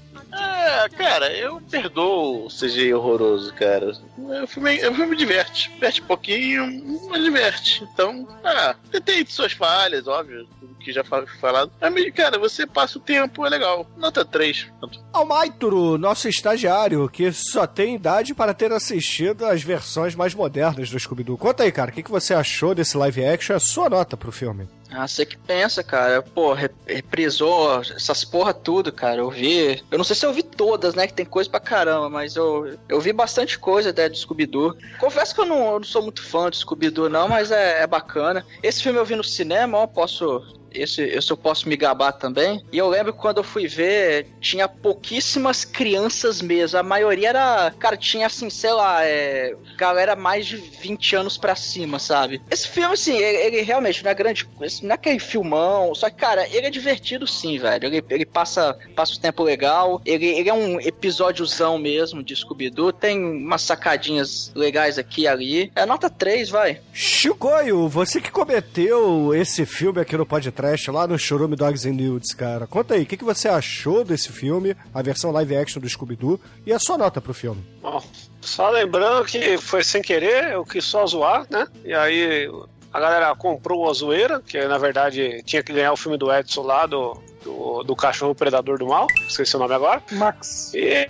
[0.62, 3.93] É, cara, eu perdoo o CGI horroroso, cara.
[4.16, 5.70] O filme, o filme me diverte.
[5.70, 7.82] Diverte um pouquinho, mas diverte.
[7.93, 11.72] Então, ah, tem suas falhas, óbvio, tudo que já foi falado.
[11.80, 13.84] Mas, cara, você passa o tempo, é legal.
[13.97, 14.68] Nota 3.
[15.12, 20.98] Almaituro, nosso estagiário, que só tem idade para ter assistido as versões mais modernas do
[20.98, 21.36] Scooby-Doo.
[21.36, 23.56] Conta aí, cara, o que, que você achou desse live action?
[23.56, 24.68] A sua nota pro filme.
[24.94, 26.23] Ah, você que pensa, cara.
[26.23, 29.16] Pô, re- reprisou essas porra tudo, cara.
[29.20, 29.82] Eu vi.
[29.90, 31.06] Eu não sei se eu vi todas, né?
[31.06, 34.77] Que tem coisa pra caramba, mas eu, eu vi bastante coisa até do Scooby-Doo.
[34.98, 37.86] Confesso que eu não, eu não sou muito fã do Scooby-Doo, não, mas é, é
[37.86, 38.44] bacana.
[38.62, 40.61] Esse filme eu vi no cinema, ó, posso.
[40.74, 42.65] Esse, esse eu posso me gabar também.
[42.73, 46.78] E eu lembro quando eu fui ver, tinha pouquíssimas crianças mesmo.
[46.78, 47.73] A maioria era.
[47.78, 52.40] Cara, tinha assim, sei lá, é, galera mais de 20 anos pra cima, sabe?
[52.51, 54.47] Esse filme, assim, ele, ele realmente não é grande.
[54.82, 55.94] Não é aquele filmão.
[55.94, 57.86] Só que, cara, ele é divertido sim, velho.
[57.86, 60.01] Ele, ele passa, passa o tempo legal.
[60.05, 62.93] Ele, ele é um episódiozão mesmo de Scooby-Doo.
[62.93, 65.73] Tem umas sacadinhas legais aqui e ali.
[65.74, 66.81] É nota 3, vai.
[66.93, 70.27] Chicoio, você que cometeu esse filme aqui no
[70.62, 72.66] podcast, lá no Chorume Dogs and Nudes, cara.
[72.66, 76.40] Conta aí, o que, que você achou desse filme, a versão live action do Scooby-Doo,
[76.64, 77.64] e a sua nota pro filme?
[77.82, 78.02] Bom,
[78.40, 81.66] só lembrando que foi sem querer, eu quis só zoar, né?
[81.84, 82.48] E aí
[82.93, 86.62] a galera comprou a zoeira, que na verdade tinha que ganhar o filme do Edson
[86.62, 90.01] lá, do, do, do cachorro predador do mal, esqueci o nome agora.
[90.12, 90.72] Max.
[90.74, 91.09] E,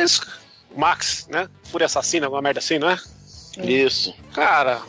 [0.00, 0.24] isso.
[0.76, 1.48] Max, né?
[1.64, 2.98] Fúria assassina, alguma merda assim, não é?
[3.58, 4.14] Isso.
[4.32, 4.80] Cara,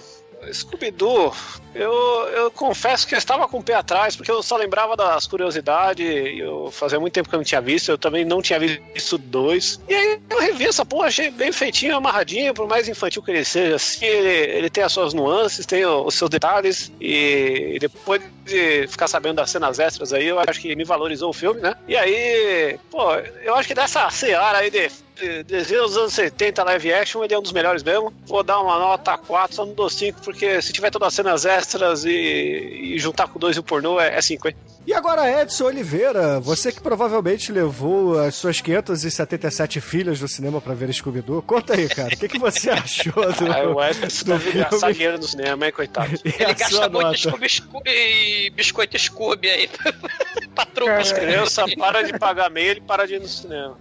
[0.52, 1.34] Scooby-Doo,
[1.76, 1.92] eu,
[2.30, 6.06] eu confesso que eu estava com o pé atrás, porque eu só lembrava das curiosidades,
[6.06, 9.18] e eu fazia muito tempo que eu não tinha visto, eu também não tinha visto
[9.18, 9.80] dois.
[9.88, 13.46] E aí eu revi essa porra, achei bem feitinho, amarradinho, por mais infantil que ele
[13.46, 18.88] seja, assim, ele, ele tem as suas nuances, tem os seus detalhes, e depois de
[18.88, 21.76] ficar sabendo das cenas extras aí, eu acho que me valorizou o filme, né?
[21.88, 26.62] E aí, pô, eu acho que dessa seara aí de de- desenho dos anos 70
[26.64, 28.14] live action, ele é um dos melhores mesmo.
[28.26, 31.46] Vou dar uma nota 4, só não dou 5, porque se tiver todas as cenas
[31.46, 31.65] extras
[32.06, 34.56] e, e juntar com dois e o pornô, é 5, hein?
[34.88, 40.76] E agora, Edson Oliveira, você que provavelmente levou as suas 577 filhas no cinema pra
[40.76, 44.54] ver Scooby-Doo, conta aí, cara, o que, que você achou do, Aí o Edson do
[44.54, 44.94] gastar filme?
[44.94, 46.12] dinheiro no cinema, hein, coitado.
[46.24, 47.18] E Ele a gasta muito?
[47.18, 49.68] Scooby, Scooby, biscoito Scooby aí
[50.54, 50.98] pra trupa.
[50.98, 53.78] As crianças param de pagar meio, ele para de ir no cinema.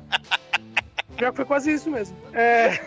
[1.16, 2.16] Pior que foi quase isso mesmo.
[2.32, 2.80] É.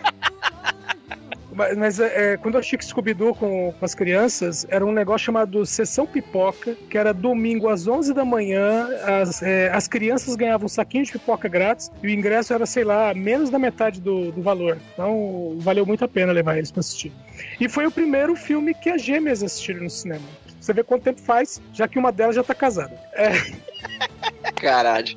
[1.58, 5.24] Mas, mas, é, quando eu achei que Scooby-Doo com, com as crianças, era um negócio
[5.24, 10.66] chamado Sessão Pipoca, que era domingo às 11 da manhã, as, é, as crianças ganhavam
[10.66, 14.30] um saquinho de pipoca grátis e o ingresso era, sei lá, menos da metade do,
[14.30, 14.78] do valor.
[14.92, 17.12] Então, valeu muito a pena levar eles pra assistir.
[17.58, 20.28] E foi o primeiro filme que as gêmeas assistiram no cinema.
[20.60, 22.94] Você vê quanto tempo faz, já que uma delas já tá casada.
[23.14, 23.32] É.
[24.60, 25.16] Caralho.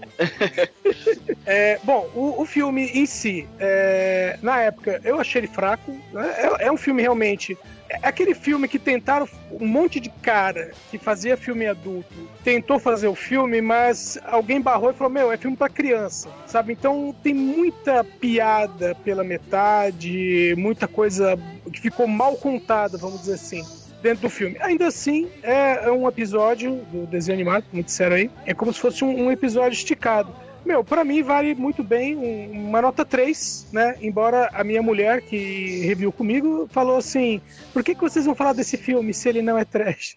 [1.45, 5.91] É, bom, o, o filme em si, é, na época, eu achei ele fraco.
[6.13, 6.33] né?
[6.37, 7.57] É, é um filme realmente.
[7.89, 9.27] É aquele filme que tentaram.
[9.51, 14.91] Um monte de cara que fazia filme adulto tentou fazer o filme, mas alguém barrou
[14.91, 16.71] e falou: Meu, é filme pra criança, sabe?
[16.71, 21.37] Então tem muita piada pela metade, muita coisa
[21.71, 23.61] que ficou mal contada, vamos dizer assim
[24.01, 24.57] dentro do filme.
[24.59, 28.29] Ainda assim, é é um episódio do desenho animado, como disseram aí.
[28.45, 30.33] É como se fosse um, um episódio esticado.
[30.63, 33.95] Meu, pra mim vale muito bem um- uma nota 3, né?
[33.99, 37.41] Embora a minha mulher, que reviu comigo, falou assim:
[37.73, 40.15] por que, que vocês vão falar desse filme se ele não é trash?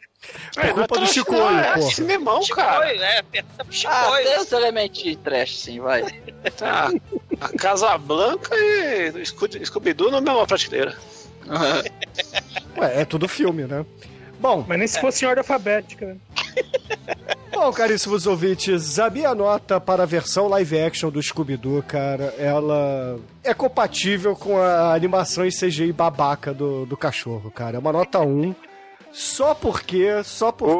[0.59, 1.82] É culpa do é porra.
[1.90, 2.86] cinemão, cara.
[2.89, 3.73] Chicoio, é, pergunta pro Ah,
[4.05, 4.24] Chicoio.
[4.27, 6.02] tem os elementos de trash, sim, vai.
[6.56, 6.90] Tá.
[7.40, 10.94] A Casa Blanca e Scooby- Scooby-Doo na mesma prateleira.
[12.77, 13.85] Ué, é tudo filme, né?
[14.41, 14.65] Bom.
[14.66, 16.16] Mas nem se fosse em ordem alfabética, né?
[17.53, 23.19] Bom, caríssimos ouvintes, a minha nota para a versão live action do Scooby-Doo, cara, ela
[23.43, 27.77] é compatível com a animação em CGI babaca do, do cachorro, cara.
[27.77, 28.55] É uma nota 1.
[29.16, 30.74] Só porque, só porque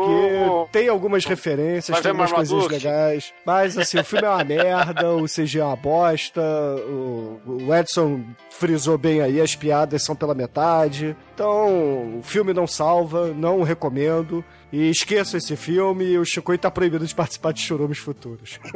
[0.45, 0.67] Oh.
[0.73, 2.85] tem algumas referências, tem ver algumas coisinhas Marmaduke?
[2.85, 3.33] legais.
[3.47, 6.41] Mas, assim, o filme é uma merda, o CG é uma bosta,
[6.89, 11.17] o, o Edson frisou bem aí, as piadas são pela metade.
[11.33, 14.45] Então, o filme não salva, não recomendo.
[14.73, 18.59] E esqueça esse filme e o Chicoio tá proibido de participar de churumes futuros.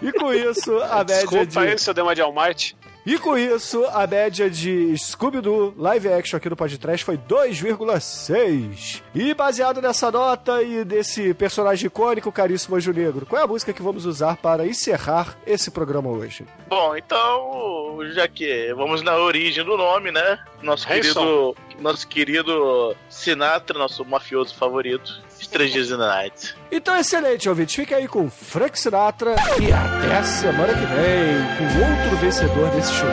[0.00, 1.58] e com isso, a média Desculpa de...
[1.58, 2.76] aí se eu dei uma de Almighty.
[3.04, 9.02] E com isso, a média de Scooby-Doo live action aqui no podcast foi 2,6.
[9.12, 13.72] E baseado nessa nota e desse personagem icônico, caríssimo Anjo Negro, qual é a música
[13.72, 16.46] que vamos usar para encerrar esse programa hoje?
[16.68, 20.38] Bom, então, já que vamos na origem do nome, né?
[20.62, 21.00] Nosso Hanson.
[21.02, 26.54] querido, nosso querido Sinatra, nosso mafioso favorito, Strangers in the Night.
[26.70, 27.74] Então, excelente, ouvintes.
[27.74, 32.92] Fica aí com Frank Sinatra e até a semana que vem com outro vencedor desse
[32.92, 33.08] show.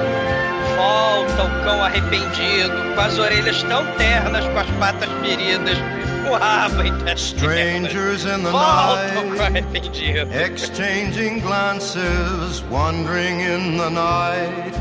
[0.75, 5.77] Volta o cão arrependido, com as orelhas tão ternas, com as patas feridas,
[6.23, 10.29] com o rabo em Strangers in the Volta o cão night, arrependido.
[10.33, 14.73] exchanging glances, wandering in the night.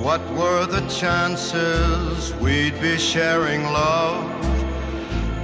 [0.00, 4.24] What were the chances we'd be sharing love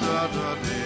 [0.00, 0.80] Doo doo dee.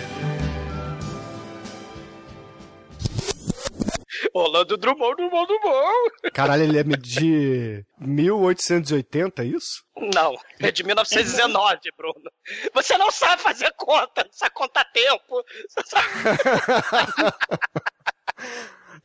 [4.32, 6.10] Orlando Drummond, Drummond, Drummond.
[6.32, 9.84] Caralho, ele é de 1880, é isso?
[10.12, 12.30] Não, é de 1919, Bruno.
[12.74, 15.42] Você não sabe fazer conta, isso é conta tempo.
[15.68, 16.06] Você sabe...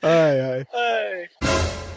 [0.01, 0.65] Ai, ai.
[0.73, 1.88] ai.